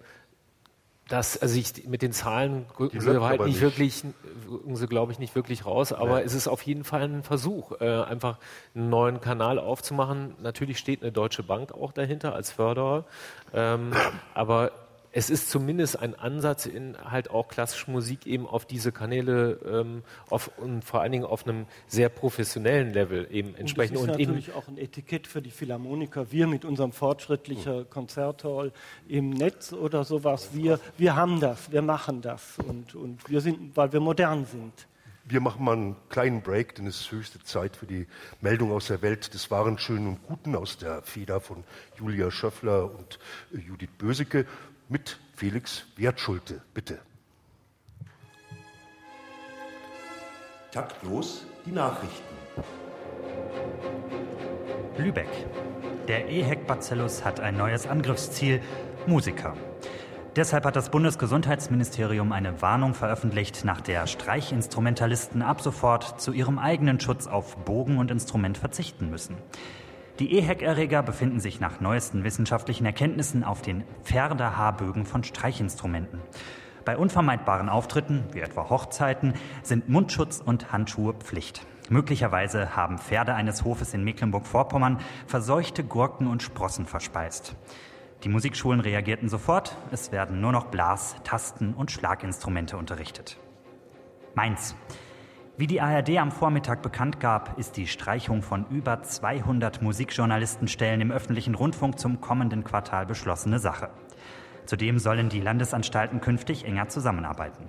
das, 1.08 1.40
also 1.40 1.58
ich, 1.58 1.86
mit 1.88 2.02
den 2.02 2.12
Zahlen 2.12 2.66
rücken 2.78 3.00
sie 3.00 3.08
halt 3.08 3.16
aber 3.40 3.46
nicht 3.46 3.54
nicht. 3.54 3.60
wirklich, 3.62 4.04
rücken 4.46 4.76
sie 4.76 4.86
glaube 4.86 5.10
ich 5.10 5.18
nicht 5.18 5.34
wirklich 5.34 5.64
raus, 5.64 5.94
aber 5.94 6.18
Nee. 6.18 6.24
es 6.26 6.34
ist 6.34 6.48
auf 6.48 6.60
jeden 6.62 6.84
Fall 6.84 7.02
ein 7.04 7.22
Versuch, 7.22 7.80
äh, 7.80 8.02
einfach 8.02 8.36
einen 8.74 8.90
neuen 8.90 9.18
Kanal 9.22 9.58
aufzumachen. 9.58 10.34
Natürlich 10.42 10.78
steht 10.78 11.00
eine 11.02 11.10
Deutsche 11.10 11.42
Bank 11.42 11.72
auch 11.72 11.92
dahinter 11.92 12.34
als 12.34 12.50
Förderer, 12.50 13.06
ähm, 13.54 13.92
aber 14.34 14.70
es 15.18 15.30
ist 15.30 15.50
zumindest 15.50 15.98
ein 15.98 16.14
Ansatz 16.14 16.64
in 16.64 16.96
halt 16.96 17.28
auch 17.28 17.48
klassische 17.48 17.90
Musik 17.90 18.24
eben 18.24 18.46
auf 18.46 18.66
diese 18.66 18.92
Kanäle 18.92 19.58
ähm, 19.68 20.04
auf, 20.30 20.52
und 20.58 20.84
vor 20.84 21.00
allen 21.00 21.10
Dingen 21.10 21.24
auf 21.24 21.44
einem 21.44 21.66
sehr 21.88 22.08
professionellen 22.08 22.92
Level 22.92 23.26
eben 23.32 23.56
entsprechend 23.56 23.96
Und 23.96 24.02
und, 24.02 24.08
das 24.10 24.16
ist 24.16 24.22
eben 24.22 24.30
natürlich 24.30 24.54
auch 24.54 24.68
ein 24.68 24.78
Etikett 24.78 25.26
für 25.26 25.42
die 25.42 25.50
Philharmoniker. 25.50 26.30
Wir 26.30 26.46
mit 26.46 26.64
unserem 26.64 26.92
fortschrittlichen 26.92 27.90
Konzerthall 27.90 28.70
im 29.08 29.30
Netz 29.30 29.72
oder 29.72 30.04
sowas, 30.04 30.50
wir, 30.52 30.78
wir 30.98 31.16
haben 31.16 31.40
das, 31.40 31.72
wir 31.72 31.82
machen 31.82 32.22
das 32.22 32.56
und, 32.64 32.94
und 32.94 33.28
wir 33.28 33.40
sind, 33.40 33.76
weil 33.76 33.92
wir 33.92 33.98
modern 33.98 34.44
sind. 34.44 34.86
Wir 35.24 35.40
machen 35.40 35.64
mal 35.64 35.72
einen 35.72 35.96
kleinen 36.10 36.42
Break, 36.42 36.76
denn 36.76 36.86
es 36.86 37.00
ist 37.00 37.10
höchste 37.10 37.40
Zeit 37.40 37.76
für 37.76 37.86
die 37.86 38.06
Meldung 38.40 38.70
aus 38.70 38.86
der 38.86 39.02
Welt 39.02 39.34
des 39.34 39.50
Wahren, 39.50 39.78
Schönen 39.78 40.06
und 40.06 40.22
Guten 40.22 40.54
aus 40.54 40.78
der 40.78 41.02
Feder 41.02 41.40
von 41.40 41.64
Julia 41.98 42.30
Schöffler 42.30 42.84
und 42.84 43.18
äh, 43.52 43.58
Judith 43.58 43.90
Böseke 43.98 44.46
mit 44.88 45.18
Felix 45.34 45.86
Wertschulte. 45.96 46.62
Bitte. 46.74 46.98
Taktlos 50.72 51.46
die 51.64 51.72
Nachrichten. 51.72 52.34
Lübeck. 54.96 55.28
Der 56.08 56.28
EHEC-Bacillus 56.30 57.24
hat 57.24 57.40
ein 57.40 57.56
neues 57.56 57.86
Angriffsziel, 57.86 58.60
Musiker. 59.06 59.54
Deshalb 60.36 60.64
hat 60.64 60.76
das 60.76 60.90
Bundesgesundheitsministerium 60.90 62.32
eine 62.32 62.62
Warnung 62.62 62.94
veröffentlicht, 62.94 63.64
nach 63.64 63.80
der 63.80 64.06
Streichinstrumentalisten 64.06 65.42
ab 65.42 65.60
sofort 65.60 66.20
zu 66.20 66.32
ihrem 66.32 66.58
eigenen 66.58 67.00
Schutz 67.00 67.26
auf 67.26 67.56
Bogen 67.64 67.98
und 67.98 68.10
Instrument 68.10 68.56
verzichten 68.56 69.10
müssen. 69.10 69.36
Die 70.18 70.36
EHEC-Erreger 70.36 71.04
befinden 71.04 71.38
sich 71.38 71.60
nach 71.60 71.80
neuesten 71.80 72.24
wissenschaftlichen 72.24 72.84
Erkenntnissen 72.84 73.44
auf 73.44 73.62
den 73.62 73.84
Pferdehaarbögen 74.02 75.06
von 75.06 75.22
Streichinstrumenten. 75.22 76.20
Bei 76.84 76.96
unvermeidbaren 76.96 77.68
Auftritten, 77.68 78.24
wie 78.32 78.40
etwa 78.40 78.68
Hochzeiten, 78.68 79.34
sind 79.62 79.88
Mundschutz 79.88 80.42
und 80.44 80.72
Handschuhe 80.72 81.14
Pflicht. 81.14 81.64
Möglicherweise 81.88 82.74
haben 82.74 82.98
Pferde 82.98 83.34
eines 83.34 83.62
Hofes 83.62 83.94
in 83.94 84.02
Mecklenburg-Vorpommern 84.02 84.98
verseuchte 85.28 85.84
Gurken 85.84 86.26
und 86.26 86.42
Sprossen 86.42 86.86
verspeist. 86.86 87.54
Die 88.24 88.28
Musikschulen 88.28 88.80
reagierten 88.80 89.28
sofort. 89.28 89.76
Es 89.92 90.10
werden 90.10 90.40
nur 90.40 90.50
noch 90.50 90.66
Blas-, 90.66 91.14
Tasten- 91.22 91.74
und 91.74 91.92
Schlaginstrumente 91.92 92.76
unterrichtet. 92.76 93.38
Mainz. 94.34 94.74
Wie 95.58 95.66
die 95.66 95.80
ARD 95.80 96.18
am 96.18 96.30
Vormittag 96.30 96.82
bekannt 96.82 97.18
gab, 97.18 97.58
ist 97.58 97.76
die 97.76 97.88
Streichung 97.88 98.42
von 98.42 98.64
über 98.70 99.02
200 99.02 99.82
Musikjournalistenstellen 99.82 101.00
im 101.00 101.10
öffentlichen 101.10 101.56
Rundfunk 101.56 101.98
zum 101.98 102.20
kommenden 102.20 102.62
Quartal 102.62 103.06
beschlossene 103.06 103.58
Sache. 103.58 103.90
Zudem 104.66 105.00
sollen 105.00 105.28
die 105.30 105.40
Landesanstalten 105.40 106.20
künftig 106.20 106.64
enger 106.64 106.88
zusammenarbeiten. 106.90 107.68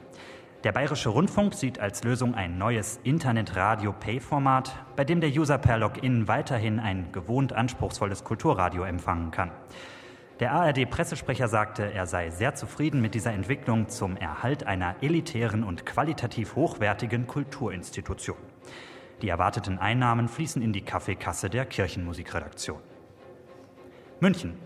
Der 0.64 0.72
Bayerische 0.72 1.10
Rundfunk 1.10 1.56
sieht 1.56 1.80
als 1.80 2.04
Lösung 2.04 2.36
ein 2.36 2.60
neues 2.60 3.00
Internet-Radio-Pay-Format, 3.02 4.72
bei 4.96 5.04
dem 5.04 5.20
der 5.20 5.32
User 5.32 5.58
per 5.58 5.80
Login 5.80 6.28
weiterhin 6.28 6.80
ein 6.80 7.12
gewohnt 7.12 7.54
anspruchsvolles 7.54 8.24
Kulturradio 8.24 8.84
empfangen 8.84 9.32
kann. 9.32 9.50
Der 10.40 10.54
ARD-Pressesprecher 10.54 11.50
sagte, 11.50 11.92
er 11.92 12.08
sei 12.08 12.30
sehr 12.30 12.56
zufrieden 12.56 13.02
mit 13.02 13.14
dieser 13.14 13.34
Entwicklung 13.34 13.90
zum 13.90 14.16
Erhalt 14.16 14.66
einer 14.66 14.96
elitären 15.02 15.66
und 15.66 15.86
qualitativ 15.86 16.56
hochwertigen 16.56 17.28
Kulturinstitution. 17.28 18.38
Die 19.22 19.28
erwarteten 19.28 19.80
Einnahmen 19.80 20.30
fließen 20.30 20.62
in 20.62 20.72
die 20.72 20.80
Kaffeekasse 20.82 21.50
der 21.50 21.66
Kirchenmusikredaktion. 21.66 22.80
München. 24.22 24.58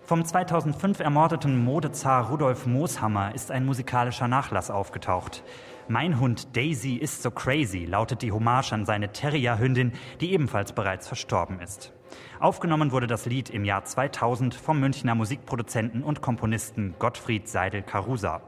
Vom 0.00 0.24
2005 0.24 1.00
ermordeten 1.00 1.62
Modezar 1.62 2.30
Rudolf 2.30 2.64
Mooshammer 2.64 3.34
ist 3.34 3.50
ein 3.50 3.66
musikalischer 3.66 4.26
Nachlass 4.26 4.70
aufgetaucht. 4.70 5.44
Mein 5.86 6.18
Hund 6.18 6.56
Daisy 6.56 6.94
ist 6.94 7.22
so 7.22 7.30
crazy 7.30 7.84
lautet 7.84 8.22
die 8.22 8.32
Hommage 8.32 8.72
an 8.72 8.86
seine 8.86 9.12
Terrierhündin, 9.12 9.92
die 10.22 10.32
ebenfalls 10.32 10.72
bereits 10.72 11.06
verstorben 11.08 11.60
ist. 11.60 11.92
Aufgenommen 12.40 12.90
wurde 12.90 13.06
das 13.06 13.26
Lied 13.26 13.50
im 13.50 13.66
Jahr 13.66 13.84
2000 13.84 14.54
vom 14.54 14.80
Münchner 14.80 15.14
Musikproduzenten 15.14 16.02
und 16.02 16.22
Komponisten 16.22 16.94
Gottfried 16.98 17.46
Seidel-Carusa. 17.46 18.40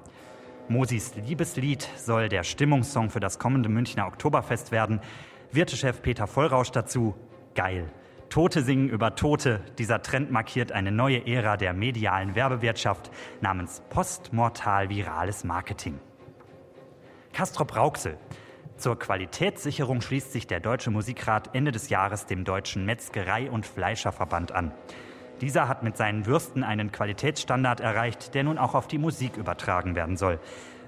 Mosis 0.68 1.14
Liebeslied 1.14 1.86
soll 1.99 2.30
der 2.30 2.43
Stimmungssong 2.43 3.11
für 3.11 3.20
das 3.20 3.38
kommende 3.38 3.68
Münchner 3.68 4.07
Oktoberfest 4.07 4.72
werden. 4.72 5.01
Wirtechef 5.51 6.01
Peter 6.01 6.26
Vollrausch 6.26 6.70
dazu, 6.70 7.14
geil. 7.55 7.93
Tote 8.30 8.62
singen 8.62 8.88
über 8.88 9.14
Tote. 9.14 9.61
Dieser 9.76 10.01
Trend 10.01 10.30
markiert 10.30 10.72
eine 10.72 10.90
neue 10.90 11.26
Ära 11.26 11.59
der 11.59 11.74
medialen 11.74 12.34
Werbewirtschaft 12.34 13.11
namens 13.43 13.82
postmortal-virales 13.90 15.45
Marketing. 15.45 16.01
Castrop 17.34 17.76
Rauxel. 17.76 18.16
Zur 18.83 18.99
Qualitätssicherung 18.99 20.01
schließt 20.01 20.33
sich 20.33 20.49
der 20.49 20.59
Deutsche 20.59 20.91
Musikrat 20.91 21.55
Ende 21.55 21.70
des 21.70 21.89
Jahres 21.89 22.26
dem 22.26 22.43
Deutschen 22.43 22.85
Metzgerei- 22.85 23.49
und 23.49 23.64
Fleischerverband 23.64 24.51
an. 24.51 24.72
Dieser 25.41 25.68
hat 25.68 25.85
mit 25.85 25.97
seinen 25.97 26.26
Würsten 26.26 26.64
einen 26.64 26.91
Qualitätsstandard 26.91 27.78
erreicht, 27.78 28.35
der 28.35 28.43
nun 28.43 28.59
auch 28.59 28.74
auf 28.74 28.89
die 28.89 28.99
Musik 28.99 29.37
übertragen 29.37 29.95
werden 29.95 30.16
soll. 30.16 30.41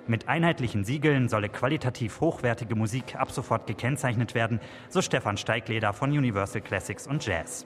Mit 0.09 0.27
einheitlichen 0.27 0.83
Siegeln 0.83 1.29
solle 1.29 1.49
qualitativ 1.49 2.21
hochwertige 2.21 2.75
Musik 2.75 3.15
ab 3.15 3.31
sofort 3.31 3.69
gekennzeichnet 3.69 4.35
werden, 4.35 4.59
so 4.89 5.01
Stefan 5.01 5.37
Steigleder 5.37 5.93
von 5.93 6.11
Universal 6.11 6.63
Classics 6.63 7.07
und 7.07 7.25
Jazz. 7.25 7.65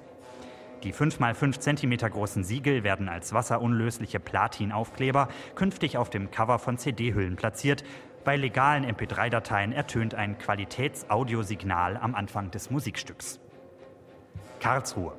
Die 0.84 0.94
5x5 0.94 1.58
cm 1.58 2.10
großen 2.10 2.44
Siegel 2.44 2.84
werden 2.84 3.08
als 3.08 3.32
wasserunlösliche 3.32 4.20
Platinaufkleber 4.20 5.28
künftig 5.56 5.96
auf 5.96 6.08
dem 6.08 6.30
Cover 6.30 6.60
von 6.60 6.78
CD-Hüllen 6.78 7.34
platziert. 7.34 7.82
Bei 8.28 8.36
legalen 8.36 8.84
MP3-Dateien 8.84 9.72
ertönt 9.72 10.14
ein 10.14 10.36
Qualitätsaudiosignal 10.36 11.96
am 11.96 12.14
Anfang 12.14 12.50
des 12.50 12.70
Musikstücks. 12.70 13.40
Karlsruhe. 14.60 15.14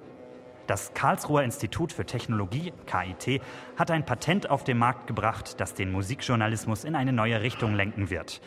Das 0.67 0.93
Karlsruher 0.93 1.41
Institut 1.41 1.91
für 1.91 2.05
Technologie, 2.05 2.71
KIT, 2.85 3.41
hat 3.77 3.89
ein 3.89 4.05
Patent 4.05 4.51
auf 4.51 4.63
den 4.63 4.77
Markt 4.77 5.07
gebracht, 5.07 5.59
das 5.59 5.73
den 5.73 5.91
Musikjournalismus 5.91 6.83
in 6.83 6.93
eine 6.93 7.11
neue 7.11 7.41
Richtung 7.41 7.73
lenken 7.73 8.11
wird. 8.11 8.41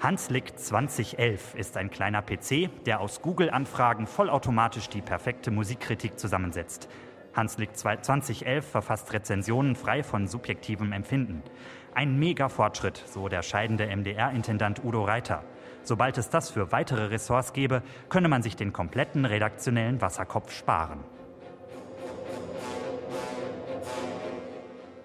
Hanslick 0.00 0.58
2011 0.58 1.54
ist 1.54 1.76
ein 1.76 1.90
kleiner 1.90 2.22
PC, 2.22 2.70
der 2.86 3.00
aus 3.00 3.20
Google-Anfragen 3.20 4.06
vollautomatisch 4.06 4.88
die 4.88 5.02
perfekte 5.02 5.50
Musikkritik 5.50 6.18
zusammensetzt. 6.18 6.88
Hanslick 7.34 7.76
2011 7.76 8.66
verfasst 8.66 9.12
Rezensionen 9.12 9.76
frei 9.76 10.02
von 10.02 10.26
subjektivem 10.26 10.92
Empfinden. 10.92 11.42
Ein 11.96 12.18
Mega-Fortschritt, 12.18 13.02
so 13.06 13.30
der 13.30 13.40
scheidende 13.40 13.86
MDR-Intendant 13.86 14.84
Udo 14.84 15.02
Reiter. 15.02 15.42
Sobald 15.82 16.18
es 16.18 16.28
das 16.28 16.50
für 16.50 16.70
weitere 16.70 17.06
Ressorts 17.06 17.54
gäbe, 17.54 17.82
könne 18.10 18.28
man 18.28 18.42
sich 18.42 18.54
den 18.54 18.74
kompletten 18.74 19.24
redaktionellen 19.24 20.02
Wasserkopf 20.02 20.52
sparen. 20.52 21.00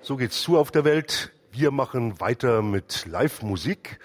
So 0.02 0.18
geht's 0.18 0.42
zu 0.42 0.58
auf 0.58 0.70
der 0.72 0.84
Welt. 0.84 1.32
Wir 1.54 1.72
machen 1.72 2.20
weiter 2.20 2.62
mit 2.62 3.06
Live-Musik. 3.06 4.00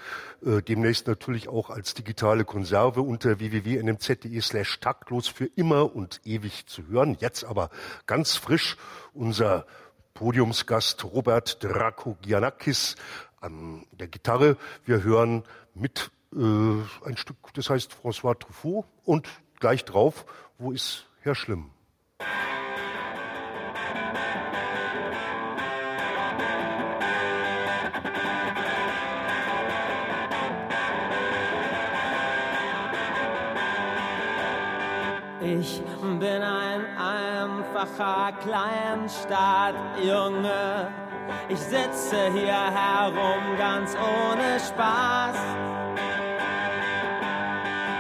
Äh, 0.45 0.63
demnächst 0.63 1.09
natürlich 1.09 1.49
auch 1.49 1.71
als 1.71 1.95
digitale 1.95 2.45
Konserve 2.45 3.03
unter 3.03 3.41
www.nmz.de 3.41 4.41
slash 4.41 4.79
taktlos 4.79 5.27
für 5.27 5.47
immer 5.57 5.97
und 5.97 6.21
ewig 6.25 6.67
zu 6.67 6.87
hören. 6.87 7.17
Jetzt 7.19 7.43
aber 7.43 7.71
ganz 8.07 8.37
frisch 8.37 8.77
unser 9.13 9.67
Podiumsgast 10.17 11.05
Robert 11.05 11.63
Drakogianakis 11.63 12.97
an 13.43 13.85
der 13.93 14.09
Gitarre. 14.09 14.57
Wir 14.87 15.03
hören 15.03 15.45
mit 15.75 16.11
äh, 16.33 16.39
ein 16.39 17.17
Stück, 17.19 17.37
das 17.53 17.69
heißt 17.69 17.95
François 18.03 18.37
Truffaut 18.39 18.87
und 19.05 19.29
gleich 19.61 19.85
drauf, 19.85 20.25
wo 20.57 20.73
ist 20.73 21.07
Herr 21.21 21.35
Schlimm? 21.35 21.71
Ich 35.43 35.83
einfacher 37.77 38.33
Kleinstadtjunge. 38.43 40.89
Ich 41.49 41.61
sitze 41.61 42.31
hier 42.33 42.55
herum 42.55 43.57
ganz 43.59 43.95
ohne 43.97 44.61
Spaß. 44.61 45.37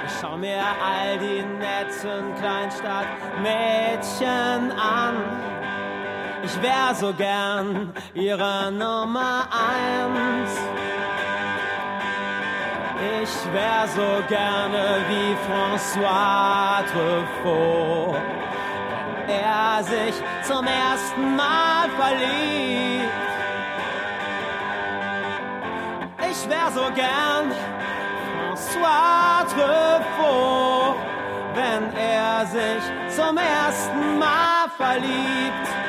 Ich 0.06 0.12
schau 0.20 0.36
mir 0.36 0.62
all 0.62 1.18
die 1.18 1.42
netten 1.42 2.36
Kleinstadtmädchen 2.36 4.70
an. 4.72 5.16
Ich 6.42 6.62
wär 6.62 6.94
so 6.94 7.12
gern 7.12 7.92
ihre 8.14 8.72
Nummer 8.72 9.48
eins. 9.50 10.58
Ich 13.22 13.52
wär 13.52 13.86
so 13.88 14.22
gerne 14.28 15.04
wie 15.08 15.36
François 15.46 16.82
Truffaut, 16.92 18.36
sich 19.82 20.14
zum 20.42 20.66
ersten 20.66 21.36
Mal 21.36 21.88
verliebt. 21.98 23.26
Ich 26.30 26.48
wär 26.48 26.70
so 26.72 26.86
gern 26.94 27.52
François 28.54 29.44
Truffaut, 29.52 30.96
wenn 31.54 31.94
er 31.96 32.46
sich 32.46 33.14
zum 33.16 33.36
ersten 33.36 34.18
Mal 34.18 34.68
verliebt. 34.76 35.86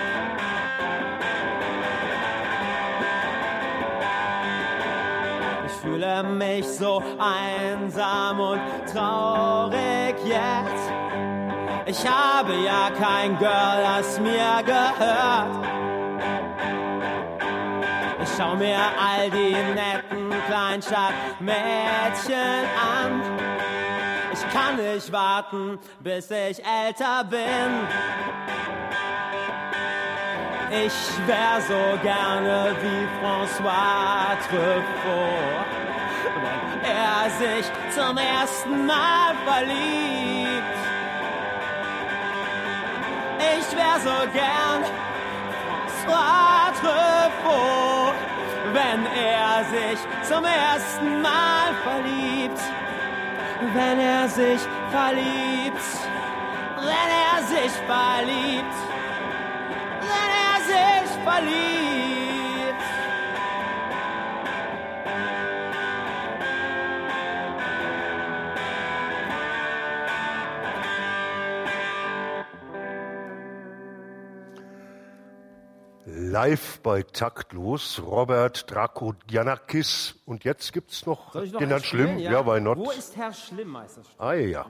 fühle 5.88 6.24
mich 6.24 6.68
so 6.68 7.02
einsam 7.18 8.40
und 8.40 8.60
traurig 8.92 10.16
jetzt. 10.26 10.87
Ich 11.90 12.06
habe 12.06 12.54
ja 12.66 12.90
kein 13.00 13.40
Girl, 13.40 13.82
das 13.82 14.20
mir 14.20 14.62
gehört. 14.66 15.66
Ich 18.22 18.30
schau 18.38 18.56
mir 18.56 18.78
all 18.78 19.30
die 19.30 19.54
netten 19.54 20.34
Kleinstadtmädchen 20.48 22.66
an. 22.76 23.22
Ich 24.34 24.50
kann 24.54 24.76
nicht 24.76 25.10
warten, 25.14 25.80
bis 26.02 26.30
ich 26.30 26.62
älter 26.66 27.24
bin. 27.24 27.88
Ich 30.70 30.92
wär 31.26 31.62
so 31.62 31.98
gerne 32.04 32.76
wie 32.82 33.08
François 33.26 34.36
Truffaut, 34.50 35.66
wenn 36.82 36.84
er 36.84 37.30
sich 37.30 37.72
zum 37.96 38.18
ersten 38.18 38.86
Mal 38.86 39.34
verliebt. 39.46 40.37
Ich 43.60 43.76
wär 43.76 44.00
so 44.00 44.18
gern 44.34 44.84
François 46.06 46.72
Truffaut, 46.80 48.16
wenn 48.74 49.06
er 49.06 49.66
sich 49.66 50.00
zum 50.28 50.44
ersten 50.46 51.22
Mal 51.22 51.74
verliebt. 51.84 52.62
Wenn 53.74 54.00
er 54.00 54.28
sich 54.30 54.62
verliebt, 54.92 55.88
wenn 56.78 57.10
er 57.26 57.44
sich 57.48 57.72
verliebt 57.88 58.76
wenn 60.02 60.32
er 60.46 60.58
sich 60.64 61.12
verliebt. 61.24 62.07
Live 76.40 76.82
bei 76.84 77.02
Taktlos, 77.02 78.00
Robert 78.06 78.70
Drakogianakis. 78.70 80.14
Und 80.28 80.44
jetzt 80.44 80.72
gibt's 80.72 81.08
noch, 81.08 81.34
Soll 81.34 81.46
ich 81.46 81.52
noch 81.52 81.58
den 81.58 81.70
Herrn? 81.70 81.84
Schlimm. 81.84 82.20
Ja, 82.20 82.46
why 82.46 82.62
not? 82.62 82.78
Wo 82.78 82.92
ist 82.92 83.18
Herr 83.18 83.34
Schlimm, 83.34 83.76
heißt 83.76 83.98
das? 83.98 84.06
Ah, 84.20 84.34
ja. 84.34 84.68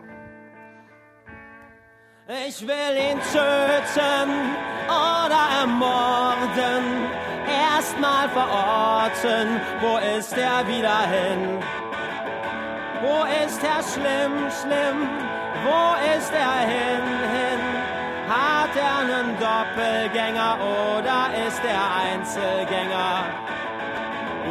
Ich 2.48 2.62
will 2.62 2.96
ihn 3.10 3.20
töten 3.34 4.30
oder 4.88 5.44
ermorden. 5.60 6.86
Erstmal 7.46 8.30
verorten, 8.30 9.60
wo 9.82 9.98
ist 10.18 10.38
er 10.38 10.66
wieder 10.70 11.02
hin? 11.10 11.60
Wo 13.02 13.26
ist 13.46 13.62
er 13.62 13.84
schlimm, 13.84 14.50
schlimm? 14.62 15.00
Wo 15.66 16.18
ist 16.18 16.32
er 16.32 16.60
hin, 16.60 17.04
hin? 17.34 17.37
Er 19.58 19.66
Doppelgänger 19.66 20.58
oder 20.60 21.30
ist 21.48 21.62
er 21.64 22.14
Einzelgänger? 22.14 23.26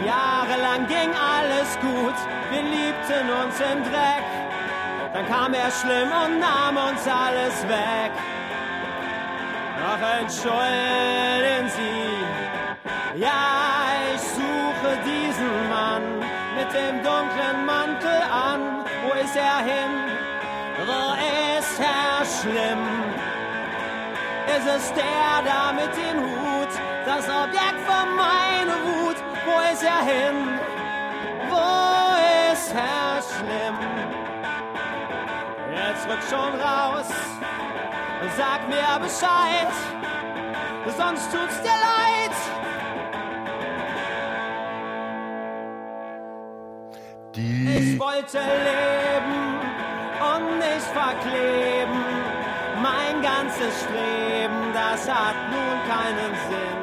Jahrelang 0.04 0.86
ging 0.88 1.10
alles 1.14 1.78
gut, 1.80 2.14
wir 2.50 2.62
liebten 2.62 3.30
uns 3.44 3.60
im 3.60 3.82
Dreck. 3.84 4.24
Dann 5.12 5.26
kam 5.28 5.54
er 5.54 5.70
schlimm 5.70 6.10
und 6.24 6.40
nahm 6.40 6.76
uns 6.76 7.06
alles 7.06 7.62
weg. 7.68 8.12
Ach, 9.88 10.20
entschuldigen 10.20 11.68
Sie, 11.68 13.20
ja, 13.20 13.30
ich 14.12 14.20
suche 14.20 14.98
diesen 15.04 15.68
Mann 15.68 16.02
mit 16.56 16.72
dem 16.74 17.02
dunklen 17.04 17.64
Mantel 17.64 18.22
an. 18.32 18.84
Wo 19.04 19.12
ist 19.20 19.36
er 19.36 19.58
hin? 19.58 19.92
Wo 20.84 21.14
ist 21.58 21.80
er 21.80 22.24
schlimm? 22.24 22.95
Ist 24.56 24.66
es 24.66 24.92
der 24.94 25.42
da 25.44 25.72
mit 25.72 25.94
dem 25.94 26.18
Hut, 26.18 26.72
das 27.04 27.28
Objekt 27.28 27.80
von 27.84 28.16
meiner 28.16 28.78
Wut? 28.86 29.16
Wo 29.44 29.72
ist 29.72 29.82
er 29.82 30.02
hin? 30.02 30.48
Wo 31.50 32.52
ist 32.52 32.72
er 32.72 33.20
schlimm? 33.22 33.78
Jetzt 35.74 36.08
rück 36.08 36.22
schon 36.30 36.58
raus, 36.58 37.08
sag 38.36 38.66
mir 38.68 38.98
Bescheid, 38.98 39.72
sonst 40.96 41.30
tut's 41.30 41.60
dir 41.60 41.68
leid. 41.68 42.36
Ich 47.34 47.98
wollte 48.00 48.38
leben 48.38 49.60
und 50.18 50.58
nicht 50.58 50.86
verkleben. 50.94 52.25
Mein 52.82 53.22
ganzes 53.22 53.82
Streben, 53.82 54.72
das 54.74 55.08
hat 55.08 55.36
nun 55.50 55.76
keinen 55.88 56.32
Sinn. 56.48 56.82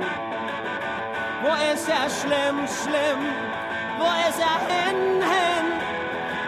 Wo 1.44 1.54
ist 1.74 1.88
er 1.90 2.10
schlimm, 2.10 2.68
schlimm? 2.68 3.22
Wo 4.00 4.10
ist 4.28 4.40
er 4.40 4.60
hin, 4.74 5.22
hin? 5.22 5.66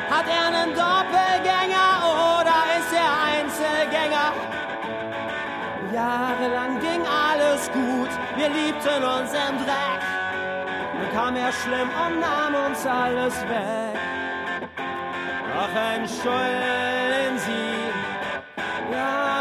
Hat 0.09 0.25
er 0.27 0.47
einen 0.47 0.73
Doppelgänger 0.73 1.91
oder 2.39 2.57
ist 2.77 2.93
er 2.93 3.11
Einzelgänger? 3.33 4.31
Jahrelang 5.93 6.79
ging 6.79 7.01
alles 7.05 7.71
gut, 7.71 8.09
wir 8.35 8.49
liebten 8.49 9.03
uns 9.03 9.31
im 9.31 9.57
Dreck. 9.63 10.01
Dann 10.93 11.11
kam 11.13 11.35
er 11.35 11.51
schlimm 11.51 11.89
und 12.05 12.19
nahm 12.19 12.55
uns 12.67 12.85
alles 12.85 13.41
weg. 13.47 13.99
Ach, 15.57 15.95
entschuldigen 15.95 17.37
Sie, 17.37 17.75
ja, 18.91 19.34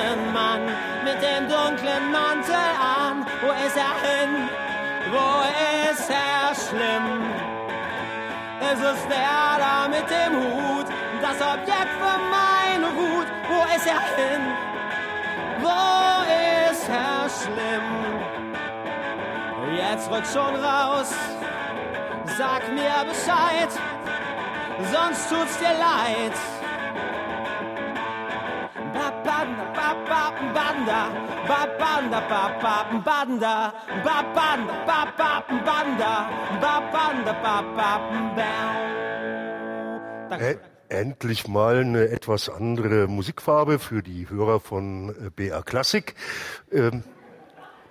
diesen 0.00 0.32
Mann 0.32 0.64
mit 1.04 1.20
dem 1.22 1.48
dunklen 1.48 2.12
Mantel 2.12 2.54
an. 2.54 3.26
Wo 3.40 3.50
ist 3.66 3.76
er 3.76 3.94
hin? 4.06 4.48
Wo 5.10 5.42
ist 5.90 6.10
er 6.10 6.54
schlimm? 6.54 7.22
Ist 8.72 8.82
es 8.82 9.06
der 9.08 9.58
da 9.58 9.88
mit 9.88 10.08
dem 10.10 10.34
Hut? 10.36 10.86
Das 11.20 11.40
Objekt 11.40 11.92
für 11.98 12.18
meine 12.30 12.86
Wut. 12.96 13.26
Wo 13.48 13.62
ist 13.74 13.86
er 13.86 14.04
hin? 14.16 14.42
Wo 15.60 16.22
ist 16.70 16.88
er 16.88 17.28
schlimm? 17.28 17.88
Jetzt 19.76 20.10
rück 20.10 20.26
schon 20.26 20.54
raus. 20.56 21.12
Sag 22.38 22.68
mir 22.72 23.04
Bescheid, 23.08 23.70
sonst 24.92 25.28
tut's 25.28 25.58
dir 25.58 25.74
leid. 25.78 26.59
Babanda, 29.90 31.10
babanda, 31.48 32.20
banda, 32.30 32.70
babanda, 33.02 33.54
babanda, 34.04 34.74
banda, 34.86 35.10
babanda, 35.18 36.12
babanda, 36.62 37.32
banda, 37.34 37.34
babanda, 37.42 38.50
Ä 40.38 40.58
endlich 40.90 41.48
mal 41.48 41.78
eine 41.80 42.08
etwas 42.08 42.48
andere 42.48 43.08
Musikfarbe 43.08 43.78
für 43.80 44.02
die 44.02 44.28
Hörer 44.30 44.60
von 44.60 45.32
BR 45.34 45.62
Klassik. 45.62 46.14
Ähm, 46.70 47.02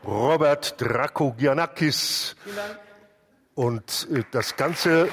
Robert 0.06 0.80
Drakogianakis. 0.80 2.36
Und 3.56 4.08
das 4.32 4.56
Ganze. 4.56 5.10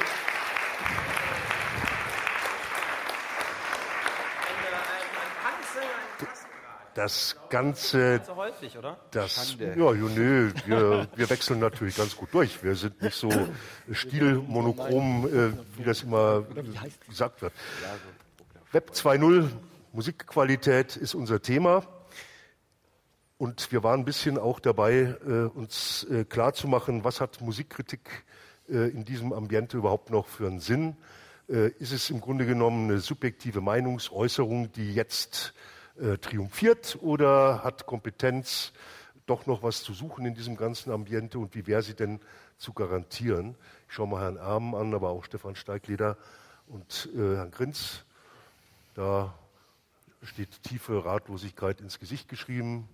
Das 6.96 7.36
Ganze. 7.50 8.22
So 8.24 8.36
häufig, 8.36 8.78
oder? 8.78 8.96
Das, 9.10 9.54
ja, 9.60 9.74
ja, 9.74 9.92
nee, 9.92 10.50
wir, 10.64 11.06
wir 11.14 11.28
wechseln 11.30 11.60
natürlich 11.60 11.94
ganz 11.94 12.16
gut 12.16 12.30
durch. 12.32 12.64
Wir 12.64 12.74
sind 12.74 13.02
nicht 13.02 13.14
so 13.14 13.30
stilmonochrom, 13.92 15.26
äh, 15.26 15.52
wie 15.76 15.84
das 15.84 16.04
immer 16.04 16.46
gesagt 17.06 17.42
wird. 17.42 17.52
Web 18.72 18.92
2.0, 18.94 19.50
Musikqualität 19.92 20.96
ist 20.96 21.14
unser 21.14 21.42
Thema. 21.42 21.82
Und 23.36 23.70
wir 23.72 23.82
waren 23.82 24.00
ein 24.00 24.06
bisschen 24.06 24.38
auch 24.38 24.58
dabei, 24.58 25.16
äh, 25.26 25.50
uns 25.54 26.04
äh, 26.04 26.24
klarzumachen, 26.24 27.04
was 27.04 27.20
hat 27.20 27.42
Musikkritik 27.42 28.24
äh, 28.70 28.88
in 28.88 29.04
diesem 29.04 29.34
Ambiente 29.34 29.76
überhaupt 29.76 30.08
noch 30.08 30.28
für 30.28 30.46
einen 30.46 30.60
Sinn? 30.60 30.96
Äh, 31.46 31.72
ist 31.78 31.92
es 31.92 32.08
im 32.08 32.22
Grunde 32.22 32.46
genommen 32.46 32.90
eine 32.90 33.00
subjektive 33.00 33.60
Meinungsäußerung, 33.60 34.72
die 34.72 34.94
jetzt 34.94 35.52
äh, 36.00 36.18
triumphiert 36.18 36.98
oder 37.00 37.64
hat 37.64 37.86
Kompetenz 37.86 38.72
doch 39.26 39.46
noch 39.46 39.62
was 39.62 39.82
zu 39.82 39.92
suchen 39.92 40.24
in 40.24 40.34
diesem 40.34 40.56
ganzen 40.56 40.92
Ambiente 40.92 41.38
und 41.38 41.54
wie 41.54 41.66
wäre 41.66 41.82
sie 41.82 41.94
denn 41.94 42.20
zu 42.58 42.72
garantieren? 42.72 43.56
Ich 43.88 43.94
schaue 43.94 44.08
mal 44.08 44.22
Herrn 44.22 44.38
Armen 44.38 44.74
an, 44.74 44.94
aber 44.94 45.10
auch 45.10 45.24
Stefan 45.24 45.56
Steigleder 45.56 46.16
und 46.68 47.08
äh, 47.14 47.36
Herrn 47.36 47.50
Grinz. 47.50 48.04
Da 48.94 49.34
steht 50.22 50.62
tiefe 50.62 51.04
Ratlosigkeit 51.04 51.80
ins 51.80 51.98
Gesicht 51.98 52.28
geschrieben. 52.28 52.88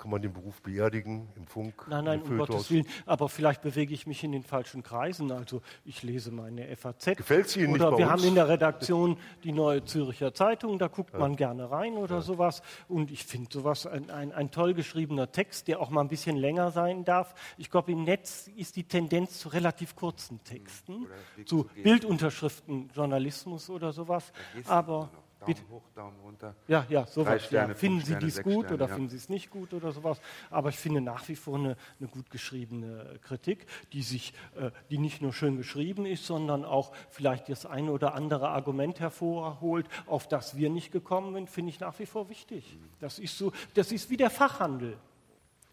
Kann 0.00 0.10
man 0.10 0.22
den 0.22 0.32
Beruf 0.32 0.62
beerdigen 0.62 1.28
im 1.36 1.46
Funk? 1.46 1.86
Nein, 1.86 2.04
nein, 2.04 2.22
um? 2.22 2.38
Gottes 2.38 2.70
Willen. 2.70 2.86
Aber 3.04 3.28
vielleicht 3.28 3.60
bewege 3.60 3.92
ich 3.92 4.06
mich 4.06 4.24
in 4.24 4.32
den 4.32 4.42
falschen 4.42 4.82
Kreisen. 4.82 5.30
Also 5.30 5.60
ich 5.84 6.02
lese 6.02 6.30
meine 6.30 6.74
FAZ. 6.74 7.16
Gefällt's 7.18 7.54
Ihnen 7.54 7.72
nicht 7.74 7.82
Oder 7.82 7.98
wir 7.98 8.06
uns? 8.06 8.12
haben 8.14 8.24
in 8.24 8.34
der 8.34 8.48
Redaktion 8.48 9.18
die 9.44 9.52
neue 9.52 9.84
Züricher 9.84 10.32
Zeitung, 10.32 10.78
da 10.78 10.88
guckt 10.88 11.12
Ja. 11.12 11.18
man 11.18 11.36
gerne 11.36 11.70
rein 11.70 11.98
oder 11.98 12.22
sowas. 12.22 12.62
Und 12.88 13.10
ich 13.10 13.26
finde 13.26 13.50
sowas 13.52 13.86
ein, 13.86 14.08
ein, 14.08 14.32
ein 14.32 14.50
toll 14.50 14.72
geschriebener 14.72 15.30
Text, 15.32 15.68
der 15.68 15.80
auch 15.80 15.90
mal 15.90 16.00
ein 16.00 16.08
bisschen 16.08 16.38
länger 16.38 16.70
sein 16.70 17.04
darf. 17.04 17.34
Ich 17.58 17.70
glaube, 17.70 17.92
im 17.92 18.04
Netz 18.04 18.48
ist 18.56 18.76
die 18.76 18.84
Tendenz 18.84 19.38
zu 19.38 19.50
relativ 19.50 19.96
kurzen 19.96 20.42
Texten, 20.44 21.08
zu 21.44 21.68
Bildunterschriften, 21.82 22.88
Journalismus 22.94 23.68
oder 23.68 23.92
sowas. 23.92 24.32
Aber 24.66 25.10
Daumen 25.40 25.54
bitte. 25.54 25.68
hoch, 25.70 25.82
Daumen 25.94 26.20
runter. 26.20 26.54
Ja, 26.68 26.86
ja, 26.90 27.06
sowas. 27.06 27.44
Sterne, 27.44 27.72
ja. 27.72 27.78
Finden 27.78 28.00
Sie 28.04 28.14
dies 28.16 28.42
gut 28.42 28.66
Sterne, 28.66 28.74
oder 28.74 28.88
ja. 28.88 28.94
finden 28.94 29.08
Sie 29.08 29.16
es 29.16 29.28
nicht 29.30 29.50
gut 29.50 29.72
oder 29.72 29.90
sowas. 29.92 30.20
Aber 30.50 30.68
ich 30.68 30.76
finde 30.76 31.00
nach 31.00 31.26
wie 31.28 31.36
vor 31.36 31.56
eine, 31.56 31.76
eine 31.98 32.08
gut 32.08 32.30
geschriebene 32.30 33.18
Kritik, 33.22 33.66
die 33.92 34.02
sich, 34.02 34.34
äh, 34.56 34.70
die 34.90 34.98
nicht 34.98 35.22
nur 35.22 35.32
schön 35.32 35.56
geschrieben 35.56 36.04
ist, 36.04 36.26
sondern 36.26 36.64
auch 36.64 36.92
vielleicht 37.08 37.48
das 37.48 37.64
eine 37.64 37.90
oder 37.90 38.14
andere 38.14 38.50
Argument 38.50 39.00
hervorholt, 39.00 39.86
auf 40.06 40.28
das 40.28 40.56
wir 40.56 40.68
nicht 40.68 40.92
gekommen 40.92 41.34
sind, 41.34 41.48
finde 41.48 41.70
ich 41.70 41.80
nach 41.80 41.98
wie 41.98 42.06
vor 42.06 42.28
wichtig. 42.28 42.78
Das 42.98 43.18
ist 43.18 43.38
so, 43.38 43.52
das 43.74 43.92
ist 43.92 44.10
wie 44.10 44.18
der 44.18 44.30
Fachhandel. 44.30 44.98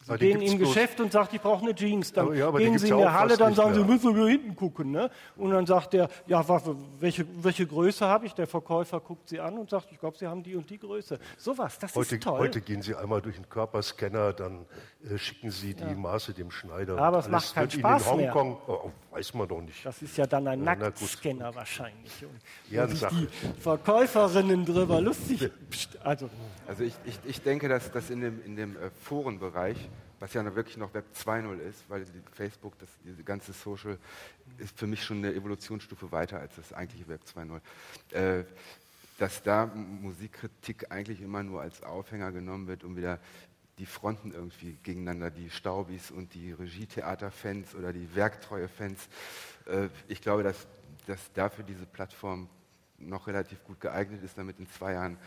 Sie 0.08 0.14
Aber 0.14 0.20
gehen 0.20 0.42
in 0.42 0.54
bloß- 0.54 0.60
Geschäft 0.60 1.02
und 1.02 1.12
sagt, 1.12 1.34
ich 1.34 1.42
brauche 1.42 1.62
eine 1.66 1.76
Jeans. 1.76 2.14
Dann 2.14 2.34
ja, 2.34 2.50
gehen 2.52 2.78
Sie 2.80 2.88
in 2.88 2.98
der 2.98 3.12
Halle, 3.14 3.36
dann 3.36 3.54
sagen 3.54 3.74
Sie, 3.74 3.84
müssen 3.84 4.16
wir 4.16 4.28
hinten 4.28 4.56
gucken. 4.56 4.92
Ne? 4.92 5.10
Und 5.36 5.52
dann 5.52 5.66
sagt 5.66 5.92
der, 5.92 6.08
ja, 6.28 6.46
welche, 7.02 7.26
welche 7.44 7.68
Größe 7.68 8.06
habe 8.08 8.26
ich? 8.26 8.34
Der 8.34 8.48
Verkäufer 8.48 9.02
guckt 9.02 9.28
Sie 9.28 9.42
an 9.42 9.58
und 9.58 9.70
sagt, 9.70 9.92
ich 9.92 10.00
glaube, 10.00 10.18
Sie 10.18 10.26
haben 10.26 10.44
die 10.44 10.56
und 10.56 10.70
die 10.70 10.80
Größe. 10.80 11.20
Sowas, 11.38 11.78
das 11.78 11.94
Heute, 11.94 12.16
ist 12.16 12.24
toll. 12.24 12.40
heute 12.40 12.62
gehen 12.62 12.82
Sie 12.82 12.96
einmal 12.96 13.22
durch 13.22 13.36
den 13.36 13.50
Körperscanner, 13.50 14.32
dann 14.32 14.66
äh, 15.04 15.18
schicken 15.18 15.52
Sie 15.52 15.74
die 15.74 15.84
Ja. 15.84 15.94
Maße 15.94 16.34
dem 16.34 16.52
Schneider. 16.52 16.98
Aber 16.98 17.20
es 17.20 17.28
macht 17.28 17.54
keinen 17.54 17.70
Spaß 17.70 18.06
Ihnen 18.08 18.14
in 18.14 18.26
mehr. 18.28 18.34
Hongkong, 18.34 18.58
oh, 18.68 18.92
weiß 19.18 19.34
man 19.34 19.48
doch 19.48 19.62
nicht. 19.62 19.86
Das 19.86 20.02
ist 20.02 20.16
ja 20.18 20.26
dann 20.28 20.48
ein 20.48 20.60
Ja, 20.60 20.66
na 20.66 20.74
gut. 20.76 20.84
Nacktscanner 21.02 21.56
wahrscheinlich. 21.56 22.24
Und 22.24 22.40
Ja, 22.70 22.88
sich 22.88 23.00
die 23.08 23.28
Verkäuferinnen 23.62 24.66
drüber 24.66 25.02
lustig. 25.02 25.50
Also, 26.04 26.30
Also 26.68 26.84
ich, 26.84 26.94
ich, 27.06 27.20
ich 27.26 27.42
denke, 27.42 27.68
dass 27.68 27.92
das 27.92 28.10
in 28.10 28.22
dem, 28.22 28.44
in 28.46 28.56
dem 28.56 28.76
äh, 28.78 28.90
Forenbereich, 29.04 29.90
was 30.20 30.34
ja 30.34 30.44
noch 30.44 30.56
wirklich 30.56 30.78
noch 30.78 30.94
Web 30.94 31.06
2.0 31.16 31.60
ist, 31.60 31.84
weil 31.90 32.06
die 32.06 32.22
Facebook, 32.34 32.78
das, 32.80 32.90
diese 33.04 33.24
ganze 33.24 33.54
Social, 33.54 33.98
ist 34.58 34.78
für 34.78 34.88
mich 34.88 35.04
schon 35.04 35.18
eine 35.18 35.34
Evolutionsstufe 35.34 36.12
weiter 36.12 36.40
als 36.40 36.56
das 36.56 36.74
eigentliche 36.74 37.08
Web 37.08 37.22
2.0. 37.36 38.40
Äh, 38.40 38.44
dass 39.18 39.42
da 39.42 39.66
Musikkritik 39.66 40.92
eigentlich 40.92 41.22
immer 41.22 41.42
nur 41.42 41.62
als 41.62 41.82
Aufhänger 41.82 42.32
genommen 42.32 42.68
wird, 42.68 42.84
um 42.84 42.96
wieder 42.96 43.20
die 43.78 43.86
Fronten 43.86 44.32
irgendwie 44.32 44.78
gegeneinander, 44.84 45.30
die 45.30 45.50
Staubis 45.50 46.12
und 46.12 46.34
die 46.34 46.52
Regietheater-Fans 46.52 47.76
oder 47.76 47.94
die 47.94 48.16
Werktreue-Fans. 48.16 49.08
Äh, 49.66 49.90
ich 50.08 50.22
glaube, 50.22 50.44
dass, 50.44 50.68
dass 51.06 51.32
dafür 51.34 51.64
diese 51.64 51.86
Plattform 51.86 52.50
noch 52.98 53.28
relativ 53.28 53.64
gut 53.64 53.80
geeignet 53.80 54.24
ist, 54.24 54.38
damit 54.38 54.60
in 54.60 54.68
zwei 54.70 54.94
Jahren 54.94 55.18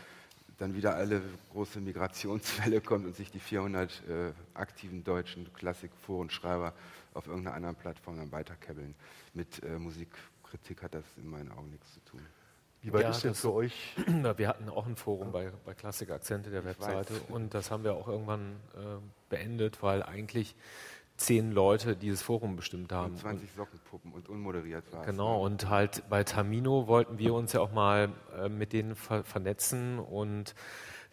dann 0.57 0.75
wieder 0.75 0.95
alle 0.95 1.21
große 1.51 1.79
Migrationswelle 1.79 2.81
kommt 2.81 3.05
und 3.05 3.15
sich 3.15 3.31
die 3.31 3.39
400 3.39 4.03
äh, 4.07 4.31
aktiven 4.53 5.03
deutschen 5.03 5.51
Klassikforenschreiber 5.53 6.73
auf 7.13 7.27
irgendeiner 7.27 7.55
anderen 7.55 7.75
Plattform 7.75 8.17
dann 8.17 8.31
weiterkebbeln. 8.31 8.93
Mit 9.33 9.63
äh, 9.63 9.79
Musikkritik 9.79 10.83
hat 10.83 10.93
das 10.93 11.05
in 11.17 11.29
meinen 11.29 11.51
Augen 11.51 11.71
nichts 11.71 11.93
zu 11.93 11.99
tun. 12.01 12.21
Wie 12.81 12.91
weit 12.93 13.03
Ja, 13.03 13.09
ist 13.09 13.23
denn 13.23 13.35
für 13.35 13.53
euch? 13.53 13.95
Na, 14.07 14.37
wir 14.37 14.47
hatten 14.47 14.67
auch 14.69 14.87
ein 14.87 14.95
Forum 14.95 15.31
bei, 15.31 15.51
bei 15.65 15.73
Klassik 15.73 16.09
Akzente 16.09 16.49
der 16.49 16.61
Ich 16.61 16.65
Webseite 16.65 17.13
weiß. 17.13 17.21
und 17.29 17.53
das 17.53 17.69
haben 17.69 17.83
wir 17.83 17.93
auch 17.95 18.07
irgendwann 18.07 18.55
äh, 18.75 18.79
beendet, 19.29 19.83
weil 19.83 20.01
eigentlich 20.03 20.55
zehn 21.17 21.51
Leute 21.51 21.95
dieses 21.95 22.23
Forum 22.23 22.55
bestimmt 22.55 22.91
haben. 22.91 23.11
Und 23.11 23.19
20 23.19 23.51
Sockenpuppen 23.51 24.11
und 24.11 24.27
unmoderiert 24.27 24.91
war 24.91 25.05
Genau, 25.05 25.37
ne? 25.37 25.43
und 25.45 25.69
halt 25.69 26.03
bei 26.09 26.23
Tamino 26.23 26.87
wollten 26.87 27.19
wir 27.19 27.35
uns 27.35 27.53
ja 27.53 27.59
auch 27.61 27.71
mal 27.71 28.09
äh, 28.39 28.49
mit 28.49 28.73
denen 28.73 28.95
ver 28.95 29.23
vernetzen 29.23 29.99
und 29.99 30.55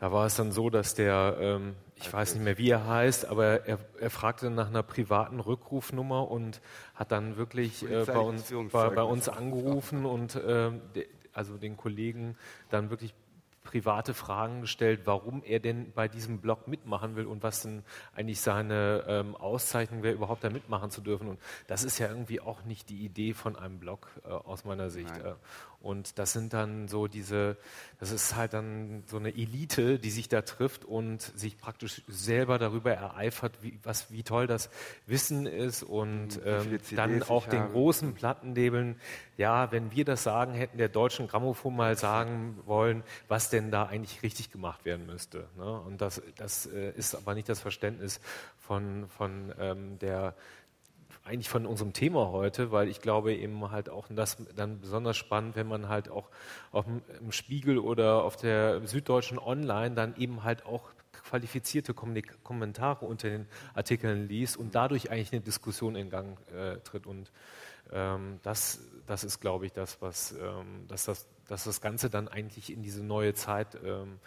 da 0.01 0.13
war 0.13 0.27
es 0.27 0.37
dann 0.37 0.53
so, 0.53 0.71
dass 0.71 0.95
der, 0.95 1.37
ähm, 1.41 1.75
ich 1.97 2.11
weiß 2.11 2.35
nicht 2.35 2.45
mehr, 2.45 2.57
wie 2.57 2.71
er 2.71 2.87
heißt, 2.87 3.27
aber 3.27 3.67
er, 3.67 3.81
er 4.01 4.11
fragte 4.11 4.49
nach 4.49 4.69
einer 4.69 4.85
privaten 4.85 5.41
Rückrufnummer 5.41 6.31
und 6.31 6.61
hat 6.95 7.11
dann 7.11 7.37
wirklich 7.37 7.83
äh, 7.83 8.05
bei, 8.05 8.19
uns, 8.19 8.55
bei, 8.71 8.91
bei 8.91 9.03
uns 9.03 9.29
angerufen 9.29 10.07
und 10.07 10.37
de, 10.37 11.07
also 11.39 11.57
den 11.57 11.77
Kollegen 11.77 12.37
dann 12.69 12.91
wirklich 12.91 13.15
private 13.63 14.15
Fragen 14.15 14.63
gestellt, 14.63 15.03
warum 15.05 15.43
er 15.45 15.61
denn 15.61 15.93
bei 15.93 16.09
diesem 16.09 16.39
Blog 16.39 16.69
mitmachen 16.69 17.17
will 17.17 17.27
und 17.27 17.43
was 17.43 17.63
denn 17.63 17.83
eigentlich 18.17 18.41
seine 18.41 19.05
ähm, 19.07 19.37
Auszeichnung 19.37 20.03
wäre, 20.03 20.15
überhaupt 20.15 20.43
da 20.43 20.49
mitmachen 20.49 20.91
zu 20.91 21.03
dürfen. 21.03 21.29
Und 21.29 21.39
das 21.67 21.85
ist 21.85 21.99
ja 21.99 22.09
irgendwie 22.09 22.41
auch 22.41 22.65
nicht 22.65 22.89
die 22.89 23.05
Idee 23.05 23.35
von 23.35 23.57
einem 23.57 23.79
Blog 23.79 24.09
äh, 24.25 24.29
aus 24.29 24.65
meiner 24.65 24.89
Sicht. 24.89 25.15
Äh, 25.19 25.35
und 25.81 26.19
das 26.19 26.33
sind 26.33 26.55
dann 26.55 26.89
so 26.89 27.07
diese, 27.07 27.57
das 28.01 28.11
ist 28.11 28.35
halt 28.35 28.53
dann 28.53 29.05
so 29.07 29.17
eine 29.17 29.29
Elite, 29.29 30.01
die 30.01 30.11
sich 30.11 30.29
da 30.29 30.43
trifft 30.43 30.85
und 30.85 31.23
sich 31.23 31.57
praktisch 31.57 32.03
selber 32.09 32.59
darüber 32.59 32.93
ereifert, 32.93 33.63
wie, 33.63 33.79
was, 33.85 34.11
wie 34.11 34.25
toll 34.25 34.49
das 34.49 34.71
Wissen 35.07 35.47
ist 35.47 35.85
und 35.85 36.33
viele 36.33 36.67
ähm, 36.67 36.81
dann 36.97 37.23
auch 37.23 37.47
den 37.47 37.71
großen 37.71 38.15
Plattenlabeln, 38.15 39.01
ja, 39.37 39.71
wenn 39.71 39.93
wir 39.93 40.05
das 40.05 40.25
sagen, 40.25 40.53
hätten 40.53 40.79
der 40.79 40.89
deutschen 40.89 41.29
Grammophon 41.29 41.77
mal 41.77 41.97
sagen 41.97 42.59
wollen, 42.67 43.05
was 43.29 43.49
denn 43.49 43.71
da 43.71 43.85
eigentlich 43.85 44.25
richtig 44.25 44.51
gemacht 44.51 44.85
werden 44.85 45.07
müsste. 45.07 45.49
Ne? 45.57 45.81
Und 45.81 46.01
das, 46.01 46.21
das 46.37 46.67
äh, 46.67 46.91
ist 46.97 47.15
aber 47.15 47.35
nicht 47.35 47.49
das 47.49 47.61
Verständnis 47.61 48.21
von, 48.59 49.09
von 49.09 49.55
ähm, 49.61 49.99
der 50.01 50.35
eigentlich 51.29 51.49
von 51.49 51.67
unserem 51.67 51.93
Thema 51.93 52.29
heute, 52.29 52.73
weil 52.73 52.89
ich 52.89 53.01
glaube 53.01 53.35
eben 53.35 53.71
halt 53.71 53.91
auch 53.91 54.07
das 54.11 54.37
dann 54.57 54.81
besonders 54.81 55.17
spannend, 55.17 55.55
wenn 55.57 55.69
man 55.69 55.89
halt 55.89 56.09
auch 56.09 56.29
auf 56.73 56.87
dem, 56.87 57.03
Spiegel 57.31 57.79
oder 57.79 58.25
auf 58.25 58.37
der 58.37 58.87
Süddeutschen 58.87 59.39
Online 59.39 59.95
dann 59.95 60.17
eben 60.17 60.43
halt 60.43 60.65
auch 60.65 60.91
qualifizierte 61.13 61.95
Kommentare 61.95 63.05
unter 63.05 63.29
den 63.29 63.47
Artikeln 63.75 64.29
liest 64.29 64.57
und 64.57 64.75
dadurch 64.75 65.11
eigentlich 65.11 65.33
eine 65.33 65.43
Diskussion 65.43 65.95
in 65.95 66.11
Gang 66.11 66.39
äh, 66.53 66.79
tritt. 66.79 67.07
Und 67.07 67.31
ähm, 67.93 68.41
das, 68.43 68.81
das 69.07 69.25
ist, 69.25 69.41
glaube 69.41 69.67
ich, 69.67 69.73
das, 69.73 70.01
was 70.01 70.33
ähm, 70.33 70.87
dass 70.89 71.05
das, 71.05 71.29
dass 71.47 71.65
das 71.65 71.81
Ganze 71.81 72.09
dann 72.11 72.29
eigentlich 72.29 72.73
in 72.73 72.83
diese 72.83 73.05
neue 73.05 73.35
Zeit 73.35 73.77
ähm, 73.85 74.19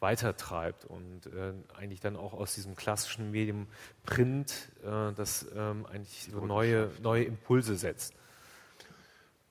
weitertreibt 0.00 0.84
und 0.86 1.26
äh, 1.26 1.52
eigentlich 1.76 2.00
dann 2.00 2.16
auch 2.16 2.32
aus 2.32 2.54
diesem 2.54 2.74
klassischen 2.74 3.30
Medium 3.30 3.66
Print 4.04 4.70
äh, 4.82 5.12
das 5.14 5.46
ähm, 5.54 5.86
eigentlich 5.86 6.28
so 6.32 6.44
neue, 6.44 6.90
neue 7.02 7.24
Impulse 7.24 7.76
setzt. 7.76 8.14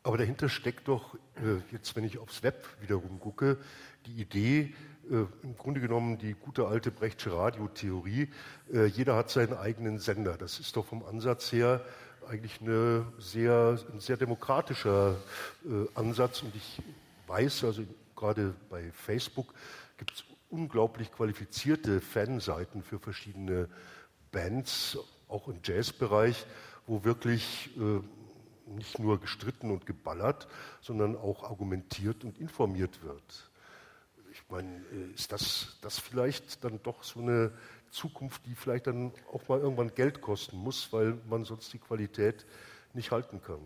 Aber 0.01 0.17
dahinter 0.17 0.49
steckt 0.49 0.87
doch, 0.87 1.15
äh, 1.35 1.61
jetzt 1.71 1.95
wenn 1.95 2.03
ich 2.03 2.17
aufs 2.17 2.41
Web 2.41 2.65
wiederum 2.81 3.19
gucke, 3.19 3.57
die 4.05 4.21
Idee, 4.21 4.73
äh, 5.09 5.25
im 5.43 5.57
Grunde 5.57 5.81
genommen 5.81 6.17
die 6.17 6.33
gute 6.33 6.67
alte 6.67 6.89
Brechtsche 6.89 7.31
Radiotheorie, 7.33 8.29
äh, 8.73 8.85
jeder 8.85 9.15
hat 9.15 9.29
seinen 9.29 9.53
eigenen 9.53 9.99
Sender. 9.99 10.37
Das 10.37 10.59
ist 10.59 10.75
doch 10.75 10.85
vom 10.85 11.05
Ansatz 11.05 11.51
her 11.51 11.85
eigentlich 12.27 12.61
eine 12.61 13.05
sehr, 13.17 13.79
ein 13.91 13.99
sehr 13.99 14.17
demokratischer 14.17 15.17
äh, 15.65 15.87
Ansatz. 15.95 16.43
Und 16.43 16.55
ich 16.55 16.81
weiß, 17.27 17.63
also 17.65 17.83
gerade 18.15 18.55
bei 18.69 18.91
Facebook 18.91 19.53
gibt 19.97 20.13
es 20.13 20.23
unglaublich 20.49 21.11
qualifizierte 21.11 22.01
Fanseiten 22.01 22.83
für 22.83 22.99
verschiedene 22.99 23.69
Bands, 24.31 24.97
auch 25.27 25.47
im 25.47 25.59
Jazzbereich, 25.63 26.45
wo 26.87 27.03
wirklich 27.03 27.69
äh, 27.77 28.01
nicht 28.75 28.99
nur 28.99 29.19
gestritten 29.19 29.71
und 29.71 29.85
geballert, 29.85 30.47
sondern 30.81 31.15
auch 31.15 31.43
argumentiert 31.43 32.23
und 32.23 32.39
informiert 32.39 33.03
wird. 33.03 33.49
Ich 34.31 34.43
meine, 34.49 34.69
äh, 34.91 35.13
ist 35.13 35.31
das, 35.31 35.77
das 35.81 35.99
vielleicht 35.99 36.63
dann 36.63 36.81
doch 36.83 37.03
so 37.03 37.19
eine 37.19 37.51
Zukunft, 37.89 38.45
die 38.45 38.55
vielleicht 38.55 38.87
dann 38.87 39.11
auch 39.31 39.47
mal 39.47 39.59
irgendwann 39.59 39.93
Geld 39.93 40.21
kosten 40.21 40.57
muss, 40.57 40.91
weil 40.93 41.17
man 41.29 41.45
sonst 41.45 41.73
die 41.73 41.79
Qualität 41.79 42.45
nicht 42.93 43.11
halten 43.11 43.41
kann? 43.41 43.61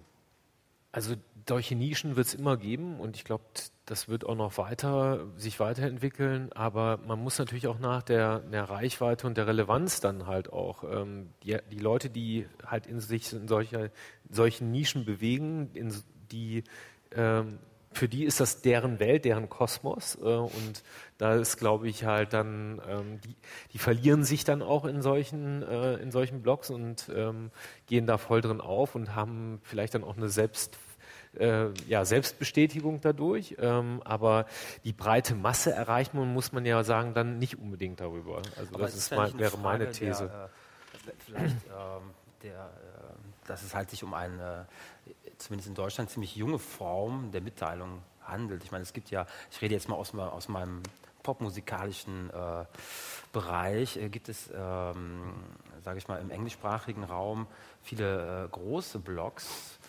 Also 0.93 1.15
solche 1.49 1.75
Nischen 1.75 2.15
wird 2.15 2.27
es 2.27 2.35
immer 2.35 2.55
geben 2.55 2.99
und 2.99 3.15
ich 3.15 3.25
glaube, 3.25 3.43
das 3.87 4.07
wird 4.07 4.25
auch 4.25 4.35
noch 4.35 4.59
weiter 4.59 5.25
sich 5.35 5.59
weiterentwickeln. 5.59 6.53
Aber 6.53 6.99
man 7.05 7.19
muss 7.19 7.39
natürlich 7.39 7.67
auch 7.67 7.79
nach 7.79 8.03
der, 8.03 8.39
der 8.39 8.65
Reichweite 8.65 9.25
und 9.25 9.35
der 9.35 9.47
Relevanz 9.47 10.01
dann 10.01 10.27
halt 10.27 10.53
auch 10.53 10.83
ähm, 10.83 11.31
die, 11.41 11.57
die, 11.71 11.79
Leute, 11.79 12.11
die 12.11 12.45
halt 12.63 12.85
in 12.85 12.99
sich 12.99 13.33
in 13.33 13.47
solcher, 13.47 13.89
solchen 14.29 14.71
Nischen 14.71 15.03
bewegen, 15.03 15.71
in, 15.73 15.91
die 16.31 16.63
ähm, 17.11 17.57
für 17.93 18.09
die 18.09 18.25
ist 18.25 18.39
das 18.39 18.61
deren 18.61 18.99
Welt, 18.99 19.25
deren 19.25 19.49
Kosmos. 19.49 20.15
Äh, 20.15 20.23
und 20.23 20.83
da 21.17 21.35
ist, 21.35 21.57
glaube 21.57 21.87
ich, 21.87 22.05
halt 22.05 22.33
dann, 22.33 22.81
ähm, 22.87 23.21
die, 23.21 23.35
die, 23.71 23.77
verlieren 23.77 24.23
sich 24.23 24.43
dann 24.43 24.61
auch 24.61 24.85
in 24.85 25.01
solchen, 25.01 25.63
äh, 25.63 25.95
in 25.95 26.11
solchen 26.11 26.41
Blogs 26.41 26.69
und 26.69 27.09
ähm, 27.15 27.51
gehen 27.87 28.05
da 28.05 28.17
voll 28.17 28.41
drin 28.41 28.61
auf 28.61 28.95
und 28.95 29.15
haben 29.15 29.61
vielleicht 29.63 29.95
dann 29.95 30.03
auch 30.03 30.17
eine 30.17 30.29
Selbst, 30.29 30.77
äh, 31.37 31.67
ja, 31.87 32.05
Selbstbestätigung 32.05 33.01
dadurch. 33.01 33.55
Ähm, 33.59 34.01
aber 34.03 34.45
die 34.83 34.93
breite 34.93 35.35
Masse 35.35 35.71
erreicht 35.71 36.13
man, 36.13 36.33
muss 36.33 36.51
man 36.51 36.65
ja 36.65 36.83
sagen, 36.83 37.13
dann 37.13 37.39
nicht 37.39 37.59
unbedingt 37.59 37.99
darüber. 37.99 38.41
Also 38.57 38.73
aber 38.73 38.83
das 38.83 38.95
ist 38.95 39.15
mein, 39.15 39.37
wäre 39.39 39.51
Frage 39.51 39.63
meine 39.63 39.91
These. 39.91 40.27
Der, 40.27 40.45
äh, 40.45 41.15
vielleicht 41.19 41.57
ähm, 41.67 42.11
der, 42.43 42.59
äh, 42.59 43.47
dass 43.47 43.63
es 43.63 43.73
halt 43.73 43.89
sich 43.89 44.03
um 44.03 44.13
eine 44.13 44.67
zumindest 45.45 45.69
in 45.69 45.75
Deutschland, 45.75 46.09
ziemlich 46.09 46.35
junge 46.35 46.59
Form 46.59 47.31
der 47.31 47.41
Mitteilung 47.41 48.01
handelt. 48.21 48.63
Ich 48.63 48.71
meine, 48.71 48.83
es 48.83 48.93
gibt 48.93 49.09
ja, 49.11 49.25
ich 49.51 49.61
rede 49.61 49.73
jetzt 49.73 49.89
mal 49.89 49.95
aus, 49.95 50.13
aus 50.15 50.47
meinem 50.47 50.81
popmusikalischen 51.23 52.29
äh, 52.29 52.65
Bereich, 53.31 53.97
äh, 53.97 54.09
gibt 54.09 54.29
es, 54.29 54.49
ähm, 54.53 55.33
sage 55.83 55.97
ich 55.97 56.07
mal, 56.07 56.19
im 56.19 56.29
englischsprachigen 56.29 57.03
Raum 57.03 57.47
viele 57.81 58.45
äh, 58.45 58.47
große 58.49 58.99
Blogs, 58.99 59.79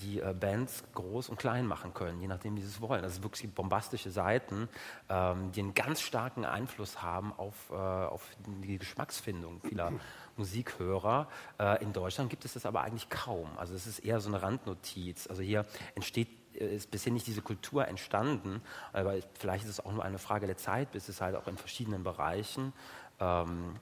die 0.00 0.20
äh, 0.20 0.34
Bands 0.38 0.84
groß 0.94 1.28
und 1.28 1.38
klein 1.38 1.66
machen 1.66 1.92
können, 1.92 2.20
je 2.20 2.28
nachdem, 2.28 2.56
wie 2.56 2.60
sie 2.60 2.68
es 2.68 2.80
wollen. 2.80 3.02
Das 3.02 3.14
sind 3.14 3.24
wirklich 3.24 3.52
bombastische 3.52 4.10
Seiten, 4.10 4.68
ähm, 5.08 5.52
die 5.52 5.60
einen 5.60 5.74
ganz 5.74 6.00
starken 6.00 6.44
Einfluss 6.44 7.02
haben 7.02 7.32
auf, 7.36 7.70
äh, 7.70 7.74
auf 7.74 8.26
die 8.46 8.78
Geschmacksfindung 8.78 9.60
vieler 9.60 9.92
Musikhörer. 10.38 11.28
Äh, 11.58 11.82
in 11.82 11.92
Deutschland 11.92 12.30
gibt 12.30 12.44
es 12.44 12.54
das 12.54 12.66
aber 12.66 12.82
eigentlich 12.82 13.08
kaum. 13.08 13.48
Also 13.56 13.74
es 13.74 13.86
ist 13.86 14.00
eher 14.00 14.20
so 14.20 14.28
eine 14.28 14.42
Randnotiz. 14.42 15.26
Also 15.26 15.42
hier 15.42 15.66
entsteht 15.94 16.28
äh, 16.54 16.76
ist 16.76 16.90
bisher 16.90 17.12
nicht 17.12 17.26
diese 17.26 17.42
Kultur 17.42 17.86
entstanden, 17.88 18.60
aber 18.92 19.14
vielleicht 19.38 19.64
ist 19.64 19.70
es 19.70 19.80
auch 19.84 19.92
nur 19.92 20.04
eine 20.04 20.18
Frage 20.18 20.46
der 20.46 20.56
Zeit, 20.56 20.92
bis 20.92 21.08
es 21.08 21.20
halt 21.20 21.36
auch 21.36 21.48
in 21.48 21.56
verschiedenen 21.56 22.02
Bereichen 22.02 22.72
ähm, 23.20 23.76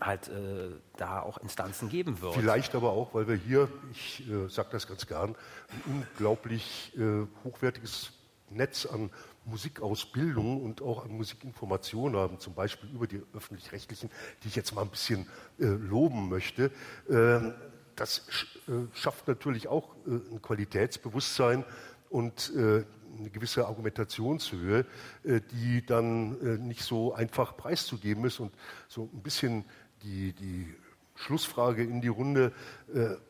halt 0.00 0.28
äh, 0.28 0.70
da 0.96 1.20
auch 1.20 1.38
Instanzen 1.38 1.88
geben 1.88 2.20
wird. 2.20 2.34
Vielleicht 2.34 2.74
aber 2.74 2.90
auch, 2.90 3.12
weil 3.14 3.28
wir 3.28 3.36
hier, 3.36 3.68
ich 3.92 4.28
äh, 4.28 4.48
sage 4.48 4.68
das 4.72 4.86
ganz 4.86 5.06
gern, 5.06 5.36
ein 5.68 5.82
unglaublich 5.86 6.92
äh, 6.96 7.26
hochwertiges 7.44 8.12
Netz 8.50 8.86
an 8.86 9.10
Musikausbildung 9.44 10.62
und 10.62 10.82
auch 10.82 11.04
an 11.04 11.12
Musikinformation 11.12 12.16
haben, 12.16 12.38
zum 12.38 12.54
Beispiel 12.54 12.90
über 12.90 13.06
die 13.06 13.22
öffentlich-rechtlichen, 13.34 14.10
die 14.42 14.48
ich 14.48 14.56
jetzt 14.56 14.74
mal 14.74 14.82
ein 14.82 14.90
bisschen 14.90 15.26
äh, 15.58 15.66
loben 15.66 16.28
möchte. 16.28 16.70
Ähm, 17.08 17.54
das 17.96 18.22
äh, 18.66 18.72
schafft 18.94 19.28
natürlich 19.28 19.68
auch 19.68 19.94
äh, 20.06 20.10
ein 20.32 20.40
Qualitätsbewusstsein 20.40 21.64
und 22.08 22.52
äh, 22.56 22.84
eine 23.18 23.30
gewisse 23.30 23.66
Argumentationshöhe, 23.66 24.86
die 25.24 25.84
dann 25.84 26.64
nicht 26.68 26.82
so 26.82 27.12
einfach 27.12 27.56
preiszugeben 27.56 28.24
ist 28.24 28.38
und 28.38 28.52
so 28.86 29.10
ein 29.12 29.20
bisschen 29.20 29.64
die, 30.04 30.32
die 30.32 30.72
Schlussfrage 31.16 31.82
in 31.82 32.00
die 32.00 32.08
Runde, 32.08 32.52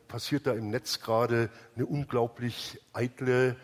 passiert 0.07 0.45
da 0.45 0.53
im 0.53 0.69
Netz 0.69 0.99
gerade 1.01 1.49
eine 1.75 1.87
unglaublich 1.87 2.79
eitle 2.93 3.55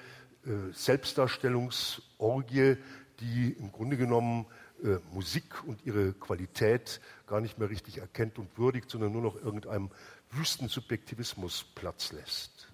Selbstdarstellungsorgie, 0.74 2.78
die 3.20 3.56
im 3.60 3.72
Grunde 3.72 3.98
genommen 3.98 4.46
äh, 4.84 4.98
Musik 5.12 5.64
und 5.66 5.86
ihre 5.86 6.14
Qualität 6.14 7.02
gar 7.26 7.42
nicht 7.42 7.58
mehr 7.58 7.70
richtig 7.70 7.98
erkennt 7.98 8.38
und 8.38 8.58
würdigt, 8.58 8.90
sondern 8.90 9.12
nur 9.12 9.22
noch 9.22 9.36
irgendeinem 9.36 9.90
wüsten 10.32 10.70
Subjektivismus 10.70 11.66
Platz 11.76 12.12
lässt. 12.12 12.67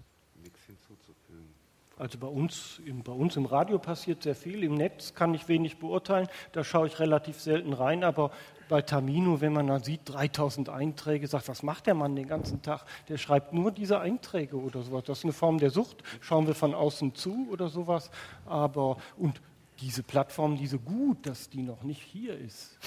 Also 2.04 2.18
bei 2.18 2.28
uns, 2.28 2.82
im, 2.86 3.02
bei 3.02 3.14
uns 3.14 3.38
im 3.38 3.46
Radio 3.46 3.80
passiert 3.80 4.24
sehr 4.24 4.36
viel, 4.36 4.66
im 4.66 4.76
Netz 4.76 5.14
kann 5.14 5.34
ich 5.34 5.48
wenig 5.48 5.78
beurteilen, 5.78 6.28
da 6.52 6.62
schaue 6.62 6.88
ich 6.88 7.00
relativ 7.00 7.40
selten 7.40 7.72
rein, 7.72 8.04
aber 8.04 8.32
bei 8.68 8.82
Tamino, 8.82 9.40
wenn 9.40 9.54
man 9.54 9.68
dann 9.68 9.84
sieht, 9.84 10.02
3000 10.04 10.68
Einträge, 10.68 11.26
sagt, 11.28 11.48
was 11.48 11.64
macht 11.64 11.88
der 11.88 11.94
Mann 11.94 12.18
den 12.18 12.28
ganzen 12.28 12.62
Tag? 12.62 12.84
Der 13.08 13.18
schreibt 13.18 13.54
nur 13.54 13.72
diese 13.72 14.02
Einträge 14.02 14.58
oder 14.58 14.82
sowas. 14.82 15.06
Das 15.06 15.20
ist 15.20 15.24
eine 15.24 15.32
Form 15.32 15.60
der 15.60 15.70
Sucht. 15.70 16.04
Schauen 16.20 16.46
wir 16.46 16.56
von 16.56 16.74
außen 16.74 17.16
zu 17.16 17.48
oder 17.50 17.70
sowas. 17.70 18.12
Aber, 18.46 18.98
und 19.16 19.40
diese 19.80 20.04
Plattform, 20.04 20.58
diese 20.58 20.80
gut, 20.80 21.26
dass 21.26 21.50
die 21.50 21.62
noch 21.62 21.84
nicht 21.84 22.02
hier 22.02 22.38
ist. 22.38 22.78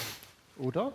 Oder? 0.59 0.93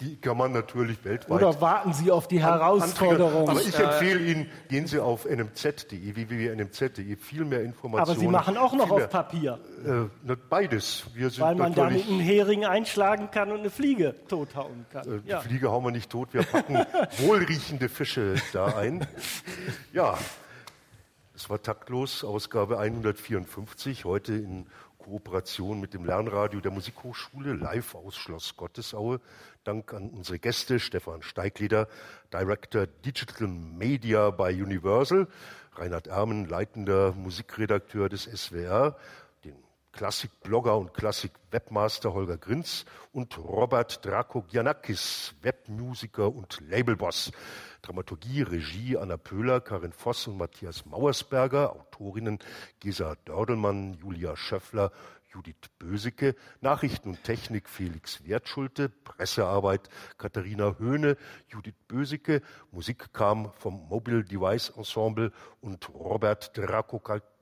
Die 0.00 0.16
kann 0.16 0.36
man 0.36 0.52
natürlich 0.52 1.04
weltweit. 1.04 1.30
Oder 1.30 1.60
warten 1.60 1.92
Sie 1.92 2.10
auf 2.10 2.28
die 2.28 2.42
Herausforderung? 2.42 3.48
Aber 3.48 3.60
ich 3.60 3.78
empfehle 3.78 4.20
Ihnen, 4.20 4.50
gehen 4.68 4.86
Sie 4.86 4.98
auf 4.98 5.24
nmz.de, 5.24 6.14
www.nmz.de, 6.14 7.16
viel 7.16 7.44
mehr 7.44 7.62
Informationen. 7.62 8.10
Aber 8.10 8.20
Sie 8.20 8.28
machen 8.28 8.56
auch 8.56 8.72
noch 8.72 8.90
auf 8.90 9.08
Papier. 9.08 9.58
Äh, 9.84 10.36
beides. 10.48 11.06
Weil 11.38 11.54
man 11.54 11.74
damit 11.74 12.08
einen 12.08 12.20
Hering 12.20 12.64
einschlagen 12.64 13.30
kann 13.30 13.50
und 13.52 13.60
eine 13.60 13.70
Fliege 13.70 14.14
tothauen 14.28 14.86
kann. 14.92 15.06
Äh, 15.06 15.20
die 15.20 15.28
ja. 15.28 15.40
Fliege 15.40 15.70
hauen 15.70 15.84
wir 15.84 15.90
nicht 15.90 16.10
tot, 16.10 16.32
wir 16.32 16.42
packen 16.42 16.78
wohlriechende 17.18 17.88
Fische 17.88 18.34
da 18.52 18.66
ein. 18.76 19.06
Ja, 19.92 20.16
es 21.34 21.48
war 21.50 21.62
taktlos, 21.62 22.24
Ausgabe 22.24 22.78
154, 22.78 24.04
heute 24.04 24.34
in 24.34 24.66
Kooperation 25.02 25.80
mit 25.80 25.94
dem 25.94 26.04
Lernradio 26.04 26.60
der 26.60 26.70
Musikhochschule, 26.70 27.54
live 27.54 27.96
aus 27.96 28.16
Schloss 28.16 28.56
Gottesaue. 28.56 29.20
Dank 29.64 29.92
an 29.92 30.10
unsere 30.10 30.38
Gäste, 30.38 30.78
Stefan 30.78 31.22
Steiglieder, 31.22 31.88
Director 32.32 32.86
Digital 32.86 33.48
Media 33.48 34.30
bei 34.30 34.52
Universal, 34.52 35.26
Reinhard 35.74 36.06
Ermen, 36.06 36.48
leitender 36.48 37.12
Musikredakteur 37.12 38.08
des 38.08 38.24
SWR, 38.24 38.96
Klassik-Blogger 39.92 40.76
und 40.76 40.94
Klassik-Webmaster 40.94 42.12
Holger 42.14 42.38
Grinz 42.38 42.84
und 43.12 43.38
Robert 43.38 44.04
Drakogianakis, 44.04 45.34
Webmusiker 45.42 46.34
und 46.34 46.58
Labelboss. 46.68 47.30
Dramaturgie, 47.82 48.42
Regie 48.42 48.96
Anna 48.96 49.16
Pöhler, 49.16 49.60
Karin 49.60 49.92
Voss 49.92 50.26
und 50.26 50.38
Matthias 50.38 50.86
Mauersberger, 50.86 51.72
Autorinnen 51.72 52.38
Gesa 52.80 53.16
Dördelmann, 53.24 53.94
Julia 53.94 54.36
Schöffler, 54.36 54.92
Judith 55.32 55.68
Böseke, 55.78 56.34
Nachrichten 56.60 57.10
und 57.10 57.24
Technik 57.24 57.68
Felix 57.68 58.24
Wertschulte, 58.26 58.88
Pressearbeit 58.88 59.88
Katharina 60.18 60.76
Höhne, 60.78 61.16
Judith 61.48 61.74
Böseke, 61.88 62.42
Musik 62.70 63.12
kam 63.12 63.52
vom 63.54 63.88
Mobile 63.88 64.24
Device 64.24 64.70
Ensemble 64.76 65.32
und 65.60 65.88
Robert 65.94 66.56
Draco 66.56 66.98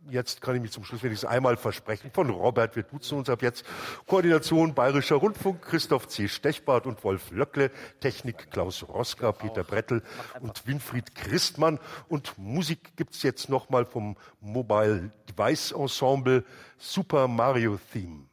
jetzt 0.08 0.40
kann 0.40 0.56
ich 0.56 0.62
mich 0.62 0.72
zum 0.72 0.84
Schluss 0.84 1.02
wenigstens 1.02 1.28
einmal 1.28 1.56
versprechen 1.56 2.10
von 2.12 2.30
Robert. 2.30 2.76
Wir 2.76 2.82
duzen 2.84 3.18
uns 3.18 3.28
ab 3.28 3.42
jetzt. 3.42 3.64
Koordination 4.06 4.74
Bayerischer 4.74 5.16
Rundfunk, 5.16 5.62
Christoph 5.62 6.08
C. 6.08 6.28
Stechbart 6.28 6.86
und 6.86 7.02
Wolf 7.04 7.30
Löckle. 7.30 7.70
Technik 8.00 8.50
Klaus 8.50 8.86
Roska, 8.88 9.32
Peter 9.32 9.64
Brettel 9.64 10.02
und 10.40 10.66
Winfried 10.66 11.14
Christmann. 11.14 11.78
Und 12.08 12.38
Musik 12.38 12.96
gibt's 12.96 13.22
jetzt 13.22 13.48
nochmal 13.48 13.84
vom 13.84 14.16
Mobile 14.40 15.10
Device 15.28 15.72
Ensemble 15.72 16.44
Super 16.78 17.28
Mario 17.28 17.78
Theme. 17.92 18.29